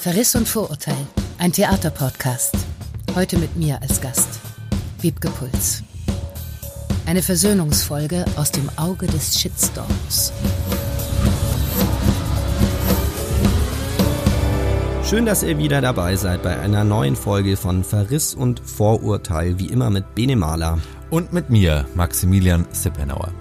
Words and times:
Verriss 0.00 0.34
und 0.34 0.48
Vorurteil, 0.48 0.96
ein 1.36 1.52
Theaterpodcast. 1.52 2.56
Heute 3.14 3.36
mit 3.36 3.54
mir 3.56 3.82
als 3.82 4.00
Gast, 4.00 4.40
Wiebke 5.02 5.28
Puls. 5.28 5.82
Eine 7.04 7.20
Versöhnungsfolge 7.20 8.24
aus 8.36 8.50
dem 8.50 8.70
Auge 8.78 9.06
des 9.06 9.38
Shitstorms. 9.38 10.32
Schön, 15.04 15.26
dass 15.26 15.42
ihr 15.42 15.58
wieder 15.58 15.82
dabei 15.82 16.16
seid 16.16 16.42
bei 16.42 16.58
einer 16.58 16.82
neuen 16.84 17.14
Folge 17.14 17.58
von 17.58 17.84
Verriss 17.84 18.32
und 18.32 18.60
Vorurteil, 18.60 19.58
wie 19.58 19.66
immer 19.66 19.90
mit 19.90 20.14
Bene 20.14 20.34
Mahler. 20.34 20.78
Und 21.10 21.34
mit 21.34 21.50
mir, 21.50 21.84
Maximilian 21.94 22.66
Sippenauer. 22.72 23.34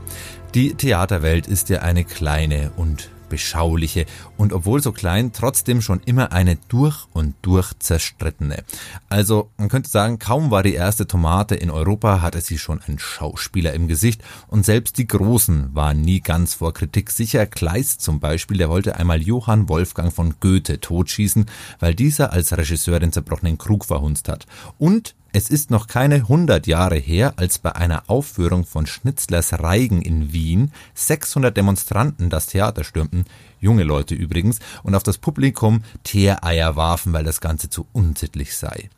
Die 0.53 0.73
Theaterwelt 0.73 1.47
ist 1.47 1.69
ja 1.69 1.83
eine 1.83 2.03
kleine 2.03 2.71
und 2.75 3.11
beschauliche 3.29 4.05
und 4.37 4.53
obwohl 4.53 4.81
so 4.81 4.91
klein, 4.91 5.31
trotzdem 5.31 5.81
schon 5.81 6.01
immer 6.05 6.31
eine 6.31 6.57
durch 6.67 7.05
und 7.13 7.35
durch 7.41 7.71
zerstrittene. 7.79 8.63
Also 9.07 9.49
man 9.57 9.69
könnte 9.69 9.89
sagen, 9.89 10.19
kaum 10.19 10.51
war 10.51 10.63
die 10.63 10.73
erste 10.73 11.07
Tomate 11.07 11.55
in 11.55 11.69
Europa, 11.69 12.21
hatte 12.21 12.41
sie 12.41 12.57
schon 12.57 12.81
einen 12.81 12.99
Schauspieler 12.99 13.73
im 13.73 13.87
Gesicht 13.87 14.23
und 14.47 14.65
selbst 14.65 14.97
die 14.97 15.07
Großen 15.07 15.73
waren 15.73 16.01
nie 16.01 16.19
ganz 16.19 16.55
vor 16.55 16.73
Kritik 16.73 17.11
sicher. 17.11 17.45
Kleist 17.45 18.01
zum 18.01 18.19
Beispiel, 18.19 18.57
der 18.57 18.69
wollte 18.69 18.97
einmal 18.97 19.21
Johann 19.21 19.69
Wolfgang 19.69 20.13
von 20.13 20.35
Goethe 20.39 20.79
totschießen, 20.79 21.45
weil 21.79 21.95
dieser 21.95 22.33
als 22.33 22.57
Regisseur 22.57 22.99
den 22.99 23.11
zerbrochenen 23.11 23.57
Krug 23.57 23.85
verhunzt 23.85 24.27
hat. 24.27 24.45
Und 24.77 25.15
es 25.31 25.49
ist 25.49 25.69
noch 25.69 25.87
keine 25.87 26.27
hundert 26.27 26.65
Jahre 26.65 26.97
her, 26.97 27.33
als 27.37 27.59
bei 27.59 27.75
einer 27.75 28.03
Aufführung 28.07 28.65
von 28.65 28.87
Schnitzlers 28.87 29.59
Reigen 29.59 30.01
in 30.01 30.33
Wien 30.33 30.71
600 30.95 31.55
Demonstranten 31.55 32.29
das 32.29 32.47
Theater 32.47 32.83
stürmten, 32.83 33.25
junge 33.59 33.83
Leute 33.83 34.15
übrigens, 34.15 34.59
und 34.81 34.95
auf 34.95 35.03
das 35.03 35.19
Publikum 35.19 35.83
Teereier 36.03 36.75
warfen, 36.75 37.13
weil 37.13 37.23
das 37.23 37.41
Ganze 37.41 37.69
zu 37.69 37.85
unsittlich 37.93 38.57
sei. 38.57 38.89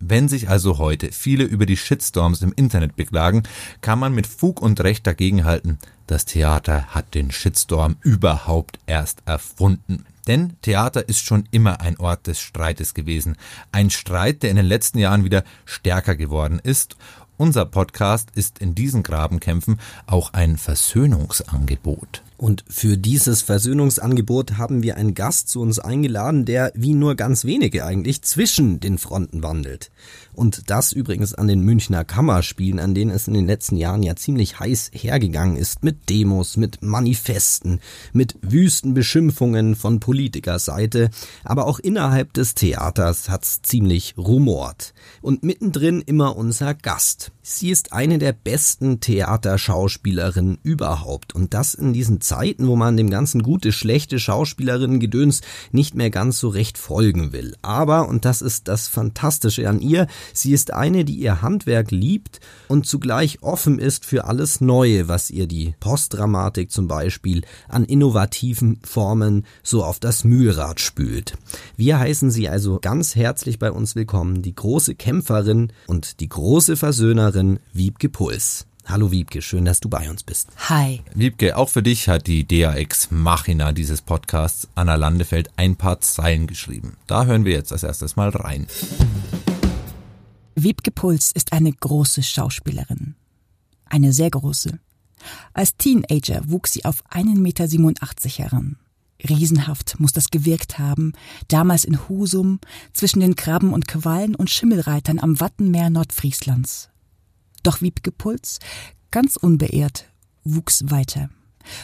Wenn 0.00 0.28
sich 0.28 0.48
also 0.48 0.78
heute 0.78 1.12
viele 1.12 1.44
über 1.44 1.66
die 1.66 1.76
Shitstorms 1.76 2.40
im 2.42 2.52
Internet 2.56 2.96
beklagen, 2.96 3.42
kann 3.82 3.98
man 3.98 4.14
mit 4.14 4.26
Fug 4.26 4.62
und 4.62 4.80
Recht 4.80 5.06
dagegenhalten, 5.06 5.78
das 6.06 6.24
Theater 6.24 6.86
hat 6.88 7.14
den 7.14 7.30
Shitstorm 7.30 7.96
überhaupt 8.00 8.78
erst 8.86 9.22
erfunden. 9.26 10.04
Denn 10.26 10.56
Theater 10.62 11.08
ist 11.08 11.24
schon 11.24 11.46
immer 11.50 11.80
ein 11.80 11.98
Ort 11.98 12.26
des 12.26 12.40
Streites 12.40 12.94
gewesen. 12.94 13.36
Ein 13.70 13.90
Streit, 13.90 14.42
der 14.42 14.50
in 14.50 14.56
den 14.56 14.66
letzten 14.66 14.98
Jahren 14.98 15.24
wieder 15.24 15.44
stärker 15.64 16.16
geworden 16.16 16.60
ist. 16.62 16.96
Unser 17.36 17.66
Podcast 17.66 18.30
ist 18.34 18.58
in 18.58 18.74
diesen 18.74 19.02
Grabenkämpfen 19.02 19.80
auch 20.06 20.32
ein 20.32 20.56
Versöhnungsangebot. 20.56 22.23
Und 22.36 22.64
für 22.68 22.98
dieses 22.98 23.42
Versöhnungsangebot 23.42 24.58
haben 24.58 24.82
wir 24.82 24.96
einen 24.96 25.14
Gast 25.14 25.48
zu 25.48 25.60
uns 25.60 25.78
eingeladen, 25.78 26.44
der 26.44 26.72
wie 26.74 26.92
nur 26.92 27.14
ganz 27.14 27.44
wenige 27.44 27.84
eigentlich 27.84 28.22
zwischen 28.22 28.80
den 28.80 28.98
Fronten 28.98 29.42
wandelt. 29.42 29.90
Und 30.32 30.68
das 30.68 30.92
übrigens 30.92 31.32
an 31.32 31.46
den 31.46 31.60
Münchner 31.60 32.04
Kammerspielen, 32.04 32.80
an 32.80 32.94
denen 32.94 33.12
es 33.12 33.28
in 33.28 33.34
den 33.34 33.46
letzten 33.46 33.76
Jahren 33.76 34.02
ja 34.02 34.16
ziemlich 34.16 34.58
heiß 34.58 34.90
hergegangen 34.92 35.56
ist, 35.56 35.84
mit 35.84 36.10
Demos, 36.10 36.56
mit 36.56 36.82
Manifesten, 36.82 37.80
mit 38.12 38.36
wüsten 38.42 38.94
Beschimpfungen 38.94 39.76
von 39.76 40.00
Politikerseite, 40.00 41.10
aber 41.44 41.66
auch 41.66 41.78
innerhalb 41.78 42.32
des 42.32 42.54
Theaters 42.54 43.28
hat's 43.28 43.62
ziemlich 43.62 44.18
rumort. 44.18 44.92
Und 45.22 45.44
mittendrin 45.44 46.00
immer 46.00 46.36
unser 46.36 46.74
Gast. 46.74 47.30
Sie 47.46 47.68
ist 47.68 47.92
eine 47.92 48.16
der 48.16 48.32
besten 48.32 49.00
Theaterschauspielerinnen 49.00 50.56
überhaupt 50.62 51.34
und 51.34 51.52
das 51.52 51.74
in 51.74 51.92
diesen 51.92 52.22
Zeiten, 52.22 52.66
wo 52.68 52.74
man 52.74 52.96
dem 52.96 53.10
ganzen 53.10 53.42
gute, 53.42 53.70
schlechte 53.70 54.18
Schauspielerinnen-Gedöns 54.18 55.42
nicht 55.70 55.94
mehr 55.94 56.08
ganz 56.08 56.38
so 56.38 56.48
recht 56.48 56.78
folgen 56.78 57.34
will. 57.34 57.54
Aber, 57.60 58.08
und 58.08 58.24
das 58.24 58.40
ist 58.40 58.66
das 58.66 58.88
Fantastische 58.88 59.68
an 59.68 59.80
ihr, 59.80 60.06
sie 60.32 60.54
ist 60.54 60.72
eine, 60.72 61.04
die 61.04 61.16
ihr 61.16 61.42
Handwerk 61.42 61.90
liebt 61.90 62.40
und 62.74 62.86
zugleich 62.86 63.40
offen 63.40 63.78
ist 63.78 64.04
für 64.04 64.24
alles 64.24 64.60
Neue, 64.60 65.06
was 65.06 65.30
ihr 65.30 65.46
die 65.46 65.74
Postdramatik 65.78 66.72
zum 66.72 66.88
Beispiel 66.88 67.42
an 67.68 67.84
innovativen 67.84 68.80
Formen 68.82 69.46
so 69.62 69.84
auf 69.84 70.00
das 70.00 70.24
Mühlrad 70.24 70.80
spült. 70.80 71.34
Wir 71.76 72.00
heißen 72.00 72.32
sie 72.32 72.48
also 72.48 72.80
ganz 72.80 73.14
herzlich 73.14 73.60
bei 73.60 73.70
uns 73.70 73.94
willkommen, 73.94 74.42
die 74.42 74.56
große 74.56 74.96
Kämpferin 74.96 75.72
und 75.86 76.18
die 76.18 76.28
große 76.28 76.76
Versöhnerin 76.76 77.60
Wiebke 77.72 78.08
Puls. 78.08 78.66
Hallo 78.86 79.12
Wiebke, 79.12 79.40
schön, 79.40 79.64
dass 79.64 79.78
du 79.78 79.88
bei 79.88 80.10
uns 80.10 80.24
bist. 80.24 80.48
Hi. 80.68 81.00
Wiebke, 81.14 81.56
auch 81.56 81.68
für 81.68 81.82
dich 81.82 82.08
hat 82.08 82.26
die 82.26 82.44
DAX 82.44 83.12
Machina 83.12 83.70
dieses 83.70 84.02
Podcasts 84.02 84.66
Anna 84.74 84.96
Landefeld 84.96 85.48
ein 85.56 85.76
paar 85.76 86.00
Zeilen 86.00 86.48
geschrieben. 86.48 86.96
Da 87.06 87.24
hören 87.24 87.44
wir 87.44 87.52
jetzt 87.52 87.72
als 87.72 87.84
erstes 87.84 88.16
mal 88.16 88.30
rein. 88.30 88.66
Wiebke 90.56 90.92
Puls 90.92 91.32
ist 91.32 91.52
eine 91.52 91.72
große 91.72 92.22
Schauspielerin. 92.22 93.16
Eine 93.86 94.12
sehr 94.12 94.30
große. 94.30 94.78
Als 95.52 95.76
Teenager 95.76 96.48
wuchs 96.48 96.72
sie 96.72 96.84
auf 96.84 97.04
1,87 97.10 97.38
Meter 97.38 97.66
heran. 98.30 98.76
Riesenhaft 99.28 99.98
muss 99.98 100.12
das 100.12 100.30
gewirkt 100.30 100.78
haben, 100.78 101.12
damals 101.48 101.84
in 101.84 102.08
Husum, 102.08 102.60
zwischen 102.92 103.20
den 103.20 103.34
Krabben 103.34 103.72
und 103.72 103.88
Quallen 103.88 104.36
und 104.36 104.50
Schimmelreitern 104.50 105.18
am 105.18 105.40
Wattenmeer 105.40 105.90
Nordfrieslands. 105.90 106.90
Doch 107.64 107.80
Wiebke 107.80 108.12
Puls, 108.12 108.60
ganz 109.10 109.36
unbeehrt, 109.36 110.04
wuchs 110.44 110.84
weiter. 110.88 111.30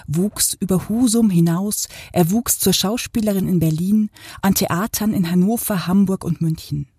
Wuchs 0.07 0.55
über 0.61 0.89
Husum 0.89 1.31
hinaus, 1.31 1.89
er 2.13 2.31
wuchs 2.31 2.59
zur 2.59 2.75
Schauspielerin 2.75 3.49
in 3.49 3.59
Berlin, 3.59 4.11
an 4.43 4.55
Theatern 4.55 5.13
in 5.13 5.29
Hannover, 5.29 5.89
Hamburg 5.89 6.25
und 6.25 6.41
München. 6.41 6.90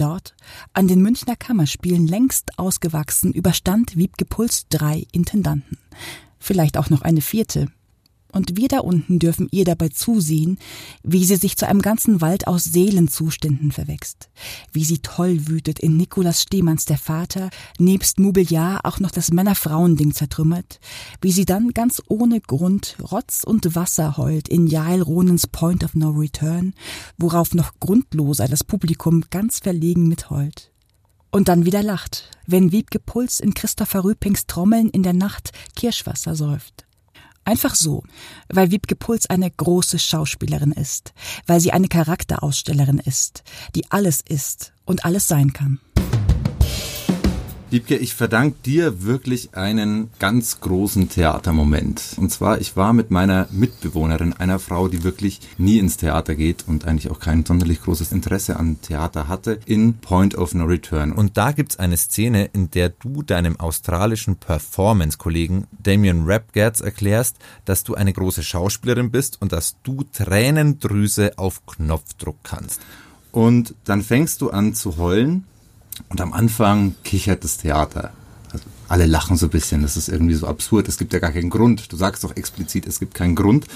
Dort, 0.00 0.34
an 0.72 0.88
den 0.88 1.02
Münchner 1.02 1.36
Kammerspielen 1.36 2.06
längst 2.06 2.58
ausgewachsen, 2.58 3.34
überstand 3.34 3.96
Wiebke 3.96 4.24
Puls 4.24 4.66
drei 4.68 5.06
Intendanten. 5.12 5.76
Vielleicht 6.38 6.78
auch 6.78 6.88
noch 6.88 7.02
eine 7.02 7.20
vierte, 7.20 7.66
und 8.30 8.56
wir 8.56 8.68
da 8.68 8.80
unten 8.80 9.18
dürfen 9.18 9.48
ihr 9.50 9.64
dabei 9.64 9.88
zusehen, 9.88 10.58
wie 11.02 11.24
sie 11.24 11.36
sich 11.36 11.56
zu 11.56 11.66
einem 11.66 11.82
ganzen 11.82 12.20
Wald 12.20 12.46
aus 12.46 12.64
Seelenzuständen 12.64 13.72
verwächst, 13.72 14.30
wie 14.72 14.84
sie 14.84 14.98
toll 14.98 15.48
wütet 15.48 15.78
in 15.78 15.96
Nikolaus 15.96 16.42
Stehmanns 16.42 16.84
der 16.84 16.98
Vater, 16.98 17.50
nebst 17.78 18.18
Mobiliar 18.18 18.80
auch 18.84 19.00
noch 19.00 19.10
das 19.10 19.30
Männer-Frauen-Ding 19.30 20.14
zertrümmert, 20.14 20.80
wie 21.20 21.32
sie 21.32 21.44
dann 21.44 21.70
ganz 21.70 22.02
ohne 22.08 22.40
Grund 22.40 22.96
Rotz 23.10 23.44
und 23.44 23.74
Wasser 23.74 24.16
heult 24.16 24.48
in 24.48 24.66
Jael 24.66 25.02
Ronens 25.02 25.46
Point 25.46 25.84
of 25.84 25.94
No 25.94 26.10
Return, 26.10 26.74
worauf 27.18 27.54
noch 27.54 27.72
grundloser 27.80 28.48
das 28.48 28.64
Publikum 28.64 29.24
ganz 29.30 29.58
verlegen 29.58 30.08
mitheult. 30.08 30.70
Und 31.30 31.48
dann 31.48 31.64
wieder 31.64 31.82
lacht, 31.82 32.28
wenn 32.46 32.72
Wiebke 32.72 32.98
Puls 32.98 33.38
in 33.38 33.54
Christopher 33.54 34.04
Rüpings 34.04 34.46
Trommeln 34.46 34.90
in 34.90 35.04
der 35.04 35.12
Nacht 35.12 35.52
Kirschwasser 35.76 36.34
säuft. 36.34 36.86
Einfach 37.50 37.74
so, 37.74 38.04
weil 38.48 38.70
Wiebke 38.70 38.94
Puls 38.94 39.28
eine 39.28 39.50
große 39.50 39.98
Schauspielerin 39.98 40.70
ist, 40.70 41.12
weil 41.48 41.58
sie 41.58 41.72
eine 41.72 41.88
Charakterausstellerin 41.88 43.00
ist, 43.00 43.42
die 43.74 43.90
alles 43.90 44.20
ist 44.20 44.72
und 44.84 45.04
alles 45.04 45.26
sein 45.26 45.52
kann. 45.52 45.80
Liebke, 47.72 47.96
ich 47.96 48.16
verdanke 48.16 48.56
dir 48.66 49.04
wirklich 49.04 49.54
einen 49.54 50.10
ganz 50.18 50.58
großen 50.58 51.08
Theatermoment. 51.08 52.16
Und 52.16 52.32
zwar, 52.32 52.60
ich 52.60 52.76
war 52.76 52.92
mit 52.92 53.12
meiner 53.12 53.46
Mitbewohnerin, 53.52 54.32
einer 54.32 54.58
Frau, 54.58 54.88
die 54.88 55.04
wirklich 55.04 55.40
nie 55.56 55.78
ins 55.78 55.96
Theater 55.96 56.34
geht 56.34 56.64
und 56.66 56.84
eigentlich 56.84 57.12
auch 57.12 57.20
kein 57.20 57.46
sonderlich 57.46 57.80
großes 57.82 58.10
Interesse 58.10 58.56
an 58.56 58.80
Theater 58.82 59.28
hatte, 59.28 59.60
in 59.66 59.98
Point 59.98 60.34
of 60.34 60.52
No 60.52 60.64
Return. 60.64 61.12
Und 61.12 61.36
da 61.36 61.52
gibt's 61.52 61.78
eine 61.78 61.96
Szene, 61.96 62.46
in 62.46 62.72
der 62.72 62.88
du 62.88 63.22
deinem 63.22 63.54
australischen 63.60 64.34
Performance-Kollegen 64.34 65.68
Damien 65.70 66.24
Rapgatz 66.26 66.80
erklärst, 66.80 67.36
dass 67.66 67.84
du 67.84 67.94
eine 67.94 68.12
große 68.12 68.42
Schauspielerin 68.42 69.12
bist 69.12 69.40
und 69.40 69.52
dass 69.52 69.76
du 69.84 70.02
Tränendrüse 70.12 71.38
auf 71.38 71.64
Knopfdruck 71.66 72.38
kannst. 72.42 72.80
Und 73.30 73.76
dann 73.84 74.02
fängst 74.02 74.40
du 74.40 74.50
an 74.50 74.74
zu 74.74 74.96
heulen 74.96 75.44
und 76.08 76.20
am 76.20 76.32
Anfang 76.32 76.94
kichert 77.04 77.44
das 77.44 77.58
Theater. 77.58 78.12
Also 78.52 78.64
alle 78.88 79.06
lachen 79.06 79.36
so 79.36 79.46
ein 79.46 79.50
bisschen, 79.50 79.82
das 79.82 79.96
ist 79.96 80.08
irgendwie 80.08 80.34
so 80.34 80.46
absurd, 80.46 80.88
es 80.88 80.98
gibt 80.98 81.12
ja 81.12 81.18
gar 81.18 81.32
keinen 81.32 81.50
Grund. 81.50 81.92
Du 81.92 81.96
sagst 81.96 82.24
doch 82.24 82.36
explizit, 82.36 82.86
es 82.86 82.98
gibt 82.98 83.14
keinen 83.14 83.36
Grund. 83.36 83.66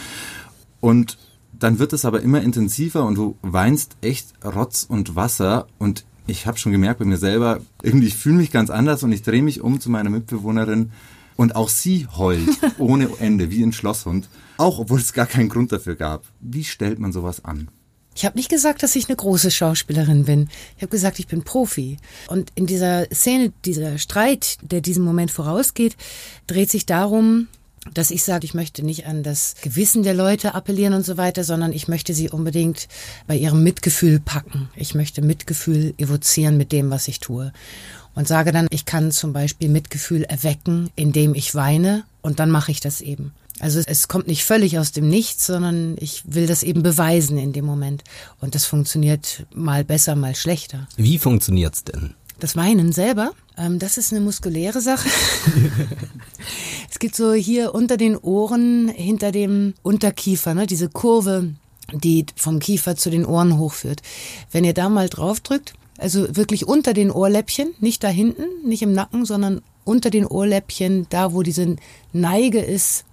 Und 0.80 1.18
dann 1.58 1.78
wird 1.78 1.92
es 1.92 2.04
aber 2.04 2.22
immer 2.22 2.42
intensiver 2.42 3.04
und 3.04 3.16
du 3.16 3.36
weinst 3.42 3.96
echt 4.00 4.34
Rotz 4.44 4.84
und 4.88 5.16
Wasser 5.16 5.66
und 5.78 6.04
ich 6.26 6.46
habe 6.46 6.58
schon 6.58 6.72
gemerkt 6.72 6.98
bei 6.98 7.04
mir 7.04 7.18
selber, 7.18 7.60
irgendwie 7.82 8.06
ich 8.06 8.16
fühle 8.16 8.36
mich 8.36 8.50
ganz 8.50 8.70
anders 8.70 9.02
und 9.02 9.12
ich 9.12 9.22
drehe 9.22 9.42
mich 9.42 9.60
um 9.60 9.80
zu 9.80 9.90
meiner 9.90 10.10
Mitbewohnerin 10.10 10.90
und 11.36 11.54
auch 11.56 11.68
sie 11.68 12.06
heult 12.16 12.48
ohne 12.78 13.08
Ende 13.18 13.50
wie 13.50 13.62
ein 13.62 13.72
Schlosshund, 13.72 14.28
auch 14.56 14.78
obwohl 14.78 15.00
es 15.00 15.12
gar 15.12 15.26
keinen 15.26 15.48
Grund 15.48 15.72
dafür 15.72 15.96
gab. 15.96 16.24
Wie 16.40 16.64
stellt 16.64 16.98
man 16.98 17.12
sowas 17.12 17.44
an? 17.44 17.68
Ich 18.14 18.24
habe 18.24 18.38
nicht 18.38 18.48
gesagt, 18.48 18.82
dass 18.82 18.96
ich 18.96 19.08
eine 19.08 19.16
große 19.16 19.50
Schauspielerin 19.50 20.24
bin. 20.24 20.48
Ich 20.76 20.82
habe 20.82 20.90
gesagt, 20.90 21.18
ich 21.18 21.26
bin 21.26 21.42
Profi. 21.42 21.96
Und 22.28 22.50
in 22.54 22.66
dieser 22.66 23.06
Szene, 23.12 23.52
dieser 23.64 23.98
Streit, 23.98 24.58
der 24.62 24.80
diesem 24.80 25.04
Moment 25.04 25.30
vorausgeht, 25.30 25.96
dreht 26.46 26.70
sich 26.70 26.86
darum, 26.86 27.48
dass 27.92 28.10
ich 28.10 28.24
sage, 28.24 28.46
ich 28.46 28.54
möchte 28.54 28.82
nicht 28.82 29.06
an 29.06 29.22
das 29.22 29.56
Gewissen 29.60 30.04
der 30.04 30.14
Leute 30.14 30.54
appellieren 30.54 30.94
und 30.94 31.04
so 31.04 31.16
weiter, 31.16 31.44
sondern 31.44 31.72
ich 31.72 31.88
möchte 31.88 32.14
sie 32.14 32.30
unbedingt 32.30 32.88
bei 33.26 33.36
ihrem 33.36 33.62
Mitgefühl 33.62 34.20
packen. 34.20 34.70
Ich 34.76 34.94
möchte 34.94 35.20
Mitgefühl 35.20 35.92
evozieren 35.98 36.56
mit 36.56 36.72
dem, 36.72 36.90
was 36.90 37.08
ich 37.08 37.20
tue. 37.20 37.52
Und 38.14 38.28
sage 38.28 38.52
dann, 38.52 38.68
ich 38.70 38.84
kann 38.84 39.10
zum 39.10 39.32
Beispiel 39.32 39.68
Mitgefühl 39.68 40.22
erwecken, 40.22 40.90
indem 40.94 41.34
ich 41.34 41.54
weine 41.54 42.04
und 42.22 42.38
dann 42.38 42.50
mache 42.50 42.70
ich 42.70 42.80
das 42.80 43.00
eben. 43.00 43.32
Also 43.60 43.80
es 43.86 44.08
kommt 44.08 44.26
nicht 44.26 44.44
völlig 44.44 44.78
aus 44.78 44.92
dem 44.92 45.08
Nichts, 45.08 45.46
sondern 45.46 45.96
ich 46.00 46.22
will 46.26 46.46
das 46.46 46.62
eben 46.62 46.82
beweisen 46.82 47.38
in 47.38 47.52
dem 47.52 47.64
Moment. 47.64 48.02
Und 48.40 48.54
das 48.54 48.66
funktioniert 48.66 49.46
mal 49.54 49.84
besser, 49.84 50.16
mal 50.16 50.34
schlechter. 50.34 50.88
Wie 50.96 51.18
funktioniert's 51.18 51.84
denn? 51.84 52.14
Das 52.40 52.56
Weinen 52.56 52.92
selber, 52.92 53.32
ähm, 53.56 53.78
das 53.78 53.96
ist 53.96 54.12
eine 54.12 54.20
muskuläre 54.20 54.80
Sache. 54.80 55.08
es 56.90 56.98
gibt 56.98 57.14
so 57.14 57.32
hier 57.32 57.74
unter 57.74 57.96
den 57.96 58.16
Ohren, 58.16 58.88
hinter 58.88 59.30
dem 59.30 59.74
Unterkiefer, 59.82 60.54
ne, 60.54 60.66
diese 60.66 60.88
Kurve, 60.88 61.50
die 61.92 62.26
vom 62.34 62.58
Kiefer 62.58 62.96
zu 62.96 63.10
den 63.10 63.24
Ohren 63.24 63.58
hochführt. 63.58 64.02
Wenn 64.50 64.64
ihr 64.64 64.74
da 64.74 64.88
mal 64.88 65.08
drauf 65.08 65.40
drückt, 65.40 65.74
also 65.96 66.34
wirklich 66.34 66.66
unter 66.66 66.92
den 66.92 67.12
Ohrläppchen, 67.12 67.72
nicht 67.78 68.02
da 68.02 68.08
hinten, 68.08 68.44
nicht 68.64 68.82
im 68.82 68.92
Nacken, 68.92 69.24
sondern 69.24 69.62
unter 69.84 70.10
den 70.10 70.26
Ohrläppchen, 70.26 71.06
da 71.08 71.32
wo 71.32 71.42
diese 71.42 71.76
Neige 72.12 72.60
ist 72.60 73.04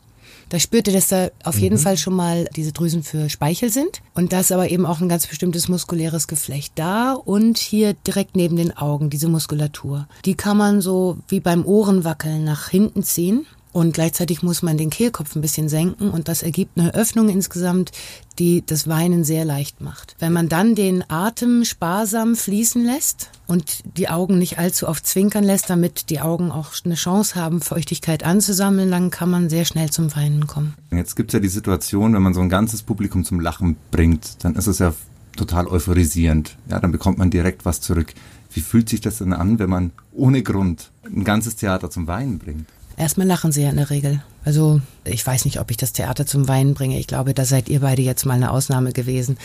da 0.52 0.60
spürt 0.60 0.88
ihr, 0.88 0.94
dass 0.94 1.08
da 1.08 1.30
auf 1.46 1.58
jeden 1.58 1.78
mhm. 1.78 1.80
Fall 1.80 1.98
schon 1.98 2.14
mal 2.14 2.50
diese 2.58 2.74
Drüsen 2.74 3.04
für 3.04 3.30
Speichel 3.30 3.70
sind. 3.70 4.02
Und 4.14 4.34
da 4.34 4.42
ist 4.42 4.52
aber 4.52 4.70
eben 4.70 4.86
auch 4.86 5.00
ein 5.00 5.08
ganz 5.08 5.26
bestimmtes 5.26 5.70
muskuläres 5.70 6.28
Geflecht 6.28 6.74
da 6.76 7.14
und 7.14 7.58
hier 7.58 7.94
direkt 7.94 8.36
neben 8.36 8.58
den 8.58 8.76
Augen, 8.76 9.10
diese 9.10 9.30
Muskulatur. 9.30 10.10
Die 10.26 10.36
kann 10.36 10.58
man 10.58 10.82
so 10.82 11.18
wie 11.30 11.40
beim 11.40 11.66
Ohrenwackeln 11.66 12.44
nach 12.44 12.68
hinten 12.68 13.02
ziehen. 13.02 13.46
Und 13.74 13.94
gleichzeitig 13.94 14.44
muss 14.44 14.62
man 14.62 14.78
den 14.78 14.90
Kehlkopf 14.90 15.36
ein 15.36 15.42
bisschen 15.42 15.70
senken 15.70 16.10
und 16.10 16.28
das 16.28 16.44
ergibt 16.44 16.78
eine 16.78 16.94
Öffnung 16.94 17.30
insgesamt, 17.30 17.92
die 18.38 18.64
das 18.66 18.88
Weinen 18.88 19.24
sehr 19.24 19.46
leicht 19.46 19.82
macht. 19.82 20.16
Wenn 20.20 20.34
man 20.34 20.50
dann 20.50 20.76
den 20.76 21.10
Atem 21.10 21.64
sparsam 21.64 22.36
fließen 22.36 22.84
lässt 22.84 23.30
und 23.48 23.80
die 23.98 24.10
Augen 24.10 24.38
nicht 24.38 24.58
allzu 24.58 24.88
oft 24.88 25.06
zwinkern 25.08 25.44
lässt, 25.44 25.70
damit 25.70 26.10
die 26.10 26.20
Augen 26.20 26.52
auch 26.52 26.72
eine 26.84 26.96
Chance 26.96 27.36
haben, 27.36 27.62
Feuchtigkeit 27.62 28.24
anzusammeln, 28.24 28.92
dann 28.92 29.10
kann 29.10 29.30
man 29.30 29.50
sehr 29.50 29.66
schnell 29.66 29.90
zum 29.90 30.14
Weinen 30.16 30.48
kommen. 30.48 30.74
Jetzt 30.92 31.16
gibt's 31.16 31.34
ja 31.34 31.40
die 31.40 31.48
Situation, 31.48 32.14
wenn 32.14 32.22
man 32.22 32.34
so 32.34 32.42
ein 32.42 32.50
ganzes 32.50 32.84
Publikum 32.84 33.24
zum 33.24 33.40
Lachen 33.40 33.78
bringt, 33.92 34.44
dann 34.44 34.56
ist 34.56 34.68
es 34.68 34.80
ja 34.80 34.94
total 35.38 35.68
euphorisierend. 35.68 36.58
Ja, 36.70 36.80
dann 36.80 36.92
bekommt 36.92 37.18
man 37.18 37.30
direkt 37.30 37.64
was 37.64 37.80
zurück. 37.80 38.14
Wie 38.54 38.60
fühlt 38.60 38.90
sich 38.90 39.00
das 39.00 39.20
denn 39.20 39.32
an, 39.34 39.60
wenn 39.60 39.70
man 39.70 39.92
ohne 40.12 40.44
Grund 40.44 40.92
ein 41.06 41.24
ganzes 41.24 41.56
Theater 41.56 41.90
zum 41.90 42.08
Weinen 42.08 42.38
bringt? 42.38 42.68
Erstmal 43.02 43.26
lachen 43.26 43.52
sie 43.52 43.64
ja 43.64 43.72
in 43.72 43.78
der 43.78 43.90
Regel. 43.90 44.22
Also 44.46 44.80
ich 45.06 45.26
weiß 45.26 45.46
nicht, 45.46 45.60
ob 45.60 45.72
ich 45.72 45.78
das 45.78 45.92
Theater 45.92 46.28
zum 46.28 46.48
Weinen 46.48 46.76
bringe. 46.76 47.00
Ich 47.00 47.08
glaube, 47.08 47.34
da 47.34 47.46
seid 47.46 47.68
ihr 47.68 47.80
beide 47.80 48.04
jetzt 48.04 48.28
mal 48.28 48.36
eine 48.36 48.52
Ausnahme 48.52 48.92
gewesen. 48.94 49.40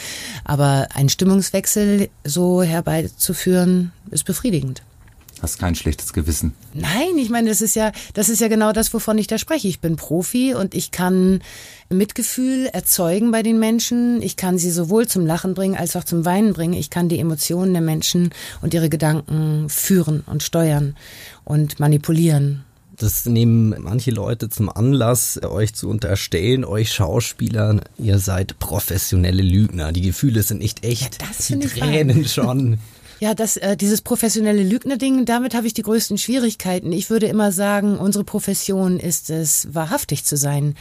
Aber 0.45 0.89
einen 0.93 1.09
Stimmungswechsel 1.09 2.11
so 2.23 2.63
herbeizuführen, 2.63 3.93
ist 4.11 4.25
befriedigend. 4.25 4.83
Hast 5.41 5.59
kein 5.59 5.75
schlechtes 5.75 6.13
Gewissen. 6.13 6.53
Nein, 6.75 7.17
ich 7.17 7.31
meine, 7.31 7.49
das 7.49 7.63
ist 7.63 7.75
ja, 7.77 7.93
das 8.13 8.29
ist 8.29 8.43
ja 8.43 8.49
genau 8.49 8.73
das, 8.73 8.93
wovon 8.93 9.17
ich 9.17 9.27
da 9.27 9.39
spreche. 9.39 9.69
Ich 9.69 9.81
bin 9.81 9.97
Profi 9.97 10.53
und 10.53 10.75
ich 10.75 10.91
kann 10.91 11.41
Mitgefühl 11.89 12.67
erzeugen 12.67 13.31
bei 13.31 13.43
den 13.43 13.59
Menschen. 13.59 14.21
Ich 14.21 14.37
kann 14.37 14.59
sie 14.59 14.71
sowohl 14.71 15.09
zum 15.09 15.25
Lachen 15.25 15.55
bringen 15.55 15.77
als 15.77 15.97
auch 15.97 16.05
zum 16.05 16.27
Weinen 16.27 16.53
bringen. 16.53 16.75
Ich 16.75 16.91
kann 16.91 17.09
die 17.09 17.21
Emotionen 17.21 17.73
der 17.73 17.81
Menschen 17.81 18.35
und 18.61 18.75
ihre 18.75 18.91
Gedanken 18.91 19.71
führen 19.71 20.25
und 20.27 20.43
steuern 20.43 20.95
und 21.45 21.81
manipulieren. 21.81 22.66
Das 22.97 23.27
nehmen 23.27 23.75
manche 23.79 24.11
Leute 24.11 24.49
zum 24.49 24.69
Anlass, 24.69 25.41
euch 25.43 25.75
zu 25.75 25.89
unterstellen, 25.89 26.65
euch 26.65 26.93
Schauspieler, 26.93 27.81
ihr 27.99 28.19
seid 28.19 28.59
professionelle 28.59 29.43
Lügner. 29.43 29.93
Die 29.93 30.01
Gefühle 30.01 30.43
sind 30.43 30.61
nicht 30.61 30.85
echt. 30.85 31.21
Ja, 31.21 31.29
das 31.29 31.49
die 31.49 31.55
ich 31.55 31.75
Tränen 31.75 32.25
wahr. 32.25 32.29
schon. 32.29 32.79
Ja, 33.19 33.35
das, 33.35 33.57
äh, 33.57 33.77
dieses 33.77 34.03
professionelle 34.03 34.63
Lügner-Ding, 34.63 35.25
damit 35.25 35.55
habe 35.55 35.67
ich 35.67 35.75
die 35.75 35.83
größten 35.83 36.19
Schwierigkeiten. 36.19 36.93
Ich 36.93 37.09
würde 37.09 37.27
immer 37.27 37.51
sagen, 37.51 37.99
unsere 37.99 38.25
Profession 38.25 39.01
ist 39.01 39.31
es, 39.31 39.69
wahrhaftig 39.73 40.25
zu 40.25 40.37
sein 40.37 40.75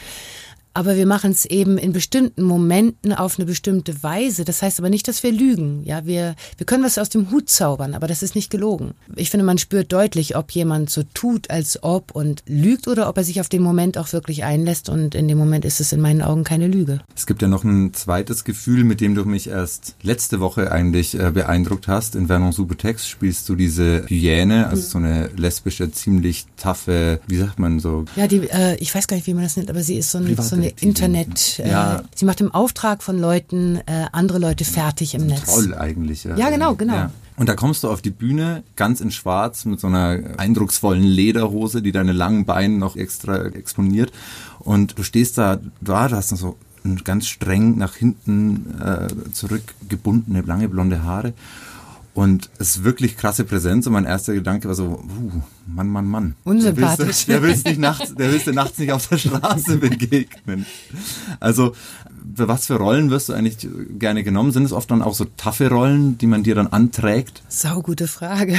aber 0.75 0.97
wir 0.97 1.05
machen 1.05 1.31
es 1.31 1.45
eben 1.45 1.77
in 1.77 1.93
bestimmten 1.93 2.43
Momenten 2.43 3.13
auf 3.13 3.39
eine 3.39 3.45
bestimmte 3.45 4.03
Weise. 4.03 4.43
Das 4.43 4.61
heißt 4.61 4.77
aber 4.79 4.89
nicht, 4.89 5.07
dass 5.07 5.23
wir 5.23 5.31
lügen. 5.31 5.83
Ja, 5.85 6.05
wir, 6.05 6.35
wir 6.57 6.65
können 6.65 6.83
was 6.83 6.97
aus 6.97 7.09
dem 7.09 7.31
Hut 7.31 7.49
zaubern, 7.49 7.93
aber 7.93 8.07
das 8.07 8.21
ist 8.21 8.35
nicht 8.35 8.51
gelogen. 8.51 8.93
Ich 9.15 9.29
finde, 9.29 9.45
man 9.45 9.57
spürt 9.57 9.93
deutlich, 9.93 10.35
ob 10.35 10.51
jemand 10.51 10.89
so 10.89 11.03
tut, 11.13 11.49
als 11.49 11.81
ob 11.81 12.13
und 12.13 12.43
lügt 12.45 12.89
oder 12.89 13.07
ob 13.07 13.17
er 13.17 13.23
sich 13.23 13.39
auf 13.39 13.47
den 13.47 13.61
Moment 13.61 13.97
auch 13.97 14.11
wirklich 14.11 14.43
einlässt 14.43 14.89
und 14.89 15.15
in 15.15 15.29
dem 15.29 15.37
Moment 15.37 15.63
ist 15.63 15.79
es 15.79 15.93
in 15.93 16.01
meinen 16.01 16.21
Augen 16.21 16.43
keine 16.43 16.67
Lüge. 16.67 16.99
Es 17.15 17.25
gibt 17.25 17.41
ja 17.41 17.47
noch 17.47 17.63
ein 17.63 17.93
zweites 17.93 18.43
Gefühl, 18.43 18.83
mit 18.83 18.99
dem 18.99 19.15
du 19.15 19.23
mich 19.23 19.47
erst 19.47 19.95
letzte 20.01 20.41
Woche 20.41 20.73
eigentlich 20.73 21.17
äh, 21.17 21.31
beeindruckt 21.31 21.87
hast. 21.87 22.15
In 22.15 22.27
Vernon 22.27 22.51
Subutex 22.51 23.07
spielst 23.07 23.47
du 23.47 23.55
diese 23.55 24.05
Hyäne, 24.07 24.67
also 24.67 24.81
mhm. 24.81 24.87
so 24.87 24.97
eine 24.97 25.29
lesbische, 25.37 25.89
ziemlich 25.89 26.47
taffe, 26.65 27.19
wie 27.27 27.37
sagt 27.37 27.59
man 27.59 27.79
so? 27.79 28.05
Ja, 28.15 28.27
die, 28.27 28.49
äh, 28.49 28.75
ich 28.77 28.93
weiß 28.93 29.07
gar 29.07 29.15
nicht, 29.15 29.27
wie 29.27 29.33
man 29.33 29.43
das 29.43 29.55
nennt, 29.55 29.69
aber 29.69 29.83
sie 29.83 29.97
ist 29.97 30.11
so, 30.11 30.17
ein, 30.17 30.35
so 30.35 30.55
eine 30.55 30.69
Internet. 30.81 31.59
Äh, 31.59 31.69
ja. 31.69 32.03
Sie 32.15 32.25
macht 32.25 32.41
im 32.41 32.51
Auftrag 32.51 33.03
von 33.03 33.19
Leuten 33.19 33.77
äh, 33.85 34.05
andere 34.11 34.39
Leute 34.39 34.65
fertig 34.65 35.13
im 35.13 35.27
Netz. 35.27 35.53
Toll 35.53 35.75
eigentlich. 35.75 36.23
Ja, 36.23 36.35
ja 36.35 36.49
genau, 36.49 36.75
genau. 36.75 36.95
Ja. 36.95 37.11
Und 37.37 37.49
da 37.49 37.55
kommst 37.55 37.83
du 37.83 37.89
auf 37.89 38.01
die 38.01 38.11
Bühne 38.11 38.63
ganz 38.75 39.01
in 39.01 39.11
Schwarz 39.11 39.65
mit 39.65 39.79
so 39.79 39.87
einer 39.87 40.19
eindrucksvollen 40.37 41.03
Lederhose, 41.03 41.81
die 41.81 41.91
deine 41.91 42.13
langen 42.13 42.45
Beine 42.45 42.77
noch 42.77 42.95
extra 42.95 43.45
exponiert. 43.45 44.11
Und 44.59 44.97
du 44.97 45.03
stehst 45.03 45.37
da, 45.37 45.59
da, 45.81 46.07
du 46.07 46.15
hast 46.15 46.31
noch 46.31 46.39
so 46.39 46.55
ganz 47.03 47.27
streng 47.27 47.77
nach 47.77 47.95
hinten 47.95 48.79
äh, 48.79 49.07
zurückgebundene 49.33 50.41
lange 50.41 50.69
blonde 50.69 51.03
Haare 51.03 51.33
und 52.15 52.49
es 52.59 52.77
ist 52.77 52.83
wirklich 52.85 53.17
krasse 53.17 53.43
Präsenz 53.43 53.85
und 53.87 53.93
mein 53.93 54.05
erster 54.05 54.33
Gedanke 54.33 54.69
war 54.69 54.75
so, 54.75 54.85
uh, 54.85 55.41
Mann, 55.67 55.89
Mann, 55.89 56.05
Mann. 56.05 56.35
Unsympathisch. 56.45 57.25
Der 57.25 57.41
willst, 57.41 57.65
nicht 57.65 57.77
nachts, 57.77 58.15
der 58.15 58.31
willst 58.31 58.47
du 58.47 58.53
nachts 58.53 58.79
nicht 58.79 58.93
auf 58.93 59.05
der 59.09 59.17
Straße 59.17 59.77
begegnen. 59.79 60.65
Also, 61.41 61.75
für 62.33 62.47
was 62.47 62.67
für 62.67 62.75
Rollen 62.75 63.11
wirst 63.11 63.27
du 63.27 63.33
eigentlich 63.33 63.67
gerne 63.99 64.23
genommen? 64.23 64.53
Sind 64.53 64.63
es 64.63 64.71
oft 64.71 64.89
dann 64.91 65.01
auch 65.01 65.13
so 65.13 65.25
taffe 65.25 65.69
Rollen, 65.69 66.17
die 66.17 66.25
man 66.25 66.43
dir 66.43 66.55
dann 66.55 66.67
anträgt? 66.67 67.43
Saugute 67.49 68.07
Frage. 68.07 68.57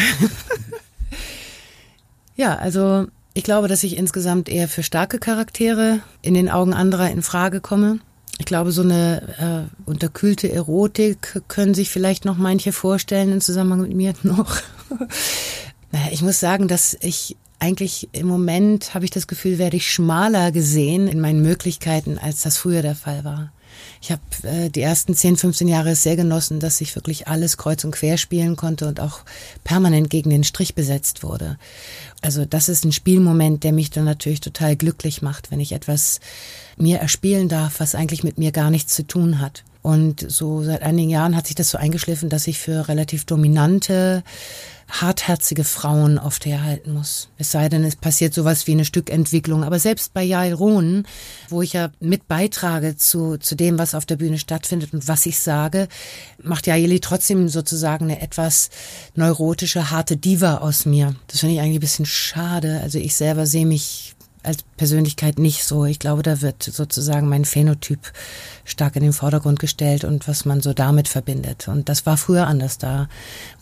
ja, 2.37 2.56
also 2.56 3.06
ich 3.32 3.43
glaube, 3.43 3.69
dass 3.69 3.85
ich 3.85 3.97
insgesamt 3.97 4.50
eher 4.50 4.69
für 4.69 4.82
starke 4.82 5.19
Charaktere 5.19 6.00
in 6.20 6.35
den 6.35 6.50
Augen 6.50 6.75
anderer 6.75 7.11
in 7.11 7.23
Frage 7.23 7.62
komme. 7.62 8.00
Ich 8.38 8.44
glaube, 8.44 8.72
so 8.72 8.82
eine 8.82 9.68
äh, 9.86 9.88
unterkühlte 9.88 10.52
Erotik 10.52 11.42
können 11.48 11.74
sich 11.74 11.90
vielleicht 11.90 12.24
noch 12.24 12.36
manche 12.36 12.72
vorstellen 12.72 13.32
im 13.32 13.40
Zusammenhang 13.40 13.82
mit 13.82 13.94
mir 13.94 14.14
noch. 14.22 14.58
naja, 15.90 16.08
ich 16.12 16.22
muss 16.22 16.40
sagen, 16.40 16.69
dass 16.69 16.96
ich 17.00 17.36
eigentlich 17.58 18.10
im 18.12 18.26
Moment 18.26 18.94
habe 18.94 19.06
ich 19.06 19.10
das 19.10 19.26
Gefühl, 19.26 19.58
werde 19.58 19.76
ich 19.78 19.90
schmaler 19.90 20.52
gesehen 20.52 21.08
in 21.08 21.20
meinen 21.20 21.40
Möglichkeiten, 21.40 22.19
als 22.19 22.43
das 22.43 22.58
früher 22.58 22.82
der 22.82 22.94
Fall 22.94 23.24
war. 23.24 23.52
Ich 24.00 24.10
habe 24.10 24.22
äh, 24.43 24.70
die 24.70 24.82
ersten 24.82 25.15
10, 25.15 25.36
15 25.36 25.69
Jahre 25.69 25.94
sehr 25.94 26.17
genossen, 26.17 26.60
dass 26.60 26.81
ich 26.81 26.94
wirklich 26.94 27.29
alles 27.29 27.56
kreuz 27.56 27.84
und 27.84 27.93
quer 27.93 28.19
spielen 28.19 28.56
konnte 28.56 28.86
und 28.86 29.00
auch 29.00 29.20
permanent 29.65 30.10
gegen 30.10 30.31
den 30.31 30.44
Strich 30.44 30.74
besetzt 30.74 31.22
wurde. 31.22 31.58
Also 32.22 32.44
das 32.44 32.69
ist 32.69 32.84
ein 32.84 32.93
Spielmoment, 32.93 33.65
der 33.65 33.72
mich 33.72 33.91
dann 33.91 34.05
natürlich 34.05 34.41
total 34.41 34.76
glücklich 34.76 35.22
macht, 35.22 35.50
wenn 35.50 35.60
ich 35.60 35.72
etwas 35.72 36.20
mir 36.76 36.98
erspielen 36.98 37.48
darf, 37.48 37.81
was 37.81 37.94
eigentlich 37.94 38.24
mit 38.24 38.38
mir 38.38 38.53
gar 38.53 38.70
nichts 38.70 38.94
zu 38.94 39.06
tun 39.06 39.41
hat. 39.41 39.65
Und 39.86 40.28
so 40.28 40.64
seit 40.64 40.82
einigen 40.82 41.10
Jahren 41.10 41.36
hat 41.36 41.46
sich 41.46 41.55
das 41.55 41.70
so 41.70 41.78
eingeschliffen, 41.78 42.28
dass 42.28 42.48
ich 42.48 42.58
für 42.58 42.88
relativ 42.88 43.24
dominante, 43.24 44.24
hartherzige 44.88 45.62
Frauen 45.62 46.19
oft 46.19 46.44
herhalten 46.44 46.93
muss. 46.93 47.28
Es 47.38 47.52
sei 47.52 47.69
denn, 47.69 47.84
es 47.84 47.94
passiert 47.94 48.34
sowas 48.34 48.66
wie 48.66 48.72
eine 48.72 48.84
Stückentwicklung. 48.84 49.62
Aber 49.62 49.78
selbst 49.78 50.12
bei 50.12 50.24
Jael 50.24 50.55
Rohn, 50.55 51.06
wo 51.50 51.62
ich 51.62 51.74
ja 51.74 51.93
mit 52.00 52.26
beitrage 52.26 52.96
zu, 52.96 53.36
zu 53.36 53.55
dem, 53.55 53.78
was 53.78 53.94
auf 53.94 54.06
der 54.06 54.16
Bühne 54.16 54.38
stattfindet 54.38 54.93
und 54.93 55.06
was 55.06 55.24
ich 55.24 55.38
sage, 55.38 55.86
macht 56.43 56.66
Jaeli 56.66 56.98
trotzdem 56.98 57.48
sozusagen 57.48 58.06
eine 58.06 58.20
etwas 58.20 58.70
neurotische, 59.14 59.93
harte 59.93 60.16
Diva 60.16 60.56
aus 60.56 60.84
mir. 60.84 61.14
Das 61.28 61.38
finde 61.38 61.55
ich 61.55 61.60
eigentlich 61.60 61.76
ein 61.76 61.81
bisschen 61.81 62.06
schade. 62.06 62.81
Also 62.82 62.98
ich 62.98 63.14
selber 63.14 63.46
sehe 63.46 63.66
mich 63.66 64.16
als 64.46 64.58
Persönlichkeit 64.76 65.38
nicht 65.38 65.65
so. 65.65 65.84
Ich 65.84 65.98
glaube, 65.98 66.22
da 66.22 66.43
wird 66.43 66.62
sozusagen 66.62 67.29
mein 67.29 67.44
Phänotyp 67.44 68.00
stark 68.65 68.96
in 68.96 69.03
den 69.03 69.12
Vordergrund 69.12 69.58
gestellt 69.58 70.05
und 70.05 70.29
was 70.29 70.44
man 70.44 70.60
so 70.60 70.72
damit 70.72 71.08
verbindet. 71.08 71.69
Und 71.69 71.88
das 71.88 72.06
war 72.06 72.17
früher 72.17 72.46
anders. 72.46 72.79
Da 72.79 73.08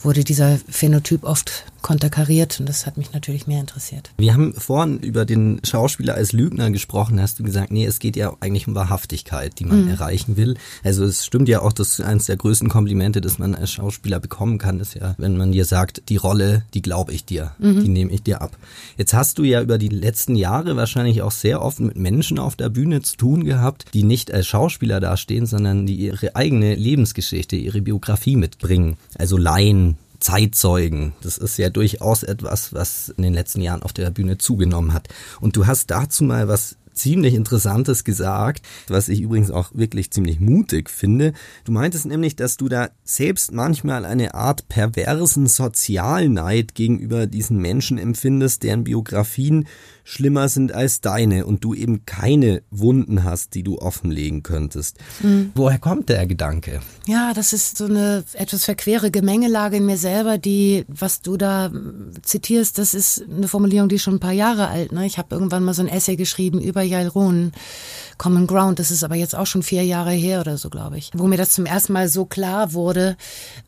wurde 0.01 0.25
dieser 0.25 0.59
Phänotyp 0.69 1.25
oft 1.25 1.65
konterkariert 1.83 2.59
und 2.61 2.69
das 2.69 2.87
hat 2.87 2.97
mich 2.97 3.13
natürlich 3.13 3.47
mehr 3.47 3.61
interessiert. 3.61 4.11
Wir 4.17 4.33
haben 4.33 4.55
vorhin 4.55 5.01
über 5.01 5.27
den 5.27 5.61
Schauspieler 5.65 6.15
als 6.15 6.33
Lügner 6.33 6.71
gesprochen. 6.71 7.21
Hast 7.21 7.39
du 7.39 7.45
gesagt, 7.45 7.71
nee, 7.71 7.85
es 7.85 7.99
geht 7.99 8.17
ja 8.17 8.35
eigentlich 8.41 8.67
um 8.67 8.75
Wahrhaftigkeit, 8.75 9.59
die 9.59 9.67
man 9.67 9.83
mhm. 9.83 9.91
erreichen 9.91 10.39
will. 10.39 10.57
Also 10.83 11.05
es 11.05 11.27
stimmt 11.27 11.47
ja 11.47 11.61
auch, 11.61 11.75
dass 11.75 12.01
eines 12.01 12.25
der 12.25 12.39
größten 12.39 12.71
Komplimente, 12.71 13.21
das 13.21 13.39
man 13.39 13.55
als 13.55 13.71
Schauspieler 13.71 14.19
bekommen 14.19 14.57
kann, 14.57 14.81
ist 14.81 14.95
ja, 14.95 15.15
wenn 15.19 15.37
man 15.37 15.53
dir 15.53 15.67
sagt, 15.67 16.09
die 16.09 16.17
Rolle, 16.17 16.65
die 16.73 16.81
glaube 16.81 17.13
ich 17.13 17.27
dir, 17.27 17.53
mhm. 17.59 17.85
die 17.85 17.91
nehme 17.91 18.13
ich 18.13 18.23
dir 18.23 18.41
ab. 18.41 18.57
Jetzt 18.97 19.13
hast 19.13 19.37
du 19.37 19.45
ja 19.45 19.61
über 19.61 19.77
die 19.77 19.91
letzten 19.91 20.37
Jahre 20.37 20.74
Wahrscheinlich 20.77 21.23
auch 21.23 21.31
sehr 21.31 21.63
oft 21.63 21.81
mit 21.81 21.97
Menschen 21.97 22.39
auf 22.39 22.57
der 22.57 22.69
Bühne 22.69 23.03
zu 23.03 23.17
tun 23.17 23.45
gehabt, 23.45 23.87
die 23.95 24.05
nicht 24.05 24.33
als 24.33 24.47
Schauspieler 24.47 25.01
dastehen, 25.01 25.47
sondern 25.47 25.87
die 25.87 25.97
ihre 25.97 26.37
eigene 26.37 26.75
Lebensgeschichte, 26.75 27.57
ihre 27.57 27.83
Biografie 27.83 28.37
mitbringen. 28.37 28.97
Also 29.17 29.37
Laien, 29.37 29.97
Zeitzeugen. 30.21 31.13
Das 31.23 31.37
ist 31.37 31.59
ja 31.59 31.69
durchaus 31.69 32.23
etwas, 32.23 32.73
was 32.73 33.11
in 33.11 33.23
den 33.23 33.35
letzten 33.35 33.61
Jahren 33.61 33.83
auf 33.83 33.93
der 33.93 34.11
Bühne 34.11 34.39
zugenommen 34.39 34.95
hat. 34.95 35.09
Und 35.41 35.57
du 35.57 35.67
hast 35.67 35.91
dazu 35.91 36.25
mal 36.25 36.49
was 36.49 36.77
ziemlich 36.95 37.35
Interessantes 37.35 38.05
gesagt, 38.05 38.67
was 38.89 39.09
ich 39.09 39.21
übrigens 39.21 39.51
auch 39.51 39.71
wirklich 39.75 40.11
ziemlich 40.11 40.41
mutig 40.41 40.91
finde. 40.91 41.33
Du 41.65 41.73
meintest 41.73 42.07
nämlich, 42.07 42.37
dass 42.37 42.57
du 42.57 42.69
da 42.69 42.91
selbst 43.05 43.53
manchmal 43.53 44.05
eine 44.05 44.35
Art 44.35 44.69
perversen 44.69 45.47
Sozialneid 45.47 46.75
gegenüber 46.75 47.27
diesen 47.27 47.59
Menschen 47.59 47.99
empfindest, 47.99 48.63
deren 48.63 48.85
Biografien 48.85 49.67
schlimmer 50.05 50.51
sind 50.51 50.73
als 50.73 51.01
deine 51.01 51.47
und 51.47 51.65
du 51.65 51.75
eben 51.75 52.05
keine 52.05 52.63
Wunden 52.71 53.25
hast, 53.25 53.55
die 53.55 53.63
du 53.63 53.79
offenlegen 53.79 54.43
könntest. 54.43 54.99
Mhm. 55.23 55.51
Woher 55.55 55.79
kommt 55.79 56.11
der 56.11 56.27
Gedanke? 56.27 56.81
Ja, 57.07 57.33
das 57.33 57.55
ist 57.55 57.79
so 57.79 57.87
eine 57.87 58.23
etwas 58.35 58.67
verquere 58.67 59.11
Gemengelage 59.11 59.79
in 59.79 59.87
mir 59.87 59.97
selber, 59.97 60.37
die, 60.37 60.85
was 60.89 61.23
du 61.23 61.39
da 61.39 61.73
zitierst, 62.23 62.79
das 62.79 62.93
ist 62.93 63.25
eine 63.29 63.49
Formulierung, 63.49 63.89
die 63.89 63.97
ist 63.97 64.03
schon 64.03 64.17
ein 64.17 64.21
paar 64.21 64.33
Jahre 64.33 64.69
alt. 64.69 64.93
Ne? 64.93 65.07
Ich 65.07 65.17
habe 65.17 65.35
irgendwann 65.35 65.65
mal 65.65 65.75
so 65.75 65.83
ein 65.83 65.89
Essay 65.89 66.17
geschrieben 66.17 66.61
über 66.61 66.83
Yael 66.85 67.09
Rohn, 67.09 67.53
Common 68.19 68.47
Ground. 68.47 68.79
Das 68.79 68.91
ist 68.91 69.05
aber 69.05 69.15
jetzt 69.15 69.35
auch 69.35 69.47
schon 69.47 69.63
vier 69.63 69.85
Jahre 69.85 70.13
her 70.13 70.41
oder 70.41 70.57
so, 70.57 70.71
glaube 70.71 70.99
ich. 70.99 71.11
Wo 71.15 71.27
mir 71.27 71.37
das 71.37 71.51
zum 71.51 71.67
ersten 71.67 71.93
Mal 71.93 72.09
so 72.09 72.25
klar 72.25 72.73
wurde, 72.73 73.17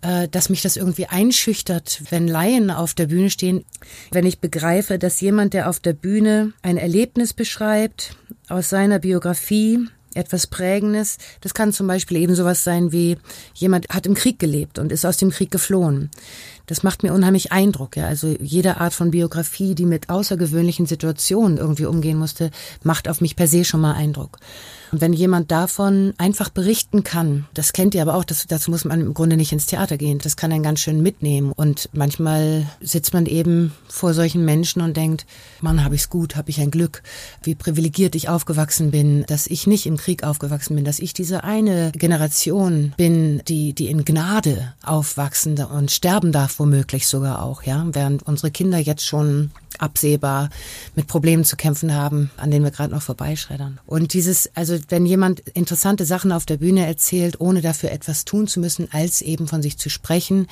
äh, 0.03 0.29
dass 0.29 0.49
mich 0.49 0.63
das 0.63 0.77
irgendwie 0.77 1.07
einschüchtert, 1.07 2.03
wenn 2.11 2.29
Laien 2.29 2.71
auf 2.71 2.95
der 2.95 3.07
Bühne 3.07 3.31
stehen. 3.31 3.65
Wenn 4.11 4.27
ich 4.27 4.41
begreife, 4.41 4.99
dass 4.99 5.21
jemand, 5.21 5.55
der 5.55 5.69
auf 5.69 5.81
der 5.81 5.93
Bühne 5.93 6.53
ein 6.63 6.77
Erlebnis 6.77 7.33
beschreibt, 7.33 8.17
aus 8.49 8.69
seiner 8.69 8.99
Biografie, 8.99 9.89
etwas 10.17 10.47
Prägendes. 10.47 11.19
Das 11.41 11.55
kann 11.55 11.73
zum 11.73 11.87
Beispiel 11.87 12.17
eben 12.17 12.35
sowas 12.35 12.65
sein 12.65 12.91
wie 12.91 13.19
jemand 13.55 13.89
hat 13.91 14.07
im 14.07 14.15
Krieg 14.15 14.39
gelebt 14.39 14.79
und 14.79 14.91
ist 14.91 15.05
aus 15.05 15.19
dem 15.19 15.31
Krieg 15.31 15.51
geflohen. 15.51 16.11
Das 16.67 16.83
macht 16.83 17.03
mir 17.03 17.13
unheimlich 17.13 17.53
Eindruck. 17.53 17.97
Ja. 17.97 18.07
Also 18.07 18.37
jede 18.41 18.79
Art 18.81 18.93
von 18.93 19.11
Biografie, 19.11 19.75
die 19.75 19.87
mit 19.87 20.11
außergewöhnlichen 20.11 20.87
Situationen 20.87 21.59
irgendwie 21.59 21.87
umgehen 21.87 22.19
musste, 22.19 22.51
macht 22.83 23.09
auf 23.09 23.21
mich 23.21 23.37
per 23.37 23.47
se 23.47 23.65
schon 23.65 23.81
mal 23.81 23.95
Eindruck. 23.95 24.39
Und 24.93 25.01
wenn 25.01 25.13
jemand 25.13 25.51
davon 25.51 26.15
einfach 26.19 26.49
berichten 26.49 27.05
kann, 27.05 27.47
das 27.55 27.73
kennt 27.73 27.95
ihr 27.95 28.03
aber 28.03 28.15
auch, 28.15 28.25
das, 28.25 28.47
dazu 28.47 28.71
muss 28.71 28.85
man 28.85 29.01
im 29.01 29.15
Grunde 29.15 29.37
nicht 29.37 29.53
ins 29.53 29.67
Theater 29.67 29.97
gehen. 29.97 30.19
Das 30.19 30.37
kann 30.37 30.53
einen 30.53 30.63
ganz 30.63 30.81
schön 30.81 31.03
mitnehmen. 31.03 31.53
Und 31.53 31.89
manchmal 31.93 32.67
sitzt 32.81 33.15
man 33.15 33.27
eben 33.27 33.73
vor 33.89 34.15
solchen 34.15 34.45
Menschen 34.45 34.83
und 34.83 34.97
denkt, 34.97 35.27
Mann, 35.61 35.85
habe 35.85 35.95
ich's 35.95 36.11
gut, 36.11 36.37
habe 36.37 36.51
ich 36.51 36.61
ein 36.61 36.71
Glück, 36.71 37.03
wie 37.43 37.55
privilegiert 37.55 38.15
ich 38.15 38.29
aufgewachsen 38.29 38.91
bin, 38.91 39.25
dass 39.27 39.47
ich 39.47 39.67
nicht 39.67 39.87
im 39.87 39.97
Krieg 39.97 40.23
aufgewachsen 40.23 40.77
bin, 40.77 40.85
dass 40.85 40.99
ich 40.99 41.15
diese 41.15 41.45
eine 41.45 41.93
Generation 41.93 42.95
bin, 42.97 43.43
die, 43.49 43.73
die 43.73 43.89
in 43.89 44.05
Gnade 44.05 44.75
aufwachsen 44.83 45.57
und 45.65 45.91
sterben 45.91 46.33
darf 46.33 46.59
womöglich 46.59 47.07
sogar 47.07 47.43
auch, 47.43 47.63
ja, 47.63 47.87
während 47.93 48.23
unsere 48.25 48.51
Kinder 48.51 48.79
jetzt 48.79 49.07
schon 49.07 49.51
absehbar 49.81 50.51
mit 50.95 51.07
Problemen 51.07 51.45
zu 51.45 51.57
kämpfen 51.57 51.95
haben, 51.95 52.31
an 52.37 52.51
denen 52.51 52.65
wir 52.65 52.71
gerade 52.71 52.95
noch 52.95 53.03
vorbeischreddern. 53.03 53.81
Und 53.87 54.13
dieses, 54.13 54.51
also 54.55 54.79
wenn 54.89 55.07
jemand 55.07 55.41
interessante 55.55 56.05
Sachen 56.05 56.33
auf 56.33 56.47
der 56.47 56.59
Bühne 56.59 56.87
erzählt, 56.87 57.41
ohne 57.41 57.61
dafür 57.61 57.91
etwas 57.93 58.25
tun 58.25 58.47
zu 58.47 58.61
müssen, 58.61 58.89
als 58.93 59.23
eben 59.23 59.49
von 59.49 59.63
sich 59.63 59.79
zu 59.79 59.89
sprechen, 59.89 60.47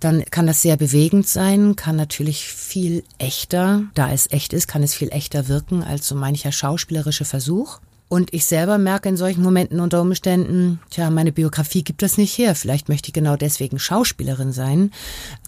dann 0.00 0.24
kann 0.24 0.46
das 0.46 0.62
sehr 0.62 0.76
bewegend 0.76 1.26
sein, 1.28 1.76
kann 1.76 1.96
natürlich 1.96 2.46
viel 2.48 3.04
echter, 3.18 3.84
da 3.94 4.12
es 4.12 4.30
echt 4.30 4.52
ist, 4.52 4.68
kann 4.68 4.82
es 4.82 4.94
viel 4.94 5.10
echter 5.10 5.48
wirken 5.48 5.82
als 5.82 6.08
so 6.08 6.14
mancher 6.14 6.52
schauspielerische 6.52 7.24
Versuch. 7.24 7.80
Und 8.08 8.32
ich 8.32 8.46
selber 8.46 8.78
merke 8.78 9.08
in 9.08 9.18
solchen 9.18 9.42
Momenten 9.42 9.80
unter 9.80 10.00
Umständen, 10.00 10.80
tja, 10.90 11.10
meine 11.10 11.30
Biografie 11.30 11.84
gibt 11.84 12.00
das 12.00 12.16
nicht 12.16 12.36
her. 12.38 12.54
Vielleicht 12.54 12.88
möchte 12.88 13.08
ich 13.08 13.12
genau 13.12 13.36
deswegen 13.36 13.78
Schauspielerin 13.78 14.52
sein, 14.52 14.92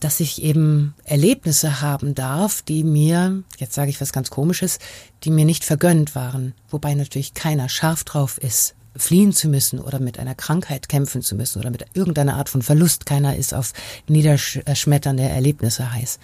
dass 0.00 0.20
ich 0.20 0.42
eben 0.42 0.94
Erlebnisse 1.04 1.80
haben 1.80 2.14
darf, 2.14 2.60
die 2.60 2.84
mir, 2.84 3.42
jetzt 3.56 3.74
sage 3.74 3.88
ich 3.88 4.00
was 4.00 4.12
ganz 4.12 4.28
Komisches, 4.28 4.78
die 5.24 5.30
mir 5.30 5.46
nicht 5.46 5.64
vergönnt 5.64 6.14
waren. 6.14 6.52
Wobei 6.68 6.94
natürlich 6.94 7.32
keiner 7.32 7.70
scharf 7.70 8.04
drauf 8.04 8.36
ist, 8.36 8.74
fliehen 8.94 9.32
zu 9.32 9.48
müssen 9.48 9.78
oder 9.78 9.98
mit 9.98 10.18
einer 10.18 10.34
Krankheit 10.34 10.88
kämpfen 10.88 11.22
zu 11.22 11.36
müssen 11.36 11.60
oder 11.60 11.70
mit 11.70 11.86
irgendeiner 11.94 12.36
Art 12.36 12.50
von 12.50 12.60
Verlust. 12.60 13.06
Keiner 13.06 13.36
ist 13.36 13.54
auf 13.54 13.72
niederschmetternde 14.06 15.22
Erlebnisse 15.22 15.92
heiß. 15.92 16.18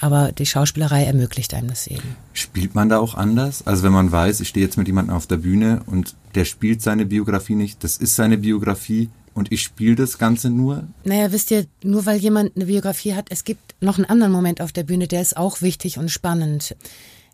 Aber 0.00 0.32
die 0.32 0.46
Schauspielerei 0.46 1.04
ermöglicht 1.04 1.52
einem 1.54 1.68
das 1.68 1.86
eben. 1.86 2.16
Spielt 2.32 2.74
man 2.74 2.88
da 2.88 2.98
auch 2.98 3.14
anders? 3.14 3.66
Also 3.66 3.82
wenn 3.82 3.92
man 3.92 4.10
weiß, 4.10 4.40
ich 4.40 4.48
stehe 4.48 4.64
jetzt 4.64 4.78
mit 4.78 4.86
jemandem 4.86 5.14
auf 5.14 5.26
der 5.26 5.36
Bühne 5.36 5.82
und 5.86 6.16
der 6.34 6.46
spielt 6.46 6.80
seine 6.82 7.04
Biografie 7.04 7.54
nicht, 7.54 7.84
das 7.84 7.98
ist 7.98 8.16
seine 8.16 8.38
Biografie 8.38 9.10
und 9.34 9.52
ich 9.52 9.62
spiele 9.62 9.96
das 9.96 10.18
Ganze 10.18 10.50
nur? 10.50 10.84
Naja, 11.04 11.32
wisst 11.32 11.50
ihr, 11.50 11.66
nur 11.82 12.06
weil 12.06 12.18
jemand 12.18 12.56
eine 12.56 12.66
Biografie 12.66 13.14
hat, 13.14 13.26
es 13.30 13.44
gibt 13.44 13.74
noch 13.80 13.98
einen 13.98 14.06
anderen 14.06 14.32
Moment 14.32 14.60
auf 14.60 14.72
der 14.72 14.84
Bühne, 14.84 15.06
der 15.06 15.22
ist 15.22 15.36
auch 15.36 15.60
wichtig 15.60 15.98
und 15.98 16.10
spannend. 16.10 16.74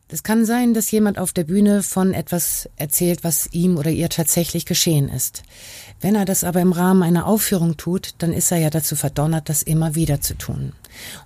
Es 0.08 0.22
kann 0.22 0.46
sein, 0.46 0.72
dass 0.72 0.92
jemand 0.92 1.18
auf 1.18 1.32
der 1.32 1.42
Bühne 1.42 1.82
von 1.82 2.14
etwas 2.14 2.68
erzählt, 2.76 3.24
was 3.24 3.48
ihm 3.52 3.76
oder 3.76 3.90
ihr 3.90 4.08
tatsächlich 4.08 4.64
geschehen 4.64 5.08
ist. 5.08 5.42
Wenn 6.00 6.14
er 6.14 6.24
das 6.24 6.44
aber 6.44 6.60
im 6.60 6.70
Rahmen 6.70 7.02
einer 7.02 7.26
Aufführung 7.26 7.76
tut, 7.76 8.14
dann 8.18 8.32
ist 8.32 8.52
er 8.52 8.58
ja 8.58 8.70
dazu 8.70 8.94
verdonnert, 8.94 9.48
das 9.48 9.64
immer 9.64 9.96
wieder 9.96 10.20
zu 10.20 10.34
tun. 10.34 10.74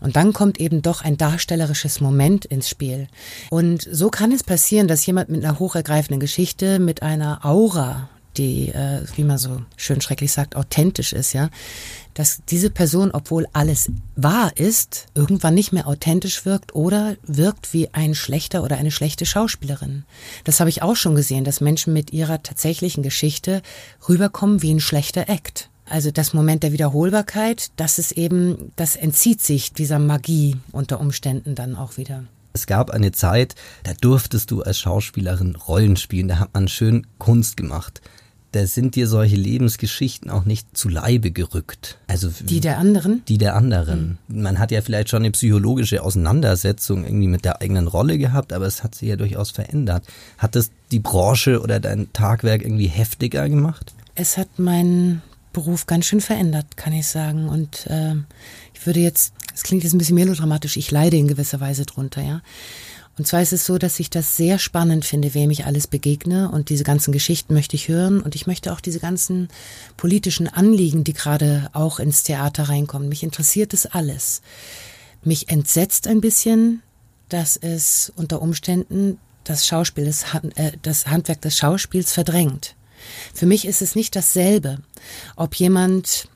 Und 0.00 0.16
dann 0.16 0.32
kommt 0.32 0.58
eben 0.58 0.80
doch 0.80 1.02
ein 1.02 1.18
darstellerisches 1.18 2.00
Moment 2.00 2.46
ins 2.46 2.70
Spiel. 2.70 3.08
Und 3.50 3.86
so 3.90 4.08
kann 4.08 4.32
es 4.32 4.44
passieren, 4.44 4.88
dass 4.88 5.04
jemand 5.04 5.28
mit 5.28 5.44
einer 5.44 5.58
hochergreifenden 5.58 6.20
Geschichte, 6.20 6.78
mit 6.78 7.02
einer 7.02 7.44
Aura, 7.44 8.08
die, 8.36 8.68
äh, 8.68 9.02
wie 9.16 9.24
man 9.24 9.38
so 9.38 9.62
schön 9.76 10.00
schrecklich 10.00 10.32
sagt, 10.32 10.56
authentisch 10.56 11.12
ist, 11.12 11.32
ja, 11.32 11.50
dass 12.14 12.42
diese 12.48 12.70
Person, 12.70 13.10
obwohl 13.12 13.46
alles 13.52 13.90
wahr 14.16 14.52
ist, 14.56 15.06
irgendwann 15.14 15.54
nicht 15.54 15.72
mehr 15.72 15.86
authentisch 15.86 16.44
wirkt 16.44 16.74
oder 16.74 17.16
wirkt 17.22 17.72
wie 17.72 17.92
ein 17.92 18.14
schlechter 18.14 18.62
oder 18.62 18.76
eine 18.76 18.90
schlechte 18.90 19.26
Schauspielerin. 19.26 20.04
Das 20.44 20.60
habe 20.60 20.70
ich 20.70 20.82
auch 20.82 20.96
schon 20.96 21.14
gesehen, 21.14 21.44
dass 21.44 21.60
Menschen 21.60 21.92
mit 21.92 22.12
ihrer 22.12 22.42
tatsächlichen 22.42 23.02
Geschichte 23.02 23.62
rüberkommen 24.08 24.62
wie 24.62 24.72
ein 24.72 24.80
schlechter 24.80 25.28
Act. 25.28 25.68
Also 25.86 26.12
das 26.12 26.34
Moment 26.34 26.62
der 26.62 26.72
Wiederholbarkeit, 26.72 27.72
das 27.76 27.98
ist 27.98 28.12
eben, 28.12 28.70
das 28.76 28.94
entzieht 28.94 29.40
sich 29.40 29.72
dieser 29.72 29.98
Magie 29.98 30.56
unter 30.70 31.00
Umständen 31.00 31.56
dann 31.56 31.74
auch 31.74 31.96
wieder. 31.96 32.24
Es 32.52 32.66
gab 32.66 32.90
eine 32.90 33.12
Zeit, 33.12 33.54
da 33.84 33.92
durftest 34.00 34.50
du 34.50 34.62
als 34.62 34.78
Schauspielerin 34.78 35.56
Rollen 35.56 35.96
spielen, 35.96 36.28
da 36.28 36.38
hat 36.38 36.54
man 36.54 36.68
schön 36.68 37.06
Kunst 37.18 37.56
gemacht 37.56 38.00
da 38.52 38.66
sind 38.66 38.96
dir 38.96 39.06
solche 39.06 39.36
Lebensgeschichten 39.36 40.30
auch 40.30 40.44
nicht 40.44 40.76
zu 40.76 40.88
Leibe 40.88 41.30
gerückt. 41.30 41.98
Also 42.08 42.30
die 42.40 42.60
der 42.60 42.78
anderen? 42.78 43.22
Die 43.28 43.38
der 43.38 43.54
anderen. 43.54 44.18
Mhm. 44.28 44.42
Man 44.42 44.58
hat 44.58 44.72
ja 44.72 44.82
vielleicht 44.82 45.08
schon 45.08 45.22
eine 45.22 45.30
psychologische 45.30 46.02
Auseinandersetzung 46.02 47.04
irgendwie 47.04 47.28
mit 47.28 47.44
der 47.44 47.60
eigenen 47.60 47.86
Rolle 47.86 48.18
gehabt, 48.18 48.52
aber 48.52 48.66
es 48.66 48.82
hat 48.82 48.94
sich 48.94 49.08
ja 49.08 49.16
durchaus 49.16 49.50
verändert. 49.50 50.04
Hat 50.38 50.56
das 50.56 50.70
die 50.90 50.98
Branche 50.98 51.60
oder 51.60 51.78
dein 51.78 52.12
Tagwerk 52.12 52.62
irgendwie 52.62 52.88
heftiger 52.88 53.48
gemacht? 53.48 53.94
Es 54.16 54.36
hat 54.36 54.58
meinen 54.58 55.22
Beruf 55.52 55.86
ganz 55.86 56.06
schön 56.06 56.20
verändert, 56.20 56.76
kann 56.76 56.92
ich 56.92 57.06
sagen. 57.06 57.48
Und 57.48 57.86
äh, 57.86 58.14
ich 58.74 58.84
würde 58.84 59.00
jetzt, 59.00 59.32
es 59.54 59.62
klingt 59.62 59.84
jetzt 59.84 59.92
ein 59.92 59.98
bisschen 59.98 60.16
melodramatisch, 60.16 60.76
ich 60.76 60.90
leide 60.90 61.16
in 61.16 61.28
gewisser 61.28 61.60
Weise 61.60 61.86
drunter, 61.86 62.22
ja. 62.22 62.42
Und 63.20 63.26
zwar 63.26 63.42
ist 63.42 63.52
es 63.52 63.66
so, 63.66 63.76
dass 63.76 64.00
ich 64.00 64.08
das 64.08 64.38
sehr 64.38 64.58
spannend 64.58 65.04
finde, 65.04 65.34
wem 65.34 65.50
ich 65.50 65.66
alles 65.66 65.86
begegne 65.86 66.50
und 66.50 66.70
diese 66.70 66.84
ganzen 66.84 67.12
Geschichten 67.12 67.52
möchte 67.52 67.76
ich 67.76 67.88
hören 67.88 68.22
und 68.22 68.34
ich 68.34 68.46
möchte 68.46 68.72
auch 68.72 68.80
diese 68.80 68.98
ganzen 68.98 69.48
politischen 69.98 70.48
Anliegen, 70.48 71.04
die 71.04 71.12
gerade 71.12 71.68
auch 71.74 71.98
ins 71.98 72.22
Theater 72.22 72.70
reinkommen. 72.70 73.10
Mich 73.10 73.22
interessiert 73.22 73.74
es 73.74 73.84
alles. 73.84 74.40
Mich 75.22 75.50
entsetzt 75.50 76.06
ein 76.06 76.22
bisschen, 76.22 76.80
dass 77.28 77.58
es 77.58 78.10
unter 78.16 78.40
Umständen 78.40 79.18
das 79.44 79.66
Schauspiel, 79.66 80.06
das, 80.06 80.24
äh, 80.54 80.72
das 80.80 81.06
Handwerk 81.06 81.42
des 81.42 81.58
Schauspiels 81.58 82.14
verdrängt. 82.14 82.74
Für 83.34 83.44
mich 83.44 83.66
ist 83.66 83.82
es 83.82 83.94
nicht 83.94 84.16
dasselbe, 84.16 84.78
ob 85.36 85.56
jemand 85.56 86.29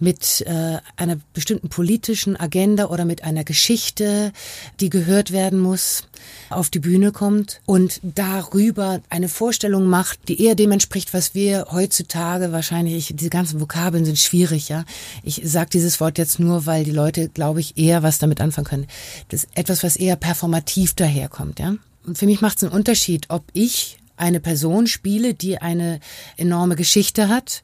mit 0.00 0.42
äh, 0.46 0.78
einer 0.96 1.16
bestimmten 1.34 1.68
politischen 1.68 2.38
Agenda 2.38 2.86
oder 2.86 3.04
mit 3.04 3.24
einer 3.24 3.44
Geschichte, 3.44 4.32
die 4.80 4.90
gehört 4.90 5.32
werden 5.32 5.58
muss, 5.58 6.04
auf 6.48 6.70
die 6.70 6.78
Bühne 6.78 7.12
kommt 7.12 7.60
und 7.66 8.00
darüber 8.02 9.00
eine 9.08 9.28
Vorstellung 9.28 9.86
macht, 9.86 10.28
die 10.28 10.42
eher 10.42 10.54
dem 10.54 10.72
entspricht, 10.72 11.14
was 11.14 11.34
wir 11.34 11.66
heutzutage 11.70 12.52
wahrscheinlich, 12.52 13.12
diese 13.14 13.30
ganzen 13.30 13.60
Vokabeln 13.60 14.04
sind 14.04 14.18
schwierig, 14.18 14.68
ja. 14.68 14.84
Ich 15.22 15.40
sage 15.44 15.70
dieses 15.70 16.00
Wort 16.00 16.18
jetzt 16.18 16.40
nur, 16.40 16.66
weil 16.66 16.84
die 16.84 16.90
Leute, 16.90 17.28
glaube 17.28 17.60
ich, 17.60 17.76
eher 17.76 18.02
was 18.02 18.18
damit 18.18 18.40
anfangen 18.40 18.66
können. 18.66 18.86
Das 19.28 19.44
ist 19.44 19.50
etwas, 19.54 19.82
was 19.82 19.96
eher 19.96 20.16
performativ 20.16 20.94
daherkommt, 20.94 21.58
ja. 21.58 21.76
Und 22.06 22.18
für 22.18 22.26
mich 22.26 22.40
macht 22.40 22.56
es 22.56 22.64
einen 22.64 22.72
Unterschied, 22.72 23.26
ob 23.28 23.44
ich 23.52 23.98
eine 24.16 24.40
Person 24.40 24.86
spiele, 24.86 25.34
die 25.34 25.58
eine 25.58 26.00
enorme 26.36 26.76
Geschichte 26.76 27.28
hat, 27.28 27.62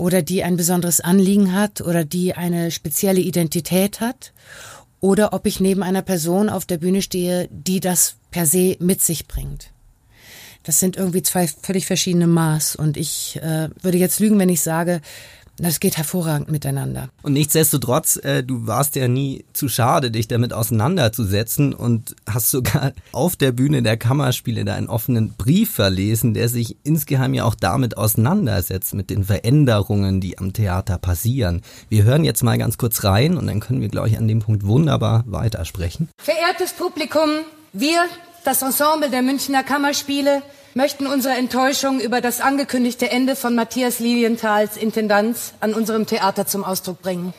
oder 0.00 0.22
die 0.22 0.42
ein 0.42 0.56
besonderes 0.56 1.00
Anliegen 1.00 1.54
hat 1.54 1.80
oder 1.80 2.04
die 2.04 2.34
eine 2.34 2.70
spezielle 2.70 3.20
Identität 3.20 4.00
hat 4.00 4.32
oder 4.98 5.32
ob 5.32 5.46
ich 5.46 5.60
neben 5.60 5.82
einer 5.82 6.02
Person 6.02 6.48
auf 6.48 6.64
der 6.64 6.78
Bühne 6.78 7.02
stehe, 7.02 7.48
die 7.50 7.80
das 7.80 8.16
per 8.30 8.46
se 8.46 8.76
mit 8.80 9.02
sich 9.02 9.28
bringt. 9.28 9.70
Das 10.62 10.80
sind 10.80 10.96
irgendwie 10.96 11.22
zwei 11.22 11.46
völlig 11.46 11.86
verschiedene 11.86 12.26
Maß. 12.26 12.76
Und 12.76 12.96
ich 12.96 13.40
äh, 13.42 13.70
würde 13.80 13.98
jetzt 13.98 14.20
lügen, 14.20 14.38
wenn 14.38 14.50
ich 14.50 14.60
sage, 14.60 15.00
das 15.62 15.80
geht 15.80 15.96
hervorragend 15.96 16.50
miteinander. 16.50 17.08
Und 17.22 17.34
nichtsdestotrotz, 17.34 18.16
äh, 18.16 18.42
du 18.42 18.66
warst 18.66 18.96
ja 18.96 19.08
nie 19.08 19.44
zu 19.52 19.68
schade, 19.68 20.10
dich 20.10 20.28
damit 20.28 20.52
auseinanderzusetzen 20.52 21.74
und 21.74 22.16
hast 22.28 22.50
sogar 22.50 22.92
auf 23.12 23.36
der 23.36 23.52
Bühne 23.52 23.82
der 23.82 23.96
Kammerspiele 23.96 24.64
da 24.64 24.74
einen 24.74 24.88
offenen 24.88 25.34
Brief 25.34 25.70
verlesen, 25.70 26.34
der 26.34 26.48
sich 26.48 26.76
insgeheim 26.82 27.34
ja 27.34 27.44
auch 27.44 27.54
damit 27.54 27.96
auseinandersetzt, 27.96 28.94
mit 28.94 29.10
den 29.10 29.24
Veränderungen, 29.24 30.20
die 30.20 30.38
am 30.38 30.52
Theater 30.52 30.98
passieren. 30.98 31.62
Wir 31.88 32.04
hören 32.04 32.24
jetzt 32.24 32.42
mal 32.42 32.58
ganz 32.58 32.78
kurz 32.78 33.04
rein 33.04 33.36
und 33.36 33.46
dann 33.46 33.60
können 33.60 33.80
wir, 33.80 33.88
glaube 33.88 34.08
ich, 34.08 34.18
an 34.18 34.28
dem 34.28 34.40
Punkt 34.40 34.66
wunderbar 34.66 35.24
weitersprechen. 35.26 36.08
Verehrtes 36.22 36.72
Publikum, 36.72 37.30
wir, 37.72 38.04
das 38.44 38.62
Ensemble 38.62 39.10
der 39.10 39.22
Münchner 39.22 39.62
Kammerspiele, 39.62 40.42
möchten 40.74 41.06
unsere 41.06 41.34
Enttäuschung 41.34 42.00
über 42.00 42.20
das 42.20 42.40
angekündigte 42.40 43.10
Ende 43.10 43.36
von 43.36 43.54
Matthias 43.54 43.98
Lilienthals 43.98 44.76
Intendanz 44.76 45.54
an 45.60 45.74
unserem 45.74 46.06
Theater 46.06 46.46
zum 46.46 46.64
Ausdruck 46.64 47.02
bringen. 47.02 47.34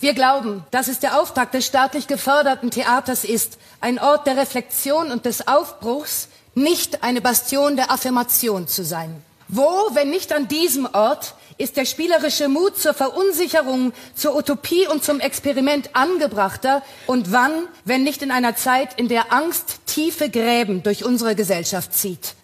Wir 0.00 0.14
glauben, 0.14 0.64
dass 0.70 0.88
es 0.88 1.00
der 1.00 1.20
Auftrag 1.20 1.52
des 1.52 1.66
staatlich 1.66 2.06
geförderten 2.06 2.70
Theaters 2.70 3.24
ist, 3.24 3.58
ein 3.80 3.98
Ort 3.98 4.26
der 4.26 4.36
Reflexion 4.36 5.10
und 5.10 5.24
des 5.24 5.46
Aufbruchs, 5.46 6.28
nicht 6.54 7.02
eine 7.02 7.20
Bastion 7.20 7.76
der 7.76 7.90
Affirmation 7.90 8.66
zu 8.66 8.84
sein. 8.84 9.22
Wo, 9.48 9.90
wenn 9.94 10.10
nicht 10.10 10.34
an 10.34 10.46
diesem 10.48 10.86
Ort, 10.92 11.34
ist 11.56 11.76
der 11.76 11.86
spielerische 11.86 12.48
Mut 12.48 12.78
zur 12.78 12.94
Verunsicherung, 12.94 13.92
zur 14.14 14.36
Utopie 14.36 14.86
und 14.86 15.02
zum 15.02 15.20
Experiment 15.20 15.90
angebrachter 15.94 16.82
und 17.06 17.32
wann, 17.32 17.52
wenn 17.84 18.04
nicht 18.04 18.22
in 18.22 18.30
einer 18.30 18.56
Zeit, 18.56 18.98
in 18.98 19.08
der 19.08 19.32
Angst 19.32 19.80
tiefe 19.86 20.30
Gräben 20.30 20.82
durch 20.82 21.04
unsere 21.04 21.34
Gesellschaft 21.34 21.94
zieht. 21.94 22.34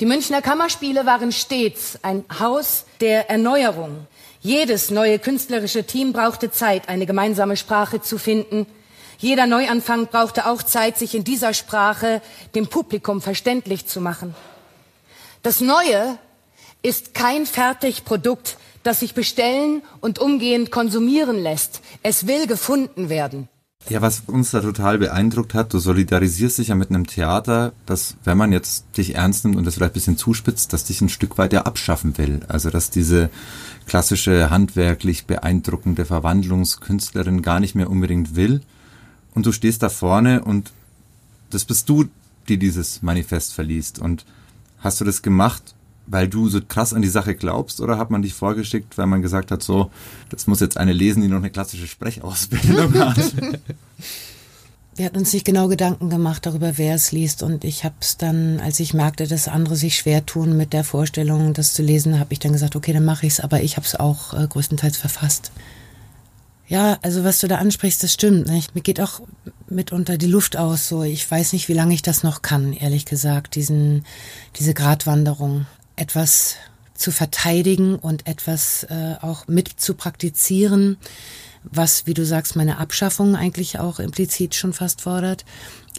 Die 0.00 0.06
Münchner 0.06 0.40
Kammerspiele 0.40 1.04
waren 1.04 1.30
stets 1.30 1.98
ein 2.00 2.24
Haus 2.38 2.86
der 3.00 3.28
Erneuerung. 3.28 4.06
Jedes 4.40 4.90
neue 4.90 5.18
künstlerische 5.18 5.84
Team 5.84 6.14
brauchte 6.14 6.50
Zeit, 6.50 6.88
eine 6.88 7.04
gemeinsame 7.04 7.58
Sprache 7.58 8.00
zu 8.00 8.16
finden. 8.16 8.64
Jeder 9.18 9.46
Neuanfang 9.46 10.06
brauchte 10.06 10.46
auch 10.46 10.62
Zeit, 10.62 10.96
sich 10.96 11.14
in 11.14 11.22
dieser 11.22 11.52
Sprache 11.52 12.22
dem 12.54 12.66
Publikum 12.66 13.20
verständlich 13.20 13.86
zu 13.86 14.00
machen. 14.00 14.34
Das 15.42 15.60
Neue 15.60 16.16
ist 16.80 17.12
kein 17.12 17.44
Fertigprodukt, 17.44 18.56
das 18.82 19.00
sich 19.00 19.12
bestellen 19.12 19.82
und 20.00 20.18
umgehend 20.18 20.70
konsumieren 20.70 21.42
lässt. 21.42 21.82
Es 22.02 22.26
will 22.26 22.46
gefunden 22.46 23.10
werden. 23.10 23.50
Ja, 23.88 24.02
was 24.02 24.22
uns 24.26 24.50
da 24.50 24.60
total 24.60 24.98
beeindruckt 24.98 25.54
hat, 25.54 25.72
du 25.72 25.78
solidarisierst 25.78 26.58
dich 26.58 26.68
ja 26.68 26.74
mit 26.74 26.90
einem 26.90 27.06
Theater, 27.06 27.72
das, 27.86 28.16
wenn 28.24 28.36
man 28.36 28.52
jetzt 28.52 28.84
dich 28.96 29.14
ernst 29.14 29.44
nimmt 29.44 29.56
und 29.56 29.64
das 29.64 29.74
vielleicht 29.74 29.92
ein 29.92 29.94
bisschen 29.94 30.16
zuspitzt, 30.16 30.72
dass 30.72 30.84
dich 30.84 31.00
ein 31.00 31.08
Stück 31.08 31.38
weit 31.38 31.52
ja 31.52 31.62
abschaffen 31.62 32.16
will. 32.18 32.40
Also, 32.46 32.70
dass 32.70 32.90
diese 32.90 33.30
klassische 33.86 34.50
handwerklich 34.50 35.24
beeindruckende 35.26 36.04
Verwandlungskünstlerin 36.04 37.42
gar 37.42 37.58
nicht 37.58 37.74
mehr 37.74 37.90
unbedingt 37.90 38.36
will. 38.36 38.60
Und 39.34 39.46
du 39.46 39.52
stehst 39.52 39.82
da 39.82 39.88
vorne 39.88 40.44
und 40.44 40.72
das 41.48 41.64
bist 41.64 41.88
du, 41.88 42.04
die 42.48 42.58
dieses 42.58 43.02
Manifest 43.02 43.54
verliest. 43.54 43.98
Und 43.98 44.24
hast 44.78 45.00
du 45.00 45.04
das 45.04 45.22
gemacht, 45.22 45.74
weil 46.10 46.28
du 46.28 46.48
so 46.48 46.60
krass 46.60 46.92
an 46.92 47.02
die 47.02 47.08
Sache 47.08 47.34
glaubst 47.34 47.80
oder 47.80 47.96
hat 47.96 48.10
man 48.10 48.22
dich 48.22 48.34
vorgeschickt, 48.34 48.98
weil 48.98 49.06
man 49.06 49.22
gesagt 49.22 49.50
hat, 49.50 49.62
so, 49.62 49.90
das 50.28 50.46
muss 50.46 50.60
jetzt 50.60 50.76
eine 50.76 50.92
lesen, 50.92 51.22
die 51.22 51.28
noch 51.28 51.38
eine 51.38 51.50
klassische 51.50 51.86
Sprechausbildung 51.86 52.94
hat? 52.94 53.18
Wir 54.96 55.06
hatten 55.06 55.18
uns 55.18 55.32
nicht 55.32 55.46
genau 55.46 55.68
Gedanken 55.68 56.10
gemacht 56.10 56.44
darüber, 56.44 56.76
wer 56.76 56.94
es 56.94 57.10
liest. 57.10 57.42
Und 57.42 57.64
ich 57.64 57.84
habe 57.84 57.94
es 58.00 58.18
dann, 58.18 58.60
als 58.60 58.80
ich 58.80 58.92
merkte, 58.92 59.26
dass 59.26 59.48
andere 59.48 59.76
sich 59.76 59.96
schwer 59.96 60.26
tun 60.26 60.58
mit 60.58 60.74
der 60.74 60.84
Vorstellung, 60.84 61.54
das 61.54 61.72
zu 61.72 61.82
lesen, 61.82 62.18
habe 62.18 62.34
ich 62.34 62.38
dann 62.38 62.52
gesagt, 62.52 62.76
okay, 62.76 62.92
dann 62.92 63.04
mache 63.04 63.24
ich 63.24 63.34
es. 63.34 63.40
Aber 63.40 63.62
ich 63.62 63.76
habe 63.76 63.86
es 63.86 63.94
auch 63.94 64.34
äh, 64.34 64.46
größtenteils 64.46 64.98
verfasst. 64.98 65.52
Ja, 66.66 66.98
also 67.00 67.24
was 67.24 67.40
du 67.40 67.48
da 67.48 67.56
ansprichst, 67.56 68.02
das 68.02 68.12
stimmt. 68.12 68.48
Nicht? 68.48 68.74
Mir 68.74 68.82
geht 68.82 69.00
auch 69.00 69.22
mitunter 69.70 70.18
die 70.18 70.26
Luft 70.26 70.58
aus. 70.58 70.88
So, 70.88 71.02
ich 71.02 71.30
weiß 71.30 71.54
nicht, 71.54 71.68
wie 71.68 71.74
lange 71.74 71.94
ich 71.94 72.02
das 72.02 72.22
noch 72.22 72.42
kann, 72.42 72.74
ehrlich 72.74 73.06
gesagt. 73.06 73.54
Diesen, 73.54 74.04
diese 74.58 74.74
Gratwanderung 74.74 75.66
etwas 76.00 76.56
zu 76.94 77.12
verteidigen 77.12 77.96
und 77.96 78.26
etwas 78.26 78.84
äh, 78.84 79.16
auch 79.20 79.46
mit 79.48 79.68
zu 79.80 79.94
praktizieren, 79.94 80.98
was, 81.62 82.06
wie 82.06 82.14
du 82.14 82.24
sagst, 82.24 82.56
meine 82.56 82.78
Abschaffung 82.78 83.36
eigentlich 83.36 83.78
auch 83.78 84.00
implizit 84.00 84.54
schon 84.54 84.72
fast 84.72 85.02
fordert. 85.02 85.44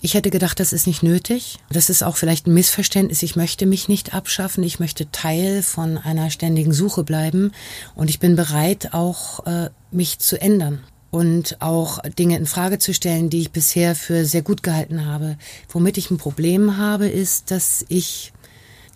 Ich 0.02 0.16
hätte 0.16 0.32
gedacht, 0.32 0.60
das 0.60 0.74
ist 0.74 0.88
nicht 0.88 1.04
nötig. 1.04 1.60
Das 1.70 1.90
ist 1.90 2.04
auch 2.04 2.18
vielleicht 2.18 2.48
ein 2.48 2.54
Missverständnis. 2.54 3.22
Ich 3.22 3.36
möchte 3.36 3.68
mich 3.68 3.88
nicht 3.88 4.16
abschaffen. 4.16 4.64
Ich 4.64 4.80
möchte 4.80 5.12
Teil 5.12 5.62
von 5.62 6.00
einer 6.00 6.32
ständigen 6.32 6.74
Suche 6.74 7.04
bleiben. 7.04 7.52
Und 7.94 8.10
ich 8.10 8.20
bin 8.20 8.36
bereit, 8.36 8.94
auch 8.94 9.46
äh, 9.46 9.70
mich 9.92 10.18
zu 10.18 10.42
ändern 10.42 10.82
und 11.12 11.62
auch 11.62 12.00
Dinge 12.18 12.38
in 12.38 12.48
Frage 12.48 12.80
zu 12.80 12.94
stellen, 12.94 13.30
die 13.30 13.42
ich 13.42 13.52
bisher 13.52 13.96
für 13.96 14.26
sehr 14.26 14.42
gut 14.42 14.64
gehalten 14.64 15.06
habe. 15.06 15.38
Womit 15.70 15.98
ich 15.98 16.10
ein 16.10 16.18
Problem 16.18 16.78
habe, 16.78 17.08
ist, 17.08 17.52
dass 17.52 17.86
ich 17.90 18.34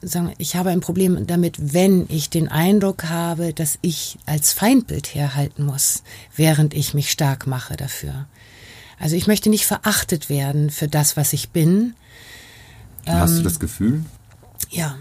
sagen, 0.02 0.34
ich 0.38 0.56
habe 0.56 0.70
ein 0.70 0.82
Problem 0.82 1.28
damit, 1.28 1.74
wenn 1.74 2.06
ich 2.10 2.30
den 2.30 2.48
Eindruck 2.48 3.06
habe, 3.06 3.54
dass 3.54 3.78
ich 3.82 4.18
als 4.26 4.54
Feindbild 4.54 5.14
herhalten 5.14 5.66
muss, 5.66 6.04
während 6.36 6.74
ich 6.74 6.94
mich 6.94 7.12
stark 7.12 7.48
mache 7.48 7.76
dafür. 7.76 8.28
Also 9.00 9.16
ich 9.16 9.28
möchte 9.28 9.50
nicht 9.50 9.66
verachtet 9.66 10.30
werden 10.30 10.70
für 10.70 10.88
das, 10.88 11.18
was 11.18 11.34
ich 11.34 11.50
bin. 11.50 11.96
Hast 13.06 13.32
ähm, 13.32 13.38
du 13.38 13.44
das 13.44 13.60
Gefühl? 13.60 14.04
Ja. 14.70 14.98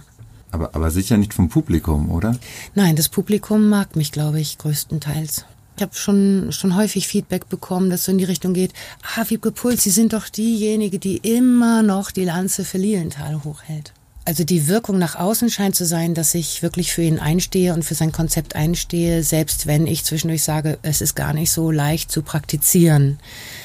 Aber, 0.50 0.74
aber 0.74 0.90
sicher 0.90 1.16
nicht 1.16 1.34
vom 1.34 1.48
Publikum, 1.48 2.10
oder? 2.10 2.38
Nein, 2.74 2.96
das 2.96 3.08
Publikum 3.08 3.68
mag 3.68 3.96
mich, 3.96 4.12
glaube 4.12 4.40
ich, 4.40 4.58
größtenteils. 4.58 5.44
Ich 5.76 5.82
habe 5.82 5.94
schon, 5.94 6.52
schon 6.52 6.76
häufig 6.76 7.08
Feedback 7.08 7.48
bekommen, 7.48 7.90
dass 7.90 8.04
so 8.04 8.12
in 8.12 8.18
die 8.18 8.24
Richtung 8.24 8.54
geht, 8.54 8.72
ah, 9.16 9.24
Wiebke 9.28 9.50
Puls, 9.50 9.82
Sie 9.82 9.90
sind 9.90 10.12
doch 10.12 10.28
diejenige, 10.28 11.00
die 11.00 11.16
immer 11.16 11.82
noch 11.82 12.12
die 12.12 12.24
Lanze 12.24 12.64
für 12.64 12.78
Lilienthal 12.78 13.42
hochhält. 13.42 13.92
Also 14.26 14.42
die 14.44 14.68
Wirkung 14.68 14.98
nach 14.98 15.16
außen 15.16 15.50
scheint 15.50 15.74
zu 15.74 15.84
sein, 15.84 16.14
dass 16.14 16.34
ich 16.34 16.62
wirklich 16.62 16.92
für 16.92 17.02
ihn 17.02 17.18
einstehe 17.18 17.74
und 17.74 17.84
für 17.84 17.94
sein 17.94 18.10
Konzept 18.10 18.56
einstehe, 18.56 19.22
selbst 19.22 19.66
wenn 19.66 19.86
ich 19.86 20.04
zwischendurch 20.04 20.42
sage, 20.42 20.78
es 20.82 21.02
ist 21.02 21.14
gar 21.14 21.34
nicht 21.34 21.50
so 21.50 21.70
leicht 21.70 22.10
zu 22.10 22.22
praktizieren. 22.22 23.18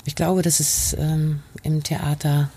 Ich 0.06 0.16
glaube, 0.16 0.42
dass 0.42 0.60
es 0.60 0.96
ähm, 1.00 1.40
im 1.64 1.84
Theater 1.84 2.50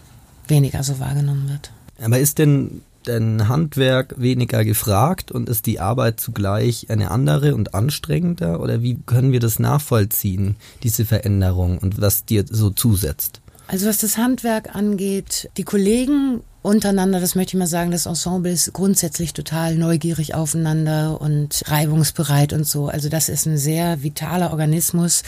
weniger 0.48 0.82
so 0.82 0.98
wahrgenommen 0.98 1.48
wird. 1.48 1.70
Aber 2.00 2.18
ist 2.18 2.38
denn 2.38 2.82
denn 3.06 3.48
Handwerk 3.48 4.14
weniger 4.18 4.64
gefragt 4.64 5.32
und 5.32 5.48
ist 5.48 5.66
die 5.66 5.80
Arbeit 5.80 6.20
zugleich 6.20 6.88
eine 6.88 7.10
andere 7.10 7.54
und 7.54 7.74
anstrengender? 7.74 8.60
Oder 8.60 8.82
wie 8.82 8.98
können 9.06 9.32
wir 9.32 9.40
das 9.40 9.58
nachvollziehen, 9.58 10.56
diese 10.82 11.04
Veränderung 11.04 11.78
und 11.78 12.00
was 12.00 12.24
dir 12.24 12.44
so 12.48 12.70
zusetzt? 12.70 13.40
Also 13.66 13.86
was 13.86 13.98
das 13.98 14.18
Handwerk 14.18 14.74
angeht, 14.74 15.50
die 15.56 15.64
Kollegen 15.64 16.42
untereinander, 16.62 17.20
das 17.20 17.34
möchte 17.34 17.56
ich 17.56 17.58
mal 17.58 17.66
sagen, 17.66 17.90
das 17.90 18.06
Ensemble 18.06 18.50
ist 18.50 18.72
grundsätzlich 18.72 19.32
total 19.32 19.74
neugierig 19.74 20.34
aufeinander 20.34 21.20
und 21.20 21.62
reibungsbereit 21.66 22.52
und 22.52 22.64
so. 22.64 22.88
Also 22.88 23.08
das 23.08 23.28
ist 23.28 23.46
ein 23.46 23.58
sehr 23.58 24.02
vitaler 24.02 24.52
Organismus, 24.52 25.22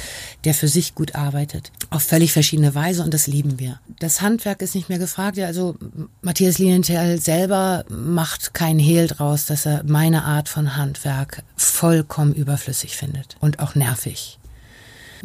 der 0.44 0.55
für 0.55 0.68
sich 0.68 0.94
gut 0.94 1.14
arbeitet. 1.14 1.73
Auf 1.90 2.05
völlig 2.05 2.33
verschiedene 2.33 2.75
Weise 2.75 3.03
und 3.03 3.12
das 3.12 3.27
lieben 3.27 3.59
wir. 3.59 3.81
Das 3.99 4.20
Handwerk 4.20 4.62
ist 4.62 4.75
nicht 4.75 4.88
mehr 4.88 4.99
gefragt. 4.99 5.37
Ja, 5.37 5.47
also 5.47 5.77
Matthias 6.23 6.59
Lilienthal 6.59 7.18
selber 7.18 7.85
macht 7.88 8.55
keinen 8.55 8.79
Hehl 8.79 9.09
draus, 9.09 9.47
dass 9.47 9.66
er 9.66 9.83
meine 9.85 10.25
Art 10.25 10.49
von 10.49 10.77
Handwerk 10.77 11.42
vollkommen 11.57 12.33
überflüssig 12.33 12.97
findet 12.97 13.37
und 13.40 13.59
auch 13.59 13.75
nervig. 13.75 14.38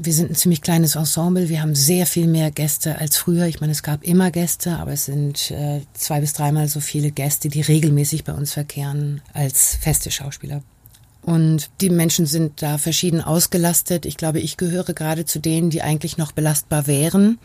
Wir 0.02 0.14
sind 0.14 0.32
ein 0.32 0.36
ziemlich 0.36 0.62
kleines 0.62 0.96
Ensemble. 0.96 1.50
Wir 1.50 1.62
haben 1.62 1.76
sehr 1.76 2.06
viel 2.06 2.28
mehr 2.28 2.52
Gäste 2.52 3.00
als 3.00 3.18
früher. 3.18 3.48
Ich 3.48 3.60
meine, 3.60 3.74
es 3.74 3.84
gab 3.84 4.02
immer 4.02 4.32
Gäste, 4.32 4.78
aber 4.78 4.94
es 4.94 5.06
sind 5.06 5.52
äh, 5.52 5.82
zwei 5.94 6.22
bis 6.22 6.32
dreimal 6.32 6.70
so 6.70 6.80
viele 6.80 7.12
Gäste, 7.12 7.50
die 7.50 7.60
regelmäßig 7.60 8.24
bei 8.24 8.32
uns 8.32 8.54
verkehren 8.54 9.20
als 9.34 9.76
feste 9.76 10.10
Schauspieler. 10.10 10.64
Und 11.22 11.70
die 11.82 11.90
Menschen 11.90 12.26
sind 12.28 12.62
da 12.62 12.78
verschieden 12.78 13.20
ausgelastet. 13.20 14.06
Ich 14.06 14.16
glaube, 14.16 14.40
ich 14.40 14.56
gehöre 14.56 14.94
gerade 14.94 15.26
zu 15.26 15.40
denen, 15.40 15.70
die 15.70 15.82
eigentlich 15.82 16.18
noch 16.18 16.32
belastbar 16.32 16.88
wären. 16.88 17.38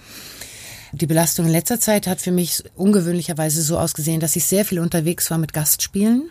Die 0.92 1.06
Belastung 1.06 1.46
in 1.46 1.52
letzter 1.52 1.80
Zeit 1.80 2.06
hat 2.06 2.20
für 2.20 2.30
mich 2.30 2.62
ungewöhnlicherweise 2.76 3.62
so 3.62 3.80
ausgesehen, 3.80 4.20
dass 4.20 4.36
ich 4.36 4.44
sehr 4.44 4.64
viel 4.64 4.78
unterwegs 4.78 5.28
war 5.28 5.38
mit 5.38 5.52
Gastspielen 5.52 6.30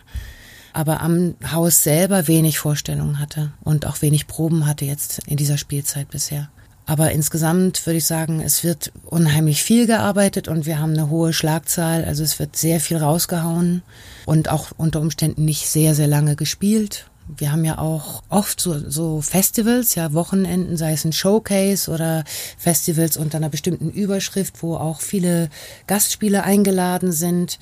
aber 0.73 1.01
am 1.01 1.35
Haus 1.51 1.83
selber 1.83 2.27
wenig 2.27 2.59
Vorstellungen 2.59 3.19
hatte 3.19 3.53
und 3.63 3.85
auch 3.85 4.01
wenig 4.01 4.27
Proben 4.27 4.67
hatte 4.67 4.85
jetzt 4.85 5.21
in 5.27 5.37
dieser 5.37 5.57
Spielzeit 5.57 6.09
bisher. 6.09 6.49
Aber 6.85 7.11
insgesamt 7.11 7.85
würde 7.85 7.97
ich 7.97 8.05
sagen, 8.05 8.41
es 8.41 8.63
wird 8.63 8.91
unheimlich 9.05 9.63
viel 9.63 9.87
gearbeitet 9.87 10.49
und 10.49 10.65
wir 10.65 10.79
haben 10.79 10.91
eine 10.91 11.09
hohe 11.09 11.31
Schlagzahl. 11.31 12.03
Also 12.03 12.23
es 12.23 12.39
wird 12.39 12.57
sehr 12.57 12.81
viel 12.81 12.97
rausgehauen 12.97 13.83
und 14.25 14.49
auch 14.49 14.71
unter 14.75 14.99
Umständen 14.99 15.45
nicht 15.45 15.67
sehr, 15.67 15.95
sehr 15.95 16.07
lange 16.07 16.35
gespielt. 16.35 17.07
Wir 17.37 17.53
haben 17.53 17.63
ja 17.63 17.77
auch 17.77 18.21
oft 18.27 18.59
so, 18.59 18.77
so 18.89 19.21
Festivals, 19.21 19.95
ja, 19.95 20.11
Wochenenden, 20.11 20.75
sei 20.75 20.91
es 20.91 21.05
ein 21.05 21.13
Showcase 21.13 21.89
oder 21.89 22.25
Festivals 22.57 23.15
unter 23.15 23.37
einer 23.37 23.47
bestimmten 23.47 23.89
Überschrift, 23.89 24.61
wo 24.61 24.75
auch 24.75 24.99
viele 24.99 25.49
Gastspiele 25.87 26.43
eingeladen 26.43 27.13
sind. 27.13 27.59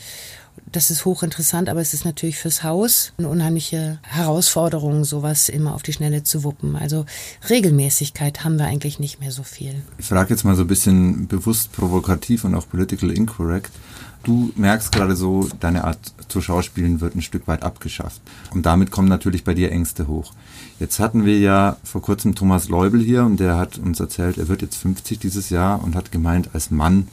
Das 0.71 0.89
ist 0.89 1.03
hochinteressant, 1.03 1.67
aber 1.67 1.81
es 1.81 1.93
ist 1.93 2.05
natürlich 2.05 2.37
fürs 2.37 2.63
Haus 2.63 3.11
eine 3.17 3.27
unheimliche 3.27 3.99
Herausforderung, 4.03 5.03
sowas 5.03 5.49
immer 5.49 5.75
auf 5.75 5.83
die 5.83 5.91
Schnelle 5.91 6.23
zu 6.23 6.43
wuppen. 6.43 6.77
Also 6.77 7.05
Regelmäßigkeit 7.49 8.45
haben 8.45 8.57
wir 8.57 8.65
eigentlich 8.65 8.97
nicht 8.97 9.19
mehr 9.19 9.31
so 9.31 9.43
viel. 9.43 9.81
Ich 9.97 10.05
frage 10.05 10.29
jetzt 10.29 10.45
mal 10.45 10.55
so 10.55 10.61
ein 10.61 10.67
bisschen 10.67 11.27
bewusst 11.27 11.73
provokativ 11.73 12.45
und 12.45 12.55
auch 12.55 12.69
political 12.69 13.11
incorrect. 13.11 13.71
Du 14.23 14.51
merkst 14.55 14.91
gerade 14.91 15.15
so, 15.15 15.49
deine 15.59 15.83
Art 15.83 15.99
zu 16.27 16.41
schauspielen 16.41 17.01
wird 17.01 17.15
ein 17.15 17.21
Stück 17.21 17.47
weit 17.47 17.63
abgeschafft. 17.63 18.21
Und 18.51 18.65
damit 18.65 18.91
kommen 18.91 19.09
natürlich 19.09 19.43
bei 19.43 19.53
dir 19.53 19.71
Ängste 19.71 20.07
hoch. 20.07 20.33
Jetzt 20.79 20.99
hatten 20.99 21.25
wir 21.25 21.39
ja 21.39 21.77
vor 21.83 22.01
kurzem 22.01 22.35
Thomas 22.35 22.69
Leubel 22.69 23.01
hier 23.01 23.23
und 23.23 23.39
der 23.39 23.57
hat 23.57 23.77
uns 23.79 23.99
erzählt, 23.99 24.37
er 24.37 24.47
wird 24.47 24.61
jetzt 24.61 24.77
50 24.77 25.19
dieses 25.19 25.49
Jahr 25.49 25.83
und 25.83 25.95
hat 25.95 26.11
gemeint, 26.11 26.49
als 26.53 26.71
Mann, 26.71 27.07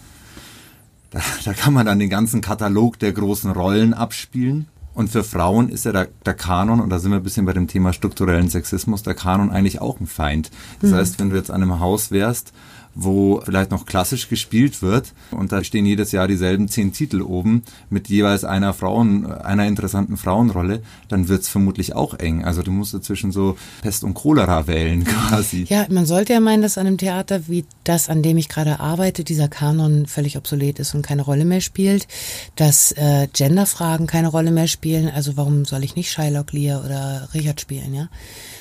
da, 1.10 1.20
da 1.44 1.52
kann 1.52 1.74
man 1.74 1.86
dann 1.86 1.98
den 1.98 2.10
ganzen 2.10 2.40
Katalog 2.40 2.98
der 2.98 3.12
großen 3.12 3.50
Rollen 3.50 3.94
abspielen. 3.94 4.66
Und 4.94 5.10
für 5.10 5.22
Frauen 5.22 5.68
ist 5.68 5.84
ja 5.84 5.92
der, 5.92 6.08
der, 6.26 6.34
Kanon, 6.34 6.80
und 6.80 6.90
da 6.90 6.98
sind 6.98 7.12
wir 7.12 7.18
ein 7.18 7.22
bisschen 7.22 7.46
bei 7.46 7.52
dem 7.52 7.68
Thema 7.68 7.92
strukturellen 7.92 8.48
Sexismus, 8.48 9.04
der 9.04 9.14
Kanon 9.14 9.50
eigentlich 9.50 9.80
auch 9.80 10.00
ein 10.00 10.08
Feind. 10.08 10.50
Das 10.80 10.90
mhm. 10.90 10.96
heißt, 10.96 11.20
wenn 11.20 11.30
du 11.30 11.36
jetzt 11.36 11.52
an 11.52 11.62
einem 11.62 11.78
Haus 11.78 12.10
wärst, 12.10 12.52
wo 13.00 13.40
vielleicht 13.44 13.70
noch 13.70 13.86
klassisch 13.86 14.28
gespielt 14.28 14.82
wird 14.82 15.14
und 15.30 15.52
da 15.52 15.62
stehen 15.62 15.86
jedes 15.86 16.10
Jahr 16.10 16.26
dieselben 16.26 16.68
zehn 16.68 16.92
Titel 16.92 17.22
oben 17.22 17.62
mit 17.90 18.08
jeweils 18.08 18.44
einer 18.44 18.74
Frauen, 18.74 19.30
einer 19.30 19.66
interessanten 19.66 20.16
Frauenrolle, 20.16 20.82
dann 21.08 21.28
wird's 21.28 21.48
vermutlich 21.48 21.94
auch 21.94 22.14
eng. 22.14 22.44
Also 22.44 22.62
du 22.62 22.72
musst 22.72 23.00
zwischen 23.04 23.30
so 23.30 23.56
Pest 23.82 24.02
und 24.02 24.14
Cholera 24.14 24.66
wählen 24.66 25.04
quasi. 25.28 25.64
Ja, 25.68 25.86
man 25.90 26.06
sollte 26.06 26.32
ja 26.32 26.40
meinen, 26.40 26.60
dass 26.60 26.76
an 26.76 26.88
einem 26.88 26.98
Theater 26.98 27.46
wie 27.46 27.64
das, 27.84 28.08
an 28.08 28.24
dem 28.24 28.36
ich 28.36 28.48
gerade 28.48 28.80
arbeite, 28.80 29.22
dieser 29.22 29.46
Kanon 29.46 30.06
völlig 30.06 30.36
obsolet 30.36 30.80
ist 30.80 30.94
und 30.96 31.02
keine 31.02 31.22
Rolle 31.22 31.44
mehr 31.44 31.60
spielt, 31.60 32.08
dass 32.56 32.90
äh, 32.92 33.28
Genderfragen 33.32 34.08
keine 34.08 34.28
Rolle 34.28 34.50
mehr 34.50 34.66
spielen. 34.66 35.08
Also 35.08 35.36
warum 35.36 35.64
soll 35.64 35.84
ich 35.84 35.94
nicht 35.94 36.10
Shylock 36.10 36.52
Lear 36.52 36.84
oder 36.84 37.28
Richard 37.32 37.60
spielen, 37.60 37.94
ja? 37.94 38.08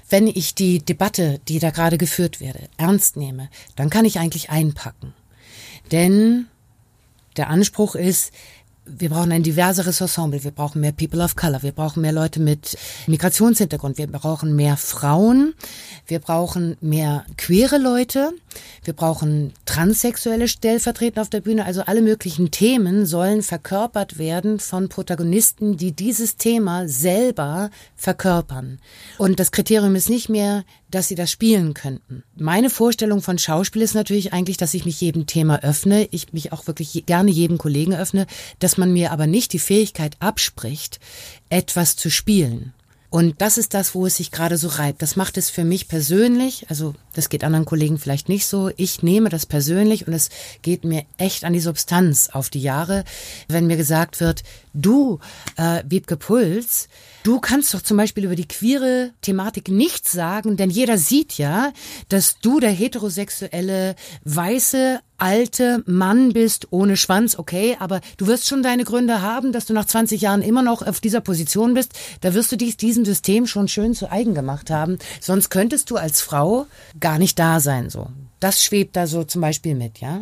wenn 0.10 0.28
ich 0.28 0.56
die 0.56 0.80
Debatte, 0.80 1.40
die 1.48 1.60
da 1.60 1.72
gerade 1.72 1.98
geführt 1.98 2.40
werde, 2.40 2.70
ernst 2.78 3.18
nehme, 3.18 3.50
dann 3.76 3.90
kann 3.90 4.06
ich 4.06 4.20
eigentlich 4.20 4.27
einpacken. 4.50 5.14
Denn 5.92 6.48
der 7.38 7.50
Anspruch 7.50 7.96
ist, 7.96 8.32
wir 8.90 9.10
brauchen 9.10 9.32
ein 9.32 9.44
diverseres 9.44 10.00
Ensemble, 10.02 10.44
wir 10.44 10.52
brauchen 10.52 10.82
mehr 10.82 10.92
People 10.92 11.24
of 11.24 11.36
Color, 11.36 11.62
wir 11.64 11.72
brauchen 11.72 12.02
mehr 12.02 12.12
Leute 12.12 12.40
mit 12.40 12.78
Migrationshintergrund, 13.08 13.98
wir 13.98 14.08
brauchen 14.08 14.56
mehr 14.56 14.78
Frauen, 14.78 15.54
wir 16.06 16.20
brauchen 16.20 16.78
mehr 16.80 17.26
queere 17.38 17.78
Leute, 17.78 18.32
wir 18.84 18.94
brauchen 18.94 19.54
transsexuelle 19.66 20.48
Stellvertreter 20.48 21.22
auf 21.22 21.30
der 21.30 21.42
Bühne, 21.42 21.66
also 21.66 21.82
alle 21.82 22.02
möglichen 22.02 22.52
Themen 22.52 23.06
sollen 23.06 23.42
verkörpert 23.42 24.18
werden 24.18 24.60
von 24.60 24.90
Protagonisten, 24.90 25.78
die 25.78 25.92
dieses 25.92 26.38
Thema 26.38 26.88
selber 26.88 27.70
verkörpern. 27.96 28.80
Und 29.18 29.40
das 29.40 29.52
Kriterium 29.52 29.96
ist 29.96 30.10
nicht 30.10 30.30
mehr, 30.30 30.64
dass 30.92 31.08
sie 31.08 31.16
das 31.16 31.32
spielen 31.32 31.74
könnten. 31.74 32.24
Meine 32.36 32.70
Vorstellung 32.70 33.22
von 33.22 33.38
Schauspiel 33.38 33.82
ist 33.82 33.96
natürlich 33.96 34.34
eigentlich, 34.34 34.58
dass 34.58 34.74
ich 34.74 34.86
mich 34.86 35.02
jedem 35.02 35.26
Thema 35.26 35.64
öffne, 35.64 36.08
ich 36.12 36.34
mich 36.34 36.54
auch 36.54 36.68
wirklich 36.68 37.06
gerne 37.06 37.32
jedem 37.32 37.58
Kollegen 37.58 37.96
öffne, 37.96 38.28
dass 38.60 38.78
man 38.78 38.94
mir 38.94 39.12
aber 39.12 39.28
nicht 39.28 39.54
die 39.54 39.60
Fähigkeit 39.60 40.16
abspricht, 40.20 41.00
etwas 41.50 41.96
zu 41.96 42.10
spielen. 42.10 42.74
Und 43.10 43.42
das 43.42 43.58
ist 43.58 43.74
das, 43.74 43.96
wo 43.96 44.06
es 44.06 44.18
sich 44.18 44.32
gerade 44.32 44.58
so 44.58 44.68
reibt. 44.68 45.02
Das 45.02 45.16
macht 45.16 45.38
es 45.38 45.50
für 45.50 45.64
mich 45.64 45.88
persönlich, 45.88 46.66
also 46.70 46.94
das 47.14 47.30
geht 47.30 47.46
anderen 47.46 47.66
Kollegen 47.66 47.98
vielleicht 47.98 48.28
nicht 48.28 48.46
so. 48.46 48.70
Ich 48.76 49.02
nehme 49.02 49.30
das 49.30 49.46
persönlich 49.46 50.08
und 50.08 50.14
es 50.14 50.30
geht 50.62 50.84
mir 50.84 51.06
echt 51.18 51.46
an 51.46 51.54
die 51.54 51.62
Substanz 51.62 52.30
auf 52.30 52.50
die 52.50 52.62
Jahre, 52.62 53.06
wenn 53.48 53.66
mir 53.66 53.78
gesagt 53.78 54.20
wird, 54.20 54.44
du, 54.74 55.20
äh, 55.56 55.84
Wiebke 55.88 56.18
Puls, 56.18 56.90
du 57.24 57.40
kannst 57.40 57.74
doch 57.74 57.82
zum 57.82 57.96
Beispiel 57.96 58.26
über 58.26 58.36
die 58.36 58.48
queere 58.48 59.12
Thematik 59.22 59.70
nichts 59.70 60.12
sagen, 60.12 60.58
denn 60.58 60.70
jeder 60.70 60.98
sieht 60.98 61.38
ja, 61.38 61.72
dass 62.10 62.40
du 62.42 62.60
der 62.60 62.72
heterosexuelle, 62.72 63.96
weiße, 64.26 65.00
alte 65.18 65.84
Mann 65.86 66.34
bist 66.34 66.68
ohne 66.72 66.98
Schwanz, 66.98 67.38
okay, 67.38 67.78
aber 67.80 68.02
du 68.18 68.28
wirst 68.28 68.48
schon 68.48 68.64
deine 68.64 68.84
Gründe 68.84 69.22
haben, 69.22 69.52
dass 69.52 69.66
du 69.66 69.74
nach 69.74 69.86
20 69.86 70.22
Jahren 70.22 70.42
immer 70.42 70.62
noch 70.62 70.86
auf 70.86 71.00
dieser 71.00 71.22
Position 71.22 71.74
bist. 71.74 71.94
Da 72.22 72.34
wirst 72.34 72.52
du 72.52 72.56
dies 72.56 72.78
diesem 72.78 73.06
System 73.06 73.48
schon 73.48 73.68
schön 73.68 73.94
zu 73.94 74.12
eigen 74.12 74.34
gemacht 74.34 74.70
haben. 74.70 74.98
Sonst 75.20 75.50
könntest 75.50 75.90
du 75.90 75.98
als 75.98 76.22
Frau 76.22 76.68
gar 77.00 77.18
nicht 77.18 77.40
da 77.40 77.60
sein, 77.60 77.90
so. 77.90 78.08
Das 78.40 78.64
schwebt 78.64 78.96
da 78.96 79.08
so 79.08 79.24
zum 79.24 79.42
Beispiel 79.42 79.74
mit, 79.74 80.00
ja. 80.00 80.22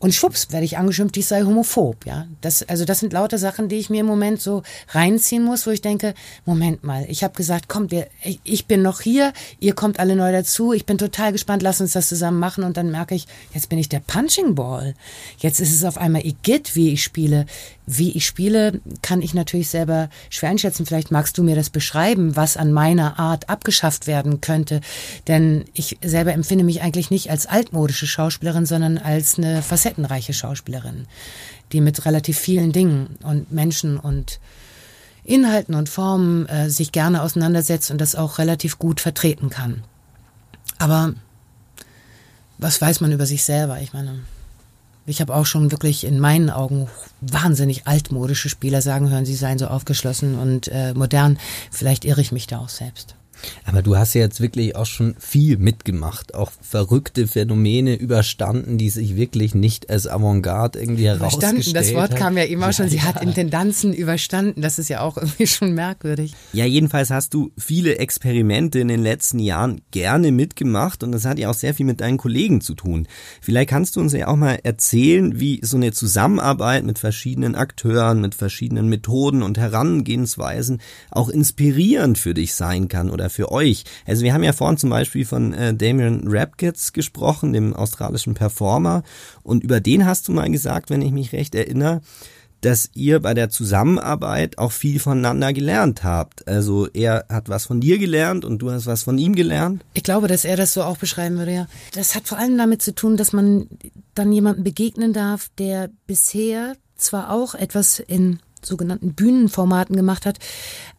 Und 0.00 0.14
schwupps 0.14 0.52
werde 0.52 0.64
ich 0.64 0.78
angeschimpft, 0.78 1.16
ich 1.16 1.26
sei 1.26 1.42
homophob, 1.42 2.06
ja. 2.06 2.26
Das, 2.40 2.62
also 2.62 2.84
das 2.84 3.00
sind 3.00 3.12
lauter 3.12 3.38
Sachen, 3.38 3.68
die 3.68 3.76
ich 3.76 3.90
mir 3.90 4.00
im 4.00 4.06
Moment 4.06 4.40
so 4.40 4.62
reinziehen 4.90 5.42
muss, 5.42 5.66
wo 5.66 5.70
ich 5.70 5.80
denke, 5.80 6.14
Moment 6.46 6.84
mal, 6.84 7.04
ich 7.08 7.24
habe 7.24 7.34
gesagt, 7.34 7.68
kommt, 7.68 7.90
wir, 7.90 8.06
ich 8.44 8.66
bin 8.66 8.82
noch 8.82 9.00
hier, 9.00 9.32
ihr 9.58 9.74
kommt 9.74 9.98
alle 9.98 10.14
neu 10.14 10.30
dazu, 10.30 10.72
ich 10.72 10.86
bin 10.86 10.98
total 10.98 11.32
gespannt, 11.32 11.62
lass 11.62 11.80
uns 11.80 11.92
das 11.92 12.08
zusammen 12.08 12.38
machen 12.38 12.62
und 12.62 12.76
dann 12.76 12.92
merke 12.92 13.16
ich, 13.16 13.26
jetzt 13.52 13.68
bin 13.68 13.78
ich 13.78 13.88
der 13.88 14.00
Punching 14.00 14.54
Ball. 14.54 14.94
Jetzt 15.38 15.60
ist 15.60 15.74
es 15.74 15.84
auf 15.84 15.98
einmal 15.98 16.24
Igitt, 16.24 16.76
wie 16.76 16.92
ich 16.92 17.02
spiele. 17.02 17.46
Wie 17.90 18.12
ich 18.12 18.26
spiele, 18.26 18.82
kann 19.00 19.22
ich 19.22 19.32
natürlich 19.32 19.70
selber 19.70 20.10
schwer 20.28 20.50
einschätzen. 20.50 20.84
Vielleicht 20.84 21.10
magst 21.10 21.38
du 21.38 21.42
mir 21.42 21.56
das 21.56 21.70
beschreiben, 21.70 22.36
was 22.36 22.58
an 22.58 22.70
meiner 22.70 23.18
Art 23.18 23.48
abgeschafft 23.48 24.06
werden 24.06 24.42
könnte. 24.42 24.82
Denn 25.26 25.64
ich 25.72 25.96
selber 26.04 26.34
empfinde 26.34 26.64
mich 26.64 26.82
eigentlich 26.82 27.10
nicht 27.10 27.30
als 27.30 27.46
altmodische 27.46 28.06
Schauspielerin, 28.06 28.66
sondern 28.66 28.98
als 28.98 29.38
eine 29.38 29.62
facettenreiche 29.62 30.34
Schauspielerin, 30.34 31.06
die 31.72 31.80
mit 31.80 32.04
relativ 32.04 32.38
vielen 32.38 32.72
Dingen 32.72 33.16
und 33.22 33.52
Menschen 33.52 33.98
und 33.98 34.38
Inhalten 35.24 35.74
und 35.74 35.88
Formen 35.88 36.46
äh, 36.46 36.68
sich 36.68 36.92
gerne 36.92 37.22
auseinandersetzt 37.22 37.90
und 37.90 38.02
das 38.02 38.14
auch 38.14 38.36
relativ 38.36 38.78
gut 38.78 39.00
vertreten 39.00 39.48
kann. 39.48 39.82
Aber 40.76 41.14
was 42.58 42.82
weiß 42.82 43.00
man 43.00 43.12
über 43.12 43.24
sich 43.24 43.44
selber? 43.44 43.80
Ich 43.80 43.94
meine, 43.94 44.20
ich 45.08 45.20
habe 45.20 45.34
auch 45.34 45.46
schon 45.46 45.70
wirklich 45.70 46.04
in 46.04 46.18
meinen 46.20 46.50
Augen 46.50 46.88
wahnsinnig 47.20 47.86
altmodische 47.86 48.48
Spieler 48.48 48.82
sagen 48.82 49.10
hören, 49.10 49.24
sie 49.24 49.34
seien 49.34 49.58
so 49.58 49.66
aufgeschlossen 49.66 50.38
und 50.38 50.68
äh, 50.68 50.94
modern. 50.94 51.38
Vielleicht 51.70 52.04
irre 52.04 52.20
ich 52.20 52.32
mich 52.32 52.46
da 52.46 52.58
auch 52.58 52.68
selbst. 52.68 53.17
Aber 53.64 53.82
du 53.82 53.96
hast 53.96 54.14
ja 54.14 54.22
jetzt 54.22 54.40
wirklich 54.40 54.76
auch 54.76 54.86
schon 54.86 55.14
viel 55.18 55.58
mitgemacht, 55.58 56.34
auch 56.34 56.50
verrückte 56.60 57.26
Phänomene 57.26 57.94
überstanden, 57.94 58.78
die 58.78 58.90
sich 58.90 59.16
wirklich 59.16 59.54
nicht 59.54 59.90
als 59.90 60.06
Avantgarde 60.06 60.78
irgendwie 60.78 61.06
herausgestellt 61.06 61.54
Überstanden, 61.54 61.74
das 61.74 61.94
Wort 61.94 62.12
hat. 62.12 62.18
kam 62.18 62.36
ja 62.36 62.44
immer 62.44 62.66
ja, 62.66 62.72
schon, 62.72 62.88
sie 62.88 62.96
ja. 62.96 63.02
hat 63.02 63.22
Intendanzen 63.22 63.92
überstanden, 63.92 64.62
das 64.62 64.78
ist 64.78 64.88
ja 64.88 65.00
auch 65.00 65.16
irgendwie 65.16 65.46
schon 65.46 65.74
merkwürdig. 65.74 66.34
Ja, 66.52 66.64
jedenfalls 66.64 67.10
hast 67.10 67.34
du 67.34 67.52
viele 67.58 67.98
Experimente 67.98 68.80
in 68.80 68.88
den 68.88 69.02
letzten 69.02 69.38
Jahren 69.38 69.80
gerne 69.90 70.32
mitgemacht 70.32 71.02
und 71.02 71.12
das 71.12 71.24
hat 71.24 71.38
ja 71.38 71.50
auch 71.50 71.54
sehr 71.54 71.74
viel 71.74 71.86
mit 71.86 72.00
deinen 72.00 72.18
Kollegen 72.18 72.60
zu 72.60 72.74
tun. 72.74 73.06
Vielleicht 73.40 73.70
kannst 73.70 73.96
du 73.96 74.00
uns 74.00 74.12
ja 74.12 74.28
auch 74.28 74.36
mal 74.36 74.58
erzählen, 74.62 75.38
wie 75.38 75.60
so 75.62 75.76
eine 75.76 75.92
Zusammenarbeit 75.92 76.84
mit 76.84 76.98
verschiedenen 76.98 77.54
Akteuren, 77.54 78.20
mit 78.20 78.34
verschiedenen 78.34 78.88
Methoden 78.88 79.42
und 79.42 79.58
Herangehensweisen 79.58 80.80
auch 81.10 81.28
inspirierend 81.28 82.18
für 82.18 82.34
dich 82.34 82.54
sein 82.54 82.88
kann 82.88 83.10
oder 83.10 83.27
für 83.30 83.52
euch? 83.52 83.84
Also 84.06 84.22
wir 84.22 84.32
haben 84.32 84.42
ja 84.42 84.52
vorhin 84.52 84.78
zum 84.78 84.90
Beispiel 84.90 85.24
von 85.24 85.52
äh, 85.52 85.74
Damien 85.74 86.24
Rapkitz 86.26 86.92
gesprochen, 86.92 87.52
dem 87.52 87.74
australischen 87.74 88.34
Performer. 88.34 89.02
Und 89.42 89.64
über 89.64 89.80
den 89.80 90.06
hast 90.06 90.28
du 90.28 90.32
mal 90.32 90.50
gesagt, 90.50 90.90
wenn 90.90 91.02
ich 91.02 91.12
mich 91.12 91.32
recht 91.32 91.54
erinnere, 91.54 92.00
dass 92.60 92.90
ihr 92.94 93.20
bei 93.20 93.34
der 93.34 93.50
Zusammenarbeit 93.50 94.58
auch 94.58 94.72
viel 94.72 94.98
voneinander 94.98 95.52
gelernt 95.52 96.02
habt. 96.02 96.46
Also 96.48 96.88
er 96.92 97.26
hat 97.28 97.48
was 97.48 97.66
von 97.66 97.80
dir 97.80 97.98
gelernt 97.98 98.44
und 98.44 98.58
du 98.58 98.70
hast 98.70 98.86
was 98.86 99.04
von 99.04 99.18
ihm 99.18 99.34
gelernt. 99.34 99.84
Ich 99.94 100.02
glaube, 100.02 100.28
dass 100.28 100.44
er 100.44 100.56
das 100.56 100.72
so 100.72 100.82
auch 100.82 100.96
beschreiben 100.96 101.38
würde, 101.38 101.52
ja. 101.52 101.66
Das 101.94 102.14
hat 102.14 102.26
vor 102.26 102.38
allem 102.38 102.58
damit 102.58 102.82
zu 102.82 102.94
tun, 102.94 103.16
dass 103.16 103.32
man 103.32 103.68
dann 104.14 104.32
jemandem 104.32 104.64
begegnen 104.64 105.12
darf, 105.12 105.48
der 105.58 105.90
bisher 106.06 106.76
zwar 106.96 107.30
auch 107.30 107.54
etwas 107.54 108.00
in 108.00 108.40
sogenannten 108.64 109.14
Bühnenformaten 109.14 109.96
gemacht 109.96 110.26
hat. 110.26 110.38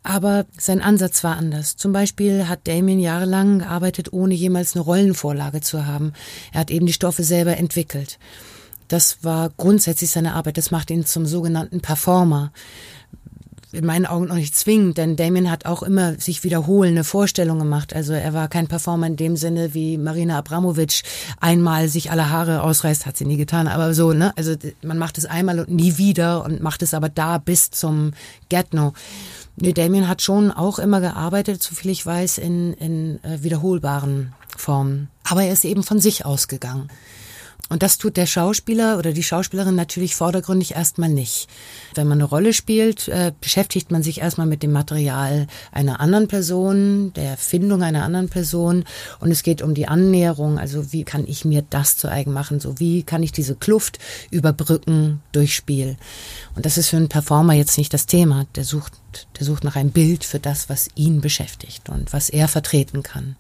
Aber 0.03 0.45
sein 0.57 0.81
Ansatz 0.81 1.23
war 1.23 1.37
anders. 1.37 1.75
Zum 1.75 1.91
Beispiel 1.91 2.47
hat 2.47 2.67
Damien 2.67 2.99
jahrelang 2.99 3.59
gearbeitet, 3.59 4.13
ohne 4.13 4.33
jemals 4.33 4.75
eine 4.75 4.83
Rollenvorlage 4.83 5.61
zu 5.61 5.85
haben. 5.85 6.13
Er 6.53 6.61
hat 6.61 6.71
eben 6.71 6.85
die 6.85 6.93
Stoffe 6.93 7.23
selber 7.23 7.57
entwickelt. 7.57 8.19
Das 8.87 9.23
war 9.23 9.51
grundsätzlich 9.55 10.09
seine 10.09 10.33
Arbeit. 10.33 10.57
Das 10.57 10.71
macht 10.71 10.89
ihn 10.89 11.05
zum 11.05 11.25
sogenannten 11.25 11.79
Performer 11.79 12.51
in 13.71 13.85
meinen 13.85 14.07
Augen 14.07 14.25
noch 14.25 14.35
nicht 14.35 14.55
zwingend, 14.55 14.97
denn 14.97 15.15
Damien 15.15 15.51
hat 15.51 15.65
auch 15.65 15.83
immer 15.83 16.15
sich 16.19 16.43
wiederholende 16.43 17.03
Vorstellungen 17.03 17.59
gemacht. 17.59 17.93
Also 17.93 18.13
er 18.13 18.33
war 18.33 18.47
kein 18.47 18.67
Performer 18.67 19.07
in 19.07 19.15
dem 19.15 19.35
Sinne, 19.35 19.73
wie 19.73 19.97
Marina 19.97 20.39
Abramovic 20.39 21.03
einmal 21.39 21.87
sich 21.87 22.09
alle 22.09 22.29
Haare 22.29 22.63
ausreißt, 22.63 23.05
hat 23.05 23.15
sie 23.15 23.25
nie 23.25 23.37
getan, 23.37 23.67
aber 23.67 23.93
so, 23.93 24.13
ne? 24.13 24.33
Also 24.35 24.55
man 24.81 24.97
macht 24.97 25.19
es 25.19 25.25
einmal 25.25 25.59
und 25.59 25.69
nie 25.69 25.97
wieder 25.97 26.43
und 26.43 26.61
macht 26.61 26.81
es 26.81 26.95
aber 26.95 27.09
da 27.09 27.37
bis 27.37 27.69
zum 27.69 28.13
Get-No. 28.49 28.93
Nee, 29.55 29.73
Damien 29.73 30.07
hat 30.07 30.21
schon 30.21 30.51
auch 30.51 30.79
immer 30.79 31.01
gearbeitet, 31.01 31.61
soviel 31.61 31.91
ich 31.91 32.05
weiß, 32.05 32.39
in, 32.39 32.73
in 32.73 33.23
äh, 33.23 33.43
wiederholbaren 33.43 34.33
Formen. 34.57 35.09
Aber 35.23 35.43
er 35.43 35.53
ist 35.53 35.65
eben 35.65 35.83
von 35.83 35.99
sich 35.99 36.25
ausgegangen. 36.25 36.89
Und 37.69 37.83
das 37.83 37.99
tut 37.99 38.17
der 38.17 38.25
Schauspieler 38.25 38.97
oder 38.97 39.13
die 39.13 39.23
Schauspielerin 39.23 39.75
natürlich 39.75 40.15
vordergründig 40.15 40.75
erstmal 40.75 41.09
nicht. 41.09 41.47
Wenn 41.93 42.07
man 42.07 42.17
eine 42.17 42.25
Rolle 42.25 42.53
spielt, 42.53 43.07
äh, 43.07 43.31
beschäftigt 43.39 43.91
man 43.91 44.01
sich 44.01 44.21
erstmal 44.21 44.47
mit 44.47 44.63
dem 44.63 44.71
Material 44.71 45.45
einer 45.71 45.99
anderen 45.99 46.27
Person, 46.27 47.13
der 47.13 47.31
Erfindung 47.31 47.83
einer 47.83 48.03
anderen 48.03 48.27
Person. 48.27 48.85
Und 49.19 49.31
es 49.31 49.43
geht 49.43 49.61
um 49.61 49.75
die 49.75 49.87
Annäherung. 49.87 50.57
Also 50.57 50.91
wie 50.91 51.03
kann 51.03 51.25
ich 51.27 51.45
mir 51.45 51.63
das 51.69 51.95
zu 51.95 52.09
eigen 52.09 52.33
machen? 52.33 52.59
So 52.59 52.79
wie 52.79 53.03
kann 53.03 53.21
ich 53.21 53.31
diese 53.31 53.55
Kluft 53.55 53.99
überbrücken 54.31 55.21
durch 55.31 55.53
Spiel? 55.53 55.95
Und 56.55 56.65
das 56.65 56.77
ist 56.77 56.89
für 56.89 56.97
einen 56.97 57.09
Performer 57.09 57.53
jetzt 57.53 57.77
nicht 57.77 57.93
das 57.93 58.07
Thema. 58.07 58.47
Der 58.55 58.63
sucht, 58.63 58.93
der 59.39 59.45
sucht 59.45 59.63
nach 59.63 59.75
einem 59.75 59.91
Bild 59.91 60.23
für 60.23 60.39
das, 60.39 60.69
was 60.69 60.89
ihn 60.95 61.21
beschäftigt 61.21 61.89
und 61.89 62.13
was 62.13 62.29
er 62.29 62.47
vertreten 62.47 63.03
kann. 63.03 63.35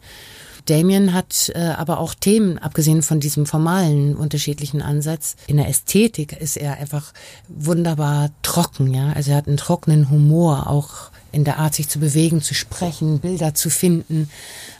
Damien 0.69 1.13
hat 1.13 1.51
äh, 1.55 1.59
aber 1.59 1.99
auch 1.99 2.13
Themen, 2.13 2.57
abgesehen 2.57 3.01
von 3.01 3.19
diesem 3.19 3.45
formalen 3.45 4.15
unterschiedlichen 4.15 4.81
Ansatz. 4.81 5.35
In 5.47 5.57
der 5.57 5.67
Ästhetik 5.67 6.33
ist 6.33 6.57
er 6.57 6.77
einfach 6.77 7.13
wunderbar 7.47 8.29
trocken, 8.41 8.93
ja. 8.93 9.11
Also 9.13 9.31
er 9.31 9.37
hat 9.37 9.47
einen 9.47 9.57
trockenen 9.57 10.09
Humor, 10.09 10.67
auch 10.67 11.11
in 11.31 11.43
der 11.43 11.59
Art, 11.59 11.75
sich 11.75 11.89
zu 11.89 11.99
bewegen, 11.99 12.41
zu 12.41 12.53
sprechen, 12.53 13.19
Bilder 13.19 13.53
zu 13.53 13.69
finden. 13.69 14.29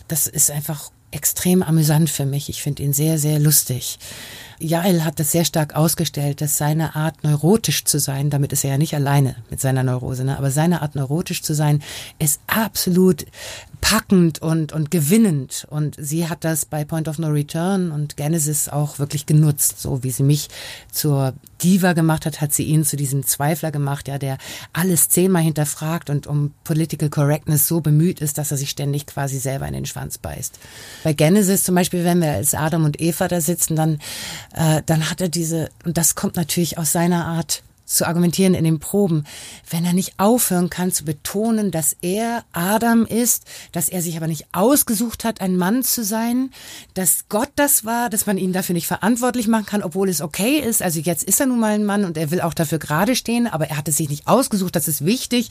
Das 0.08 0.28
ist 0.28 0.52
einfach 0.52 0.92
extrem 1.12 1.64
amüsant 1.64 2.10
für 2.10 2.26
mich. 2.26 2.50
Ich 2.50 2.62
finde 2.62 2.84
ihn 2.84 2.94
sehr, 2.94 3.18
sehr 3.18 3.40
lustig. 3.40 4.00
Jael 4.60 5.06
hat 5.06 5.20
das 5.20 5.32
sehr 5.32 5.46
stark 5.46 5.76
ausgestellt, 5.76 6.42
dass 6.42 6.58
seine 6.58 6.96
Art 6.96 7.24
neurotisch 7.24 7.86
zu 7.86 8.00
sein, 8.00 8.30
damit 8.30 8.52
ist 8.54 8.64
er 8.64 8.72
ja 8.72 8.78
nicht 8.78 8.94
alleine 8.94 9.36
mit 9.50 9.60
seiner 9.62 9.84
Neurose, 9.84 10.24
ne? 10.24 10.38
aber 10.38 10.52
seine 10.52 10.82
Art 10.82 10.96
neurotisch 10.96 11.42
zu 11.42 11.54
sein, 11.54 11.82
ist 12.20 12.42
absolut 12.48 13.26
packend 13.82 14.42
und, 14.42 14.74
und 14.74 14.92
gewinnend. 14.92 15.66
Und 15.70 15.96
sie 15.98 16.28
hat 16.28 16.44
das 16.44 16.66
bei 16.66 16.84
Point 16.84 17.08
of 17.08 17.18
No 17.18 17.28
Return 17.28 17.92
und 17.92 18.18
Genesis 18.18 18.70
auch 18.70 19.00
wirklich 19.00 19.26
genutzt. 19.26 19.80
So 19.82 20.04
wie 20.04 20.12
sie 20.12 20.24
mich 20.24 20.50
zur 20.92 21.34
Diva 21.64 21.94
gemacht 21.94 22.26
hat, 22.26 22.42
hat 22.42 22.54
sie 22.54 22.64
ihn 22.64 22.86
zu 22.86 22.96
diesem 22.96 23.26
Zweifler 23.26 23.72
gemacht, 23.72 24.08
ja, 24.08 24.18
der 24.18 24.38
alles 24.74 25.10
zehnmal 25.10 25.44
hinterfragt 25.44 26.10
und 26.10 26.28
um 26.28 26.54
Political 26.64 27.10
Correctness 27.10 27.68
so 27.68 27.82
bemüht 27.82 28.22
ist, 28.22 28.38
dass 28.38 28.52
er 28.52 28.58
sich 28.58 28.70
ständig 28.70 29.08
quasi 29.08 29.40
selber 29.40 29.68
in 29.68 29.74
den 29.74 29.86
Schwanz 29.86 30.18
beißt. 30.18 30.60
Bei 31.04 31.14
Genesis 31.14 31.64
zum 31.64 31.76
Beispiel, 31.76 32.04
wenn 32.04 32.22
wir 32.22 32.32
als 32.32 32.54
Adam 32.54 32.86
und 32.86 33.02
Eva 33.02 33.28
da 33.28 33.42
sitzen, 33.42 33.76
dann 33.76 34.00
äh, 34.54 34.82
dann 34.86 35.10
hat 35.10 35.22
er 35.22 35.30
diese, 35.30 35.70
und 35.86 35.98
das 35.98 36.16
kommt 36.16 36.36
natürlich 36.36 36.78
aus 36.78 36.92
seiner 36.92 37.26
Art 37.26 37.64
zu 37.90 38.08
argumentieren 38.08 38.54
in 38.54 38.64
den 38.64 38.80
Proben, 38.80 39.26
wenn 39.70 39.84
er 39.84 39.94
nicht 39.94 40.14
aufhören 40.18 40.70
kann 40.70 40.92
zu 40.92 41.04
betonen, 41.06 41.72
dass 41.72 41.98
er 42.02 42.46
Adam 42.52 43.06
ist, 43.06 43.46
dass 43.72 43.90
er 43.90 44.02
sich 44.02 44.16
aber 44.16 44.28
nicht 44.28 44.46
ausgesucht 44.52 45.26
hat, 45.26 45.42
ein 45.42 45.58
Mann 45.58 45.82
zu 45.84 46.04
sein, 46.04 46.52
dass 46.94 47.26
Gott 47.30 47.49
das 47.60 47.84
war, 47.84 48.10
dass 48.10 48.26
man 48.26 48.38
ihn 48.38 48.54
dafür 48.54 48.74
nicht 48.74 48.88
verantwortlich 48.88 49.50
machen 49.50 49.66
kann, 49.66 49.84
obwohl 49.84 50.08
es 50.08 50.22
okay 50.22 50.60
ist. 50.60 50.82
Also 50.82 51.02
jetzt 51.02 51.24
ist 51.24 51.42
er 51.42 51.46
nun 51.46 51.60
mal 51.60 51.74
ein 51.74 51.86
Mann 51.86 52.06
und 52.06 52.18
er 52.18 52.32
will 52.32 52.40
auch 52.40 52.54
dafür 52.54 52.80
gerade 52.80 53.18
stehen, 53.18 53.48
aber 53.48 53.70
er 53.70 53.76
hat 53.76 53.90
es 53.90 53.98
sich 53.98 54.10
nicht 54.10 54.28
ausgesucht, 54.28 54.78
das 54.78 54.88
ist 54.88 55.04
wichtig. 55.04 55.50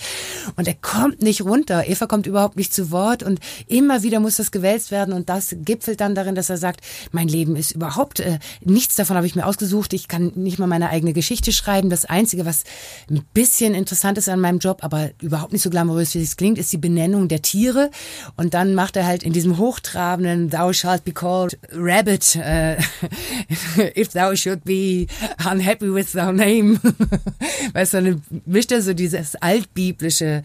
Und 0.57 0.67
er 0.67 0.75
kommt 0.75 1.21
nicht 1.21 1.43
runter. 1.43 1.87
Eva 1.87 2.07
kommt 2.07 2.27
überhaupt 2.27 2.57
nicht 2.57 2.73
zu 2.73 2.91
Wort 2.91 3.23
und 3.23 3.41
immer 3.67 4.03
wieder 4.03 4.21
muss 4.21 4.37
das 4.37 4.51
gewälzt 4.51 4.91
werden 4.91 5.13
und 5.13 5.29
das 5.29 5.55
gipfelt 5.59 6.01
dann 6.01 6.15
darin, 6.15 6.35
dass 6.35 6.49
er 6.49 6.57
sagt, 6.57 6.81
mein 7.13 7.29
Leben 7.29 7.57
ist 7.57 7.73
überhaupt, 7.73 8.21
äh, 8.21 8.39
nichts 8.65 8.97
davon 8.97 9.17
habe 9.17 9.27
ich 9.27 9.37
mir 9.37 9.45
ausgesucht, 9.45 9.93
ich 9.93 10.09
kann 10.09 10.33
nicht 10.35 10.59
mal 10.59 10.67
meine 10.67 10.89
eigene 10.89 11.13
Geschichte 11.13 11.53
schreiben. 11.53 11.91
Das 11.91 12.07
Einzige, 12.07 12.47
was 12.47 12.65
ein 13.11 13.23
bisschen 13.35 13.75
interessant 13.75 14.17
ist 14.17 14.31
an 14.31 14.41
meinem 14.41 14.61
Job, 14.61 14.79
aber 14.81 15.11
überhaupt 15.21 15.53
nicht 15.53 15.63
so 15.63 15.69
glamourös, 15.69 16.15
wie 16.15 16.23
es 16.23 16.39
klingt, 16.39 16.57
ist 16.57 16.73
die 16.73 16.79
Benennung 16.79 17.29
der 17.29 17.43
Tiere. 17.43 17.91
Und 18.39 18.55
dann 18.55 18.75
macht 18.75 18.97
er 18.97 19.05
halt 19.05 19.23
in 19.23 19.35
diesem 19.35 19.59
hochtrabenden 19.59 20.49
Thou 20.49 20.73
shalt 20.73 21.05
be 21.05 21.13
called 21.13 21.59
Rabbit, 21.99 22.37
uh, 22.37 22.77
if 23.97 24.13
thou 24.13 24.35
should 24.35 24.65
be 24.65 25.09
unhappy 25.45 25.93
with 25.93 26.13
thy 26.13 26.31
name. 26.31 26.79
weißt 27.73 27.95
du, 27.95 28.03
dann 28.03 28.23
mischt 28.47 28.71
er 28.71 28.83
so 28.83 28.95
dieses 28.95 29.35
altbiblische 29.37 30.45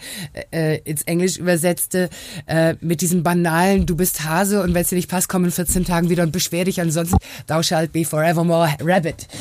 äh, 0.52 0.80
ins 0.80 1.04
Englisch 1.04 1.38
übersetzte 1.38 2.10
äh, 2.48 2.76
mit 2.82 3.02
diesem 3.02 3.22
banalen, 3.22 3.86
du 3.86 3.96
bist 3.96 4.24
Hase 4.24 4.64
und 4.64 4.74
wenn 4.74 4.82
es 4.82 4.90
dir 4.90 4.96
nicht 4.96 5.10
passt, 5.10 5.30
komm 5.30 5.46
in 5.46 5.52
14 5.52 5.86
Tagen 5.86 6.10
wieder 6.10 6.24
und 6.24 6.32
beschwer 6.32 6.66
dich 6.66 6.82
ansonsten, 6.82 7.18
thou 7.46 7.62
shalt 7.62 7.92
be 7.92 8.04
forevermore 8.04 8.70
Rabbit. 8.82 9.28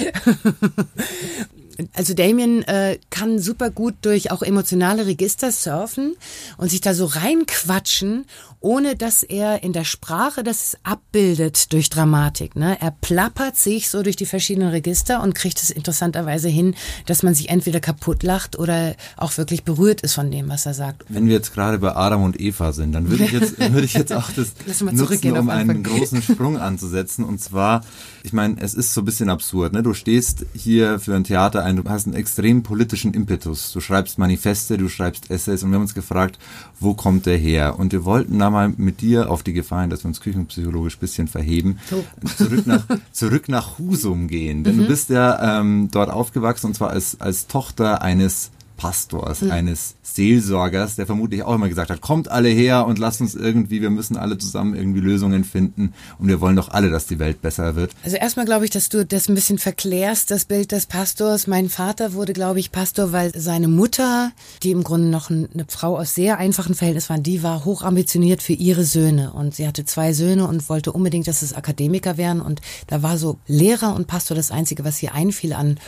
Also 1.95 2.15
Damien 2.15 2.63
äh, 2.69 2.99
kann 3.11 3.39
super 3.39 3.71
gut 3.71 3.95
durch 4.03 4.31
auch 4.31 4.43
emotionale 4.43 5.07
Register 5.07 5.51
surfen 5.51 6.17
und 6.59 6.71
sich 6.71 6.81
da 6.81 6.95
so 6.95 7.07
reinquatschen, 7.07 8.27
ohne 8.63 8.97
dass 8.97 9.23
er 9.23 9.63
in 9.63 9.73
der 9.73 9.85
Sprache 9.85 10.43
das 10.43 10.77
abbildet 10.85 11.73
durch 11.73 11.91
Dramatik. 11.91 12.57
Ne? 12.57 12.81
Er 12.81 12.93
plappert 12.93 13.57
sich 13.57 13.91
so 13.91 14.03
durch 14.03 14.17
die 14.17 14.27
verschiedenen 14.27 14.69
Register 14.69 15.23
und 15.23 15.35
kriegt 15.35 15.63
es 15.63 15.71
interessanterweise 15.71 16.49
hin, 16.49 16.75
dass 17.07 17.23
man 17.23 17.35
sich 17.35 17.51
entweder 17.51 17.81
kaputt 17.81 18.23
lacht 18.23 18.59
oder 18.59 18.95
auch 19.17 19.37
wirklich 19.37 19.65
berührt 19.65 20.01
ist 20.03 20.15
von 20.15 20.31
dem, 20.31 20.49
was 20.49 20.65
er 20.67 20.75
sagt. 20.75 21.05
Wenn 21.09 21.27
wir 21.27 21.35
jetzt 21.35 21.53
gerade 21.53 21.79
bei 21.79 21.95
Adam 21.95 22.23
und 22.23 22.41
Eva 22.41 22.73
sind, 22.73 22.93
dann 22.93 23.11
würde 23.11 23.25
ich 23.25 23.33
jetzt, 23.33 23.59
würde 23.73 23.85
ich 23.85 23.95
jetzt 23.95 24.13
auch 24.13 24.31
das 24.31 24.55
nutzen, 24.81 25.37
um 25.37 25.51
einen 25.51 25.83
großen 25.83 26.23
Sprung 26.23 26.57
anzusetzen. 26.59 27.25
Und 27.25 27.41
zwar, 27.41 27.83
ich 28.23 28.33
meine, 28.33 28.61
es 28.61 28.75
ist 28.75 28.95
so 28.95 29.01
ein 29.01 29.05
bisschen 29.05 29.29
absurd. 29.29 29.73
Ne? 29.73 29.83
Du 29.83 29.93
stehst 29.93 30.47
hier 30.55 31.01
für 31.01 31.15
ein 31.15 31.25
Theater 31.25 31.65
ein, 31.65 31.77
du 31.77 31.85
hast 31.89 32.07
einen 32.07 32.15
extrem 32.15 32.63
politischen 32.63 33.13
Impetus. 33.13 33.73
Du 33.73 33.81
schreibst 33.81 34.19
Manifeste, 34.19 34.79
du 34.79 34.89
schreibst 34.89 35.31
Essays 35.31 35.63
und 35.65 35.71
wir 35.71 35.77
haben 35.77 35.83
uns 35.83 35.95
gefragt, 35.95 36.39
wo 36.79 36.95
kommt 36.95 37.27
der 37.27 37.37
her? 37.37 37.79
Und 37.79 37.93
wir 37.93 38.05
wollten 38.05 38.37
mal 38.53 38.73
mit 38.77 39.01
dir 39.01 39.31
auf 39.31 39.43
die 39.43 39.53
Gefahr 39.53 39.83
hin, 39.83 39.91
dass 39.91 40.05
wir 40.05 40.09
uns 40.09 40.21
küchenpsychologisch 40.21 40.99
bisschen 40.99 41.29
verheben, 41.29 41.79
so. 41.91 42.05
zurück 42.37 42.67
nach, 42.67 42.85
zurück 43.13 43.49
nach 43.49 43.79
Husum 43.79 44.29
gehen. 44.29 44.65
Denn 44.65 44.77
mhm. 44.77 44.83
du 44.83 44.87
bist 44.87 45.11
ja 45.11 45.61
ähm, 45.61 45.89
dort 45.91 46.11
aufgewachsen 46.11 46.69
und 46.69 46.75
zwar 46.75 46.91
als, 46.91 47.21
als 47.21 47.47
Tochter 47.47 48.03
eines 48.03 48.51
Pastors, 48.83 49.43
mhm. 49.43 49.53
eines 49.53 49.95
Seelsorgers, 50.03 50.97
der 50.97 51.07
vermutlich 51.07 51.45
auch 51.45 51.55
immer 51.55 51.69
gesagt 51.69 51.93
hat, 51.93 52.01
kommt 52.01 52.29
alle 52.29 52.49
her 52.49 52.85
und 52.85 52.99
lasst 52.99 53.21
uns 53.21 53.37
irgendwie, 53.37 53.81
wir 53.81 53.91
müssen 53.91 54.17
alle 54.17 54.39
zusammen 54.39 54.75
irgendwie 54.75 54.99
Lösungen 54.99 55.45
finden 55.45 55.95
und 56.19 56.27
wir 56.27 56.41
wollen 56.41 56.57
doch 56.57 56.69
alle, 56.69 56.91
dass 56.91 57.07
die 57.07 57.21
Welt 57.21 57.41
besser 57.43 57.77
wird. 57.77 57.93
Also 58.03 58.17
erstmal 58.17 58.45
glaube 58.45 58.65
ich, 58.65 58.73
dass 58.73 58.89
du 58.89 59.07
das 59.07 59.29
ein 59.29 59.37
bisschen 59.37 59.59
verklärst, 59.59 60.33
das 60.33 60.47
Bild 60.47 60.73
des 60.73 60.87
Pastors. 60.87 61.47
Mein 61.47 61.69
Vater 61.69 62.13
wurde, 62.15 62.33
glaube 62.33 62.59
ich, 62.59 62.73
Pastor, 62.73 63.13
weil 63.13 63.31
seine 63.39 63.69
Mutter, 63.69 64.33
die 64.65 64.73
im 64.73 64.83
Grunde 64.83 65.07
noch 65.07 65.31
eine 65.31 65.49
Frau 65.69 65.97
aus 65.97 66.17
sehr 66.17 66.39
einfachen 66.39 66.75
Verhältnissen 66.75 67.11
war, 67.11 67.19
die 67.19 67.45
war 67.45 67.65
hochambitioniert 67.65 68.43
für 68.43 68.55
ihre 68.55 68.83
Söhne 68.83 69.33
und 69.33 69.55
sie 69.55 69.69
hatte 69.69 69.85
zwei 69.85 70.13
Söhne 70.13 70.49
und 70.49 70.69
wollte 70.69 70.91
unbedingt, 70.91 71.29
dass 71.29 71.43
es 71.43 71.53
Akademiker 71.53 72.17
wären 72.17 72.41
und 72.41 72.61
da 72.89 73.05
war 73.05 73.17
so 73.17 73.39
Lehrer 73.47 73.95
und 73.95 74.09
Pastor 74.09 74.37
das 74.37 74.51
Einzige, 74.51 74.85
was 74.85 75.01
ihr 75.05 75.15
einfiel 75.15 75.53
an 75.53 75.79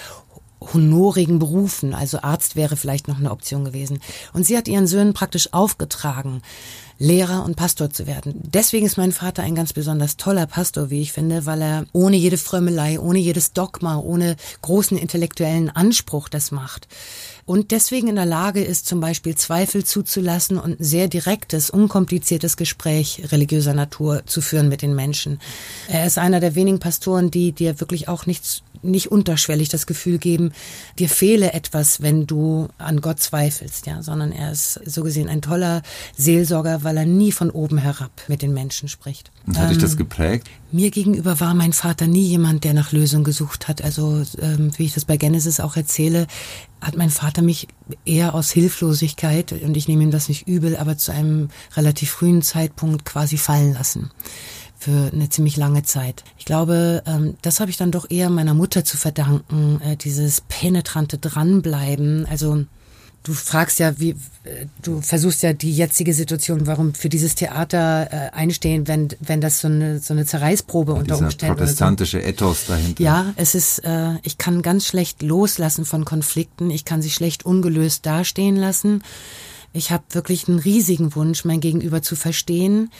honorigen 0.60 1.38
Berufen. 1.38 1.94
Also 1.94 2.20
Arzt 2.22 2.56
wäre 2.56 2.76
vielleicht 2.76 3.08
noch 3.08 3.18
eine 3.18 3.30
Option 3.30 3.64
gewesen. 3.64 4.00
Und 4.32 4.46
sie 4.46 4.56
hat 4.56 4.68
ihren 4.68 4.86
Söhnen 4.86 5.12
praktisch 5.14 5.52
aufgetragen, 5.52 6.42
Lehrer 6.98 7.44
und 7.44 7.56
Pastor 7.56 7.90
zu 7.90 8.06
werden. 8.06 8.34
Deswegen 8.44 8.86
ist 8.86 8.96
mein 8.96 9.12
Vater 9.12 9.42
ein 9.42 9.56
ganz 9.56 9.72
besonders 9.72 10.16
toller 10.16 10.46
Pastor, 10.46 10.90
wie 10.90 11.02
ich 11.02 11.12
finde, 11.12 11.44
weil 11.44 11.60
er 11.60 11.86
ohne 11.92 12.16
jede 12.16 12.38
Frömmelei, 12.38 13.00
ohne 13.00 13.18
jedes 13.18 13.52
Dogma, 13.52 13.98
ohne 13.98 14.36
großen 14.62 14.96
intellektuellen 14.96 15.70
Anspruch 15.70 16.28
das 16.28 16.52
macht 16.52 16.86
und 17.46 17.72
deswegen 17.72 18.08
in 18.08 18.16
der 18.16 18.26
Lage 18.26 18.62
ist, 18.62 18.86
zum 18.86 19.00
Beispiel 19.00 19.34
Zweifel 19.34 19.84
zuzulassen 19.84 20.58
und 20.58 20.80
ein 20.80 20.84
sehr 20.84 21.08
direktes, 21.08 21.68
unkompliziertes 21.68 22.56
Gespräch 22.56 23.22
religiöser 23.30 23.74
Natur 23.74 24.22
zu 24.24 24.40
führen 24.40 24.68
mit 24.68 24.80
den 24.80 24.94
Menschen. 24.94 25.40
Er 25.88 26.06
ist 26.06 26.16
einer 26.16 26.40
der 26.40 26.54
wenigen 26.54 26.78
Pastoren, 26.78 27.30
die 27.30 27.52
dir 27.52 27.80
wirklich 27.80 28.08
auch 28.08 28.24
nichts, 28.24 28.62
nicht 28.84 29.10
unterschwellig 29.10 29.68
das 29.68 29.86
Gefühl 29.86 30.18
geben, 30.18 30.52
dir 30.98 31.08
fehle 31.08 31.52
etwas, 31.52 32.02
wenn 32.02 32.26
du 32.26 32.68
an 32.78 33.00
Gott 33.00 33.20
zweifelst, 33.20 33.86
ja, 33.86 34.02
sondern 34.02 34.32
er 34.32 34.52
ist 34.52 34.80
so 34.84 35.02
gesehen 35.02 35.28
ein 35.28 35.42
toller 35.42 35.82
Seelsorger, 36.16 36.84
weil 36.84 36.96
er 36.96 37.06
nie 37.06 37.32
von 37.32 37.50
oben 37.50 37.78
herab 37.78 38.12
mit 38.28 38.42
den 38.42 38.54
Menschen 38.54 38.88
spricht. 38.88 39.30
Und 39.46 39.58
hat 39.58 39.64
ähm, 39.64 39.70
dich 39.70 39.78
das 39.78 39.96
geprägt? 39.96 40.48
Mir 40.70 40.90
gegenüber 40.90 41.40
war 41.40 41.54
mein 41.54 41.72
Vater 41.72 42.06
nie 42.06 42.26
jemand, 42.26 42.64
der 42.64 42.74
nach 42.74 42.92
Lösung 42.92 43.24
gesucht 43.24 43.68
hat. 43.68 43.82
Also 43.82 44.22
ähm, 44.40 44.72
wie 44.76 44.84
ich 44.84 44.94
das 44.94 45.04
bei 45.04 45.16
Genesis 45.16 45.60
auch 45.60 45.76
erzähle, 45.76 46.26
hat 46.80 46.96
mein 46.96 47.10
Vater 47.10 47.42
mich 47.42 47.68
eher 48.04 48.34
aus 48.34 48.50
Hilflosigkeit, 48.50 49.52
und 49.52 49.76
ich 49.76 49.88
nehme 49.88 50.02
ihm 50.02 50.10
das 50.10 50.28
nicht 50.28 50.46
übel, 50.46 50.76
aber 50.76 50.98
zu 50.98 51.12
einem 51.12 51.48
relativ 51.76 52.10
frühen 52.10 52.42
Zeitpunkt 52.42 53.04
quasi 53.04 53.38
fallen 53.38 53.72
lassen 53.74 54.10
für 54.84 55.10
eine 55.12 55.30
ziemlich 55.30 55.56
lange 55.56 55.82
Zeit. 55.82 56.24
Ich 56.36 56.44
glaube, 56.44 57.02
ähm, 57.06 57.36
das 57.40 57.60
habe 57.60 57.70
ich 57.70 57.78
dann 57.78 57.90
doch 57.90 58.10
eher 58.10 58.28
meiner 58.28 58.52
Mutter 58.52 58.84
zu 58.84 58.98
verdanken, 58.98 59.80
äh, 59.80 59.96
dieses 59.96 60.42
penetrante 60.42 61.16
Dranbleiben. 61.18 62.26
Also 62.30 62.64
Du 63.24 63.32
fragst 63.32 63.78
ja, 63.78 63.98
wie 63.98 64.16
du 64.82 65.00
versuchst 65.00 65.42
ja 65.42 65.54
die 65.54 65.74
jetzige 65.74 66.12
Situation, 66.12 66.66
warum 66.66 66.92
für 66.92 67.08
dieses 67.08 67.34
Theater 67.34 68.08
äh, 68.12 68.36
einstehen, 68.36 68.86
wenn 68.86 69.08
wenn 69.18 69.40
das 69.40 69.62
so 69.62 69.68
eine 69.68 69.98
so 69.98 70.12
eine 70.12 70.26
Zerreißprobe 70.26 70.92
ja, 70.92 70.98
unter 70.98 71.18
Umständen 71.18 71.56
protestantische 71.56 72.20
so. 72.20 72.26
Ethos 72.26 72.66
dahinter. 72.66 73.02
Ja, 73.02 73.32
es 73.36 73.54
ist 73.54 73.78
äh, 73.78 74.16
ich 74.24 74.36
kann 74.36 74.60
ganz 74.60 74.84
schlecht 74.84 75.22
loslassen 75.22 75.86
von 75.86 76.04
Konflikten, 76.04 76.68
ich 76.68 76.84
kann 76.84 77.00
sie 77.00 77.08
schlecht 77.08 77.46
ungelöst 77.46 78.04
dastehen 78.04 78.56
lassen. 78.56 79.02
Ich 79.76 79.90
habe 79.90 80.04
wirklich 80.10 80.48
einen 80.48 80.60
riesigen 80.60 81.16
Wunsch, 81.16 81.44
mein 81.44 81.60
Gegenüber 81.60 82.00
zu 82.00 82.14
verstehen. 82.14 82.90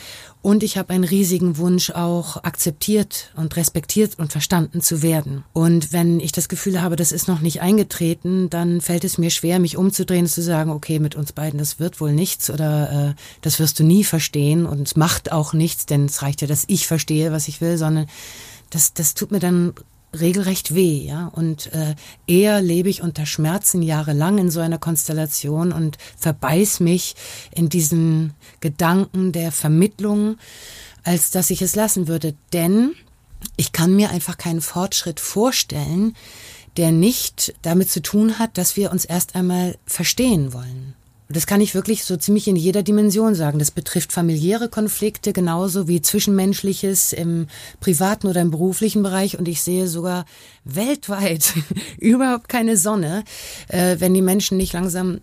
Und 0.41 0.61
ich 0.61 0.77
habe 0.77 0.93
einen 0.93 1.05
riesigen 1.05 1.57
Wunsch 1.57 1.89
auch 1.89 2.43
akzeptiert 2.43 3.31
und 3.37 3.55
respektiert 3.55 4.19
und 4.19 4.33
verstanden 4.33 4.81
zu 4.81 5.01
werden. 5.01 5.45
Und 5.53 5.93
wenn 5.93 6.19
ich 6.19 6.33
das 6.33 6.49
Gefühl 6.49 6.81
habe, 6.81 6.97
das 6.97 7.13
ist 7.13 7.29
noch 7.29 7.39
nicht 7.39 7.61
eingetreten, 7.61 8.49
dann 8.49 8.81
fällt 8.81 9.05
es 9.05 9.17
mir 9.17 9.29
schwer, 9.29 9.59
mich 9.59 9.77
umzudrehen 9.77 10.25
und 10.25 10.29
zu 10.29 10.41
sagen, 10.41 10.69
okay, 10.69 10.99
mit 10.99 11.15
uns 11.15 11.31
beiden, 11.31 11.59
das 11.59 11.79
wird 11.79 12.01
wohl 12.01 12.11
nichts 12.11 12.49
oder 12.49 13.11
äh, 13.11 13.21
das 13.39 13.57
wirst 13.59 13.79
du 13.79 13.85
nie 13.85 14.03
verstehen 14.03 14.65
und 14.65 14.81
es 14.81 14.97
macht 14.97 15.31
auch 15.31 15.53
nichts, 15.53 15.85
denn 15.85 16.05
es 16.05 16.21
reicht 16.21 16.41
ja, 16.41 16.47
dass 16.47 16.65
ich 16.67 16.87
verstehe, 16.87 17.31
was 17.31 17.47
ich 17.47 17.61
will, 17.61 17.77
sondern 17.77 18.07
das, 18.69 18.93
das 18.93 19.13
tut 19.13 19.31
mir 19.31 19.39
dann 19.39 19.73
regelrecht 20.19 20.73
weh, 20.73 21.05
ja. 21.05 21.27
Und 21.27 21.73
äh, 21.73 21.95
eher 22.27 22.61
lebe 22.61 22.89
ich 22.89 23.01
unter 23.01 23.25
Schmerzen 23.25 23.81
jahrelang 23.81 24.37
in 24.37 24.51
so 24.51 24.59
einer 24.59 24.77
Konstellation 24.77 25.71
und 25.71 25.97
verbeiß 26.17 26.79
mich 26.79 27.15
in 27.51 27.69
diesen 27.69 28.33
Gedanken 28.59 29.31
der 29.31 29.51
Vermittlung, 29.51 30.37
als 31.03 31.31
dass 31.31 31.49
ich 31.49 31.61
es 31.61 31.75
lassen 31.75 32.07
würde. 32.07 32.35
Denn 32.53 32.93
ich 33.57 33.71
kann 33.71 33.95
mir 33.95 34.09
einfach 34.09 34.37
keinen 34.37 34.61
Fortschritt 34.61 35.19
vorstellen, 35.19 36.15
der 36.77 36.91
nicht 36.91 37.53
damit 37.61 37.89
zu 37.89 38.01
tun 38.01 38.39
hat, 38.39 38.57
dass 38.57 38.75
wir 38.75 38.91
uns 38.91 39.05
erst 39.05 39.35
einmal 39.35 39.77
verstehen 39.85 40.53
wollen. 40.53 40.93
Das 41.27 41.47
kann 41.47 41.59
ich 41.59 41.73
wirklich 41.73 42.03
so 42.03 42.17
ziemlich 42.17 42.47
in 42.47 42.55
jeder 42.55 42.83
Dimension 42.83 43.33
sagen. 43.33 43.57
Das 43.57 43.71
betrifft 43.71 44.13
familiäre 44.13 44.69
Konflikte 44.69 45.33
genauso 45.33 45.87
wie 45.87 46.01
zwischenmenschliches 46.01 47.13
im 47.13 47.47
privaten 47.79 48.27
oder 48.27 48.41
im 48.41 48.51
beruflichen 48.51 49.01
Bereich. 49.01 49.39
Und 49.39 49.47
ich 49.47 49.63
sehe 49.63 49.87
sogar 49.87 50.25
weltweit 50.65 51.53
überhaupt 51.99 52.47
keine 52.47 52.77
Sonne, 52.77 53.23
äh, 53.69 53.95
wenn 53.99 54.13
die 54.13 54.21
Menschen 54.21 54.57
nicht 54.57 54.73
langsam 54.73 55.21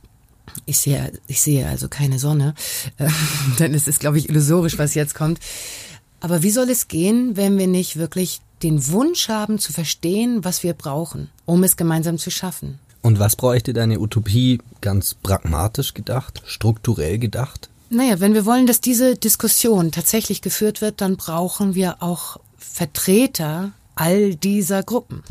ich 0.67 0.79
sehe, 0.79 1.13
ich 1.29 1.41
sehe 1.41 1.67
also 1.67 1.89
keine 1.89 2.19
Sonne, 2.19 2.55
äh, 2.99 3.09
denn 3.59 3.75
es 3.75 3.87
ist, 3.87 4.01
glaube 4.01 4.19
ich, 4.19 4.29
illusorisch, 4.29 4.77
was 4.77 4.95
jetzt 4.95 5.15
kommt. 5.15 5.39
Aber 6.21 6.43
wie 6.43 6.51
soll 6.51 6.69
es 6.69 6.89
gehen, 6.89 7.37
wenn 7.37 7.59
wir 7.59 7.67
nicht 7.67 7.97
wirklich 7.97 8.41
den 8.63 8.87
Wunsch 8.89 9.29
haben 9.29 9.59
zu 9.59 9.73
verstehen, 9.73 10.45
was 10.45 10.63
wir 10.63 10.73
brauchen, 10.73 11.31
um 11.47 11.65
es 11.65 11.77
gemeinsam 11.77 12.19
zu 12.19 12.31
schaffen? 12.31 12.79
Und 13.03 13.19
was 13.19 13.35
bräuchte 13.35 13.73
deine 13.73 13.99
Utopie 13.99 14.61
ganz 14.81 15.15
pragmatisch 15.15 15.93
gedacht, 15.93 16.43
strukturell 16.47 17.19
gedacht? 17.19 17.69
Naja, 17.91 18.21
wenn 18.21 18.33
wir 18.33 18.47
wollen, 18.47 18.67
dass 18.67 18.81
diese 18.81 19.17
Diskussion 19.17 19.91
tatsächlich 19.91 20.41
geführt 20.41 20.81
wird, 20.81 21.01
dann 21.01 21.17
brauchen 21.17 21.75
wir 21.75 22.03
auch 22.03 22.39
Vertreter 22.57 23.73
all 23.97 24.35
dieser 24.35 24.83
Gruppen. 24.83 25.23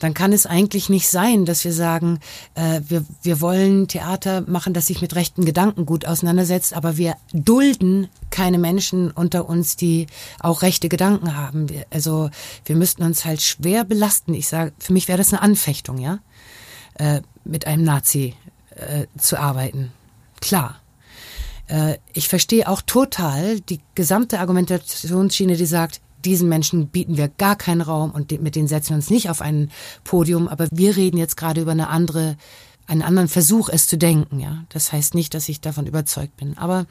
Dann 0.00 0.12
kann 0.12 0.32
es 0.32 0.44
eigentlich 0.44 0.88
nicht 0.88 1.08
sein, 1.08 1.44
dass 1.46 1.64
wir 1.64 1.72
sagen, 1.72 2.20
äh, 2.54 2.80
wir, 2.86 3.04
wir 3.22 3.40
wollen 3.40 3.88
Theater 3.88 4.42
machen, 4.42 4.74
das 4.74 4.88
sich 4.88 5.00
mit 5.00 5.14
rechten 5.14 5.44
Gedanken 5.44 5.86
gut 5.86 6.04
auseinandersetzt, 6.04 6.74
aber 6.74 6.96
wir 6.96 7.16
dulden 7.32 8.08
keine 8.30 8.58
Menschen 8.58 9.10
unter 9.10 9.48
uns, 9.48 9.76
die 9.76 10.06
auch 10.40 10.62
rechte 10.62 10.88
Gedanken 10.88 11.36
haben. 11.36 11.66
Also 11.90 12.28
wir 12.64 12.76
müssten 12.76 13.04
uns 13.04 13.24
halt 13.24 13.40
schwer 13.40 13.84
belasten. 13.84 14.34
Ich 14.34 14.48
sage, 14.48 14.72
für 14.78 14.92
mich 14.92 15.08
wäre 15.08 15.18
das 15.18 15.32
eine 15.32 15.42
Anfechtung, 15.42 15.98
ja 15.98 16.18
äh, 16.98 17.20
mit 17.44 17.66
einem 17.66 17.84
Nazi 17.84 18.34
äh, 18.70 19.06
zu 19.18 19.38
arbeiten. 19.38 19.92
Klar. 20.40 20.80
Äh, 21.68 21.98
ich 22.12 22.28
verstehe 22.28 22.68
auch 22.68 22.82
total 22.82 23.60
die 23.60 23.80
gesamte 23.94 24.40
Argumentationsschiene, 24.40 25.56
die 25.56 25.66
sagt, 25.66 26.00
diesen 26.24 26.48
Menschen 26.48 26.88
bieten 26.88 27.16
wir 27.16 27.28
gar 27.28 27.56
keinen 27.56 27.80
Raum 27.80 28.10
und 28.10 28.30
mit 28.42 28.56
denen 28.56 28.68
setzen 28.68 28.90
wir 28.90 28.96
uns 28.96 29.10
nicht 29.10 29.30
auf 29.30 29.40
ein 29.40 29.70
Podium, 30.04 30.48
aber 30.48 30.66
wir 30.72 30.96
reden 30.96 31.18
jetzt 31.18 31.36
gerade 31.36 31.60
über 31.60 31.70
eine 31.70 31.88
andere, 31.88 32.36
einen 32.86 33.02
anderen 33.02 33.28
Versuch, 33.28 33.68
es 33.68 33.86
zu 33.86 33.96
denken, 33.96 34.40
ja. 34.40 34.64
Das 34.70 34.92
heißt 34.92 35.14
nicht, 35.14 35.34
dass 35.34 35.48
ich 35.48 35.60
davon 35.60 35.86
überzeugt 35.86 36.36
bin. 36.36 36.58
Aber 36.58 36.86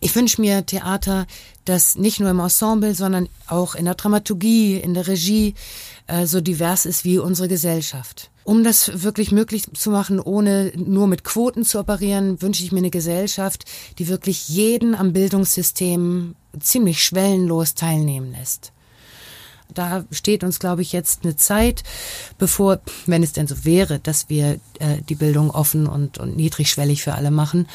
ich 0.00 0.14
wünsche 0.14 0.40
mir 0.40 0.66
Theater, 0.66 1.26
das 1.64 1.96
nicht 1.96 2.20
nur 2.20 2.30
im 2.30 2.40
Ensemble, 2.40 2.94
sondern 2.94 3.28
auch 3.46 3.74
in 3.74 3.86
der 3.86 3.94
Dramaturgie, 3.94 4.76
in 4.76 4.94
der 4.94 5.06
Regie 5.06 5.54
äh, 6.06 6.26
so 6.26 6.40
divers 6.40 6.86
ist 6.86 7.04
wie 7.04 7.18
unsere 7.18 7.48
Gesellschaft. 7.48 8.30
Um 8.44 8.62
das 8.62 9.02
wirklich 9.02 9.32
möglich 9.32 9.64
zu 9.72 9.90
machen, 9.90 10.20
ohne 10.20 10.70
nur 10.76 11.06
mit 11.06 11.24
Quoten 11.24 11.64
zu 11.64 11.78
operieren, 11.78 12.42
wünsche 12.42 12.62
ich 12.62 12.72
mir 12.72 12.78
eine 12.78 12.90
Gesellschaft, 12.90 13.64
die 13.98 14.08
wirklich 14.08 14.48
jeden 14.50 14.94
am 14.94 15.14
Bildungssystem 15.14 16.34
ziemlich 16.60 17.02
schwellenlos 17.02 17.74
teilnehmen 17.74 18.32
lässt. 18.32 18.72
Da 19.72 20.04
steht 20.10 20.44
uns, 20.44 20.58
glaube 20.58 20.82
ich, 20.82 20.92
jetzt 20.92 21.24
eine 21.24 21.36
Zeit, 21.36 21.82
bevor, 22.38 22.80
wenn 23.06 23.22
es 23.22 23.32
denn 23.32 23.46
so 23.46 23.64
wäre, 23.64 23.98
dass 23.98 24.28
wir 24.28 24.60
äh, 24.78 25.00
die 25.08 25.14
Bildung 25.14 25.50
offen 25.50 25.86
und, 25.86 26.18
und 26.18 26.36
niedrigschwellig 26.36 27.02
für 27.02 27.14
alle 27.14 27.30
machen, 27.30 27.66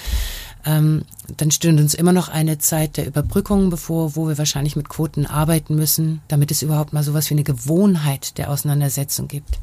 ähm, 0.65 1.05
dann 1.37 1.51
stünde 1.51 1.81
uns 1.81 1.93
immer 1.93 2.13
noch 2.13 2.29
eine 2.29 2.57
Zeit 2.57 2.97
der 2.97 3.07
Überbrückung 3.07 3.69
bevor, 3.69 4.15
wo 4.15 4.27
wir 4.27 4.37
wahrscheinlich 4.37 4.75
mit 4.75 4.89
Quoten 4.89 5.25
arbeiten 5.25 5.75
müssen, 5.75 6.21
damit 6.27 6.51
es 6.51 6.61
überhaupt 6.61 6.93
mal 6.93 7.03
sowas 7.03 7.29
wie 7.29 7.35
eine 7.35 7.43
Gewohnheit 7.43 8.37
der 8.37 8.49
Auseinandersetzung 8.49 9.27
gibt. 9.27 9.59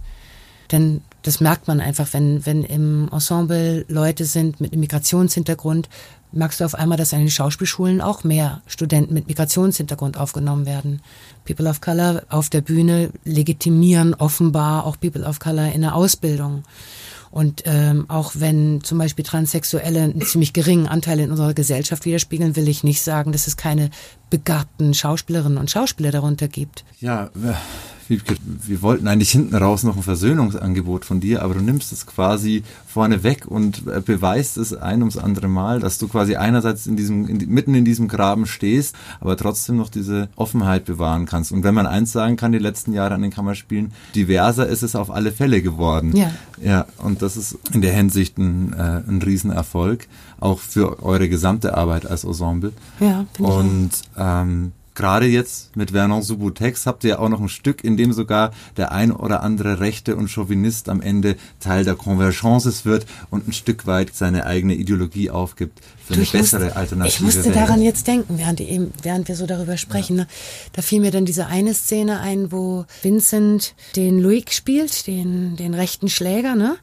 Denn 0.73 1.03
das 1.23 1.41
merkt 1.41 1.69
man 1.69 1.81
einfach, 1.81 2.13
wenn, 2.13 2.45
wenn 2.47 2.65
im 2.65 3.09
Ensemble 3.13 3.85
Leute 3.89 4.25
sind 4.25 4.61
mit 4.61 4.73
einem 4.73 4.81
Migrationshintergrund, 4.81 5.89
merkst 6.33 6.61
du 6.61 6.65
auf 6.65 6.75
einmal, 6.75 6.99
dass 6.99 7.15
an 7.15 7.21
den 7.21 7.31
Schauspielschulen 7.31 8.01
auch 8.01 8.25
mehr 8.25 8.63
Studenten 8.67 9.15
mit 9.15 9.29
Migrationshintergrund 9.29 10.17
aufgenommen 10.17 10.67
werden. 10.67 11.01
People 11.45 11.69
of 11.69 11.81
Color 11.81 12.23
auf 12.29 12.51
der 12.51 12.61
Bühne 12.61 13.11
legitimieren 13.25 14.15
offenbar 14.15 14.85
auch 14.85 14.99
People 14.99 15.25
of 15.25 15.39
Color 15.39 15.73
in 15.73 15.83
der 15.83 15.95
Ausbildung. 15.95 16.65
Und 17.37 17.65
ähm, 17.67 18.07
auch 18.09 18.33
wenn 18.37 18.83
zum 18.83 18.97
Beispiel 18.97 19.23
Transsexuelle 19.23 20.05
einen 20.05 20.23
ziemlich 20.23 20.55
geringen 20.55 20.87
Anteil 20.87 21.21
in 21.21 21.31
unserer 21.31 21.53
Gesellschaft 21.53 22.07
widerspiegeln, 22.07 22.57
will 22.57 22.67
ich 22.67 22.83
nicht 22.83 23.03
sagen, 23.03 23.31
dass 23.31 23.47
es 23.47 23.59
keine 23.59 23.91
begabten 24.31 24.95
Schauspielerinnen 24.95 25.59
und 25.59 25.71
Schauspieler 25.71 26.13
darunter 26.13 26.49
gibt. 26.49 26.87
Ja, 26.99 27.29
wir 28.09 28.83
wollten 28.83 29.09
eigentlich 29.09 29.31
hinten 29.31 29.55
raus 29.55 29.83
noch 29.83 29.97
ein 29.97 30.03
Versöhnungsangebot 30.03 31.05
von 31.05 31.21
dir, 31.21 31.43
aber 31.43 31.55
du 31.55 31.61
nimmst 31.61 31.93
es 31.93 32.07
quasi 32.07 32.63
vorne 32.87 33.23
weg 33.23 33.47
und 33.47 33.87
äh, 33.87 34.01
beweist 34.01 34.57
es 34.57 34.73
ein 34.73 35.01
ums 35.01 35.17
andere 35.17 35.49
Mal, 35.49 35.81
dass 35.81 35.99
du 35.99 36.09
quasi 36.09 36.37
einerseits 36.37 36.87
in 36.87 36.97
diesem, 36.97 37.29
in, 37.29 37.39
mitten 37.49 37.75
in 37.75 37.85
diesem 37.85 38.09
Graben 38.09 38.47
stehst, 38.47 38.95
aber 39.21 39.37
trotzdem 39.37 39.77
noch 39.77 39.89
diese 39.89 40.29
Offenheit 40.37 40.85
bewahren 40.85 41.27
kannst. 41.27 41.53
Und 41.53 41.65
wenn 41.65 41.75
man 41.75 41.87
eins 41.87 42.13
sagen 42.13 42.37
kann, 42.37 42.53
die 42.53 42.59
letzten 42.59 42.93
Jahre 42.93 43.15
an 43.15 43.23
den 43.23 43.31
Kammerspielen, 43.31 43.93
diverser 44.15 44.67
ist 44.67 44.83
es 44.83 44.97
auf 44.97 45.11
alle 45.11 45.33
Fälle 45.33 45.63
geworden. 45.63 46.17
Ja. 46.17 46.31
Ja, 46.63 46.87
und 46.99 47.23
das 47.23 47.37
ist 47.37 47.59
in 47.73 47.83
der 47.83 47.93
Hinsicht 47.93 48.39
ein, 48.39 48.73
äh, 48.73 49.03
ein 49.07 49.21
Riesenerfolg, 49.23 50.07
auch 50.41 50.59
für 50.59 51.03
eure 51.03 51.29
gesamte 51.29 51.77
Arbeit 51.77 52.07
als 52.07 52.25
Ensemble. 52.25 52.73
Ja, 53.01 53.27
und 53.39 53.91
ähm, 54.17 54.73
gerade 54.97 55.27
jetzt 55.27 55.77
mit 55.77 55.93
Vernon 55.93 56.23
Subutex 56.23 56.87
habt 56.87 57.05
ihr 57.05 57.11
ja 57.11 57.19
auch 57.21 57.29
noch 57.29 57.41
ein 57.41 57.49
Stück, 57.49 57.85
in 57.85 57.97
dem 57.97 58.13
sogar 58.13 58.51
der 58.77 58.91
ein 58.91 59.13
oder 59.13 59.43
andere 59.43 59.79
Rechte 59.79 60.17
und 60.17 60.29
Chauvinist 60.29 60.89
am 60.89 61.01
Ende 61.01 61.37
Teil 61.61 61.85
der 61.85 61.95
Convergences 61.95 62.85
wird 62.85 63.07
und 63.31 63.47
ein 63.47 63.53
Stück 63.53 63.87
weit 63.87 64.15
seine 64.15 64.47
eigene 64.47 64.75
Ideologie 64.75 65.31
aufgibt 65.31 65.81
für 66.05 66.15
du, 66.15 66.21
eine 66.21 66.29
bessere 66.31 66.65
musste, 66.65 66.77
Alternative. 66.77 67.15
Ich 67.15 67.21
musste 67.21 67.45
Welt. 67.45 67.57
daran 67.57 67.83
jetzt 67.83 68.07
denken, 68.07 68.39
während, 68.39 68.61
eben, 68.61 68.93
während 69.03 69.29
wir 69.29 69.37
so 69.37 69.47
darüber 69.47 69.77
sprechen. 69.77 70.17
Ja. 70.17 70.23
Ne? 70.25 70.29
Da 70.73 70.83
fiel 70.83 71.01
mir 71.01 71.11
dann 71.11 71.25
diese 71.25 71.47
eine 71.47 71.75
Szene 71.75 72.21
ein, 72.21 72.51
wo 72.51 72.87
Vincent 73.03 73.75
den 73.95 74.19
Louis 74.19 74.45
spielt, 74.51 75.07
den, 75.07 75.57
den 75.57 75.75
rechten 75.75 76.09
Schläger, 76.09 76.55
ne? 76.55 76.77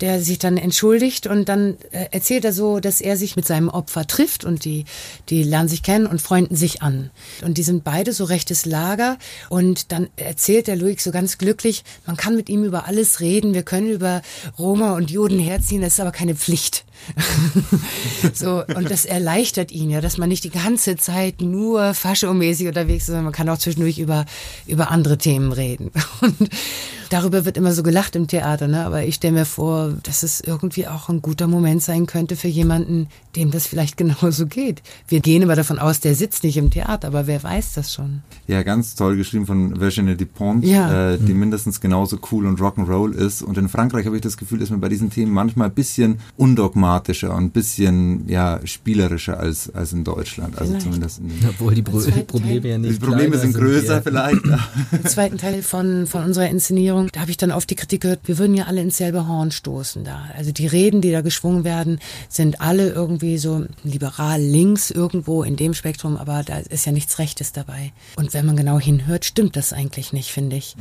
Der 0.00 0.20
sich 0.20 0.38
dann 0.38 0.56
entschuldigt 0.56 1.26
und 1.26 1.48
dann 1.48 1.76
äh, 1.90 2.06
erzählt 2.10 2.44
er 2.44 2.52
so, 2.52 2.80
dass 2.80 3.00
er 3.00 3.16
sich 3.16 3.36
mit 3.36 3.46
seinem 3.46 3.68
Opfer 3.68 4.06
trifft 4.06 4.44
und 4.44 4.64
die, 4.64 4.84
die 5.28 5.42
lernen 5.42 5.68
sich 5.68 5.82
kennen 5.82 6.06
und 6.06 6.22
freunden 6.22 6.56
sich 6.56 6.82
an. 6.82 7.10
Und 7.44 7.58
die 7.58 7.62
sind 7.62 7.84
beide 7.84 8.12
so 8.12 8.24
rechtes 8.24 8.66
Lager 8.66 9.18
und 9.48 9.92
dann 9.92 10.08
erzählt 10.16 10.66
der 10.66 10.76
Luig 10.76 11.00
so 11.00 11.10
ganz 11.10 11.38
glücklich, 11.38 11.84
man 12.06 12.16
kann 12.16 12.36
mit 12.36 12.48
ihm 12.48 12.64
über 12.64 12.86
alles 12.86 13.20
reden, 13.20 13.54
wir 13.54 13.62
können 13.62 13.90
über 13.90 14.22
Roma 14.58 14.94
und 14.94 15.10
Juden 15.10 15.38
herziehen, 15.38 15.82
das 15.82 15.94
ist 15.94 16.00
aber 16.00 16.12
keine 16.12 16.34
Pflicht. 16.34 16.84
so, 18.34 18.64
und 18.64 18.90
das 18.90 19.04
erleichtert 19.04 19.72
ihn 19.72 19.90
ja, 19.90 20.00
dass 20.00 20.18
man 20.18 20.28
nicht 20.28 20.44
die 20.44 20.50
ganze 20.50 20.96
Zeit 20.96 21.40
nur 21.40 21.94
faschomäßig 21.94 22.68
unterwegs 22.68 23.02
ist, 23.02 23.06
sondern 23.06 23.24
man 23.24 23.32
kann 23.32 23.48
auch 23.48 23.58
zwischendurch 23.58 23.98
über, 23.98 24.26
über 24.66 24.90
andere 24.90 25.18
Themen 25.18 25.52
reden. 25.52 25.90
Und 26.20 26.50
darüber 27.10 27.44
wird 27.44 27.56
immer 27.56 27.72
so 27.72 27.82
gelacht 27.82 28.16
im 28.16 28.26
Theater, 28.26 28.68
ne? 28.68 28.84
aber 28.84 29.04
ich 29.04 29.16
stelle 29.16 29.34
mir 29.34 29.44
vor, 29.44 29.94
dass 30.02 30.22
es 30.22 30.40
irgendwie 30.40 30.86
auch 30.86 31.08
ein 31.08 31.22
guter 31.22 31.46
Moment 31.46 31.82
sein 31.82 32.06
könnte 32.06 32.36
für 32.36 32.48
jemanden, 32.48 33.08
dem 33.36 33.50
das 33.50 33.66
vielleicht 33.66 33.96
genauso 33.96 34.46
geht. 34.46 34.82
Wir 35.06 35.20
gehen 35.20 35.42
immer 35.42 35.56
davon 35.56 35.78
aus, 35.78 36.00
der 36.00 36.14
sitzt 36.14 36.44
nicht 36.44 36.56
im 36.56 36.70
Theater, 36.70 37.08
aber 37.08 37.26
wer 37.26 37.42
weiß 37.42 37.74
das 37.74 37.94
schon. 37.94 38.22
Ja, 38.46 38.62
ganz 38.62 38.94
toll 38.94 39.16
geschrieben 39.16 39.46
von 39.46 39.80
Virginie 39.80 40.16
Dupont, 40.16 40.64
ja. 40.64 41.12
äh, 41.12 41.18
die 41.18 41.32
mhm. 41.32 41.40
mindestens 41.40 41.80
genauso 41.80 42.18
cool 42.32 42.46
und 42.46 42.60
Rock'n'Roll 42.60 43.12
ist. 43.12 43.42
Und 43.42 43.56
in 43.58 43.68
Frankreich 43.68 44.06
habe 44.06 44.16
ich 44.16 44.22
das 44.22 44.36
Gefühl, 44.36 44.58
dass 44.58 44.70
man 44.70 44.80
bei 44.80 44.88
diesen 44.88 45.10
Themen 45.10 45.32
manchmal 45.32 45.68
ein 45.68 45.74
bisschen 45.74 46.18
undogmatisch 46.36 46.87
dramatischer 46.88 47.34
und 47.34 47.44
ein 47.44 47.50
bisschen 47.50 48.28
ja, 48.28 48.60
spielerischer 48.64 49.38
als, 49.38 49.74
als 49.74 49.92
in 49.92 50.04
Deutschland. 50.04 50.58
Also 50.58 50.78
zumindest 50.78 51.18
in 51.18 51.30
Obwohl 51.48 51.74
die 51.74 51.82
Pro 51.82 51.98
Probleme 51.98 52.60
Teil. 52.62 52.70
ja 52.70 52.78
nicht 52.78 52.94
die 52.94 53.04
Probleme 53.06 53.38
sind 53.38 53.54
größer 53.54 53.96
ja. 53.96 54.00
vielleicht. 54.00 54.42
Im 54.92 55.04
zweiten 55.04 55.38
Teil 55.38 55.62
von, 55.62 56.06
von 56.06 56.24
unserer 56.24 56.48
Inszenierung, 56.48 57.08
da 57.12 57.20
habe 57.20 57.30
ich 57.30 57.36
dann 57.36 57.52
oft 57.52 57.68
die 57.68 57.74
Kritik 57.74 58.02
gehört, 58.02 58.20
wir 58.24 58.38
würden 58.38 58.54
ja 58.54 58.64
alle 58.64 58.80
ins 58.80 58.96
selbe 58.96 59.26
Horn 59.28 59.50
stoßen 59.50 60.04
da. 60.04 60.28
Also 60.36 60.52
die 60.52 60.66
Reden, 60.66 61.00
die 61.00 61.12
da 61.12 61.20
geschwungen 61.20 61.64
werden, 61.64 61.98
sind 62.28 62.60
alle 62.60 62.90
irgendwie 62.90 63.38
so 63.38 63.66
liberal 63.84 64.40
links 64.40 64.90
irgendwo 64.90 65.42
in 65.42 65.56
dem 65.56 65.74
Spektrum, 65.74 66.16
aber 66.16 66.42
da 66.42 66.58
ist 66.58 66.86
ja 66.86 66.92
nichts 66.92 67.18
Rechtes 67.18 67.52
dabei. 67.52 67.92
Und 68.16 68.32
wenn 68.32 68.46
man 68.46 68.56
genau 68.56 68.80
hinhört, 68.80 69.24
stimmt 69.24 69.56
das 69.56 69.72
eigentlich 69.72 70.12
nicht, 70.12 70.30
finde 70.30 70.56
ich. 70.56 70.76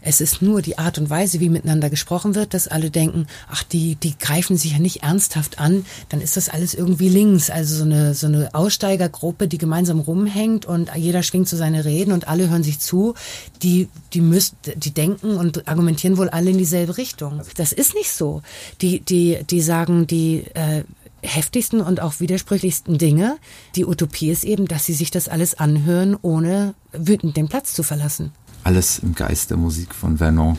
Es 0.00 0.20
ist 0.20 0.42
nur 0.42 0.62
die 0.62 0.78
Art 0.78 0.98
und 0.98 1.10
Weise, 1.10 1.40
wie 1.40 1.48
miteinander 1.48 1.90
gesprochen 1.90 2.34
wird, 2.34 2.54
dass 2.54 2.68
alle 2.68 2.90
denken, 2.90 3.26
ach, 3.50 3.62
die, 3.64 3.96
die 3.96 4.16
greifen 4.16 4.56
sich 4.56 4.72
ja 4.72 4.78
nicht 4.78 5.02
ernsthaft 5.02 5.58
an, 5.58 5.84
dann 6.08 6.20
ist 6.20 6.36
das 6.36 6.48
alles 6.48 6.74
irgendwie 6.74 7.08
links. 7.08 7.50
Also 7.50 7.76
so 7.76 7.84
eine, 7.84 8.14
so 8.14 8.26
eine 8.26 8.54
Aussteigergruppe, 8.54 9.48
die 9.48 9.58
gemeinsam 9.58 9.98
rumhängt 9.98 10.66
und 10.66 10.90
jeder 10.94 11.22
schwingt 11.22 11.48
so 11.48 11.56
seine 11.56 11.84
Reden 11.84 12.12
und 12.12 12.28
alle 12.28 12.48
hören 12.48 12.62
sich 12.62 12.78
zu, 12.78 13.14
die, 13.62 13.88
die 14.12 14.20
müsst, 14.20 14.54
die 14.76 14.92
denken 14.92 15.36
und 15.36 15.66
argumentieren 15.66 16.16
wohl 16.16 16.28
alle 16.28 16.50
in 16.50 16.58
dieselbe 16.58 16.96
Richtung. 16.96 17.42
Das 17.56 17.72
ist 17.72 17.94
nicht 17.94 18.10
so. 18.10 18.42
Die, 18.80 19.00
die, 19.00 19.38
die 19.50 19.60
sagen, 19.60 20.06
die, 20.06 20.44
äh, 20.54 20.84
heftigsten 21.22 21.80
und 21.80 22.00
auch 22.00 22.20
widersprüchlichsten 22.20 22.98
Dinge. 22.98 23.38
Die 23.74 23.84
Utopie 23.84 24.30
ist 24.30 24.44
eben, 24.44 24.68
dass 24.68 24.86
sie 24.86 24.94
sich 24.94 25.10
das 25.10 25.28
alles 25.28 25.54
anhören, 25.54 26.16
ohne 26.22 26.74
wütend 26.92 27.36
den 27.36 27.48
Platz 27.48 27.74
zu 27.74 27.82
verlassen. 27.82 28.32
Alles 28.64 28.98
im 28.98 29.14
Geist 29.14 29.50
der 29.50 29.56
Musik 29.56 29.94
von 29.94 30.18
Vernon, 30.18 30.58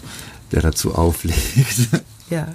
der 0.51 0.61
dazu 0.61 0.95
auflegt. 0.95 1.89
Ja. 2.29 2.47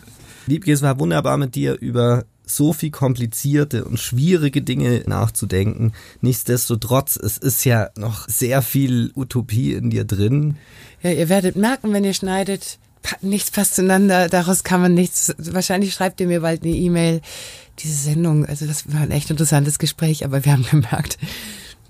Liebke, 0.47 0.73
es 0.73 0.83
war 0.83 1.01
wunderbar 1.01 1.37
mit 1.37 1.57
dir 1.57 1.77
über 1.81 2.27
so 2.47 2.73
viel 2.73 2.91
komplizierte 2.91 3.85
und 3.85 3.99
schwierige 3.99 4.63
Dinge 4.63 5.03
nachzudenken. 5.07 5.93
Nichtsdestotrotz, 6.21 7.17
es 7.17 7.39
ist 7.39 7.65
ja 7.65 7.89
noch 7.97 8.29
sehr 8.29 8.63
viel 8.63 9.11
Utopie 9.17 9.73
in 9.73 9.91
dir 9.91 10.05
drin. 10.05 10.57
Ja, 11.03 11.11
ihr 11.11 11.29
werdet 11.29 11.57
merken, 11.57 11.93
wenn 11.93 12.05
ihr 12.05 12.15
schneidet, 12.15 12.79
nichts 13.23 13.51
passt 13.51 13.75
zueinander, 13.75 14.29
daraus 14.29 14.65
kann 14.65 14.81
man 14.81 14.95
nichts, 14.95 15.35
wahrscheinlich 15.39 15.95
schreibt 15.95 16.21
ihr 16.21 16.27
mir 16.27 16.41
bald 16.41 16.63
eine 16.63 16.75
E-Mail. 16.75 17.21
Diese 17.81 17.95
Sendung, 17.95 18.47
also 18.47 18.67
das 18.67 18.93
war 18.93 19.01
ein 19.01 19.11
echt 19.11 19.31
interessantes 19.31 19.79
Gespräch, 19.79 20.25
aber 20.25 20.45
wir 20.45 20.53
haben 20.53 20.67
gemerkt, 20.71 21.19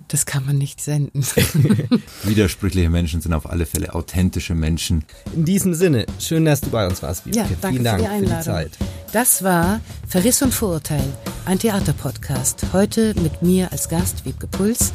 das 0.09 0.27
kann 0.27 0.45
man 0.47 0.59
nicht 0.59 0.81
senden. 0.81 1.25
Widersprüchliche 2.23 2.91
Menschen 2.91 3.21
sind 3.21 3.33
auf 3.33 3.49
alle 3.49 3.67
Fälle 3.67 3.95
authentische 3.95 4.55
Menschen. 4.55 5.05
In 5.35 5.45
diesem 5.45 5.75
Sinne, 5.75 6.07
schön, 6.19 6.45
dass 6.45 6.61
du 6.61 6.71
bei 6.71 6.87
uns 6.87 7.03
warst, 7.03 7.27
Liebke. 7.27 7.41
Ja, 7.41 7.47
danke 7.61 7.69
Vielen 7.69 7.85
Dank 7.85 8.01
für 8.01 8.07
die 8.07 8.13
Einladung. 8.13 8.43
Zeit. 8.43 8.73
Das 9.13 9.43
war 9.43 9.81
Verriss 10.09 10.43
und 10.43 10.53
Vorurteil, 10.53 11.05
ein 11.47 11.59
Theaterpodcast. 11.59 12.67
Heute 12.73 13.15
mit 13.21 13.43
mir 13.43 13.71
als 13.73 13.89
Gast, 13.89 14.25
Wiebke 14.25 14.47
Puls, 14.47 14.93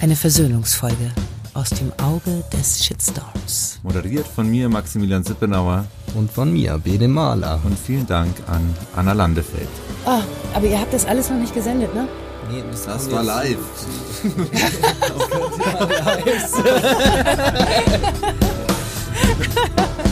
eine 0.00 0.16
Versöhnungsfolge 0.16 1.10
aus 1.54 1.70
dem 1.70 1.92
Auge 2.02 2.42
des 2.52 2.84
Shitstorms. 2.84 3.80
Moderiert 3.82 4.26
von 4.26 4.50
mir, 4.50 4.68
Maximilian 4.68 5.22
Sippenauer. 5.22 5.86
Und 6.14 6.30
von 6.30 6.52
mir, 6.52 6.78
Bene 6.78 7.08
Mahler. 7.08 7.60
Und 7.64 7.78
vielen 7.78 8.06
Dank 8.06 8.34
an 8.46 8.74
Anna 8.96 9.12
Landefeld. 9.12 9.68
Oh, 10.06 10.20
aber 10.54 10.66
ihr 10.66 10.80
habt 10.80 10.92
das 10.92 11.04
alles 11.04 11.30
noch 11.30 11.38
nicht 11.38 11.54
gesendet, 11.54 11.94
ne? 11.94 12.08
Nee, 12.52 12.62
Das 12.84 13.10
war 13.10 13.22
live. 13.22 13.56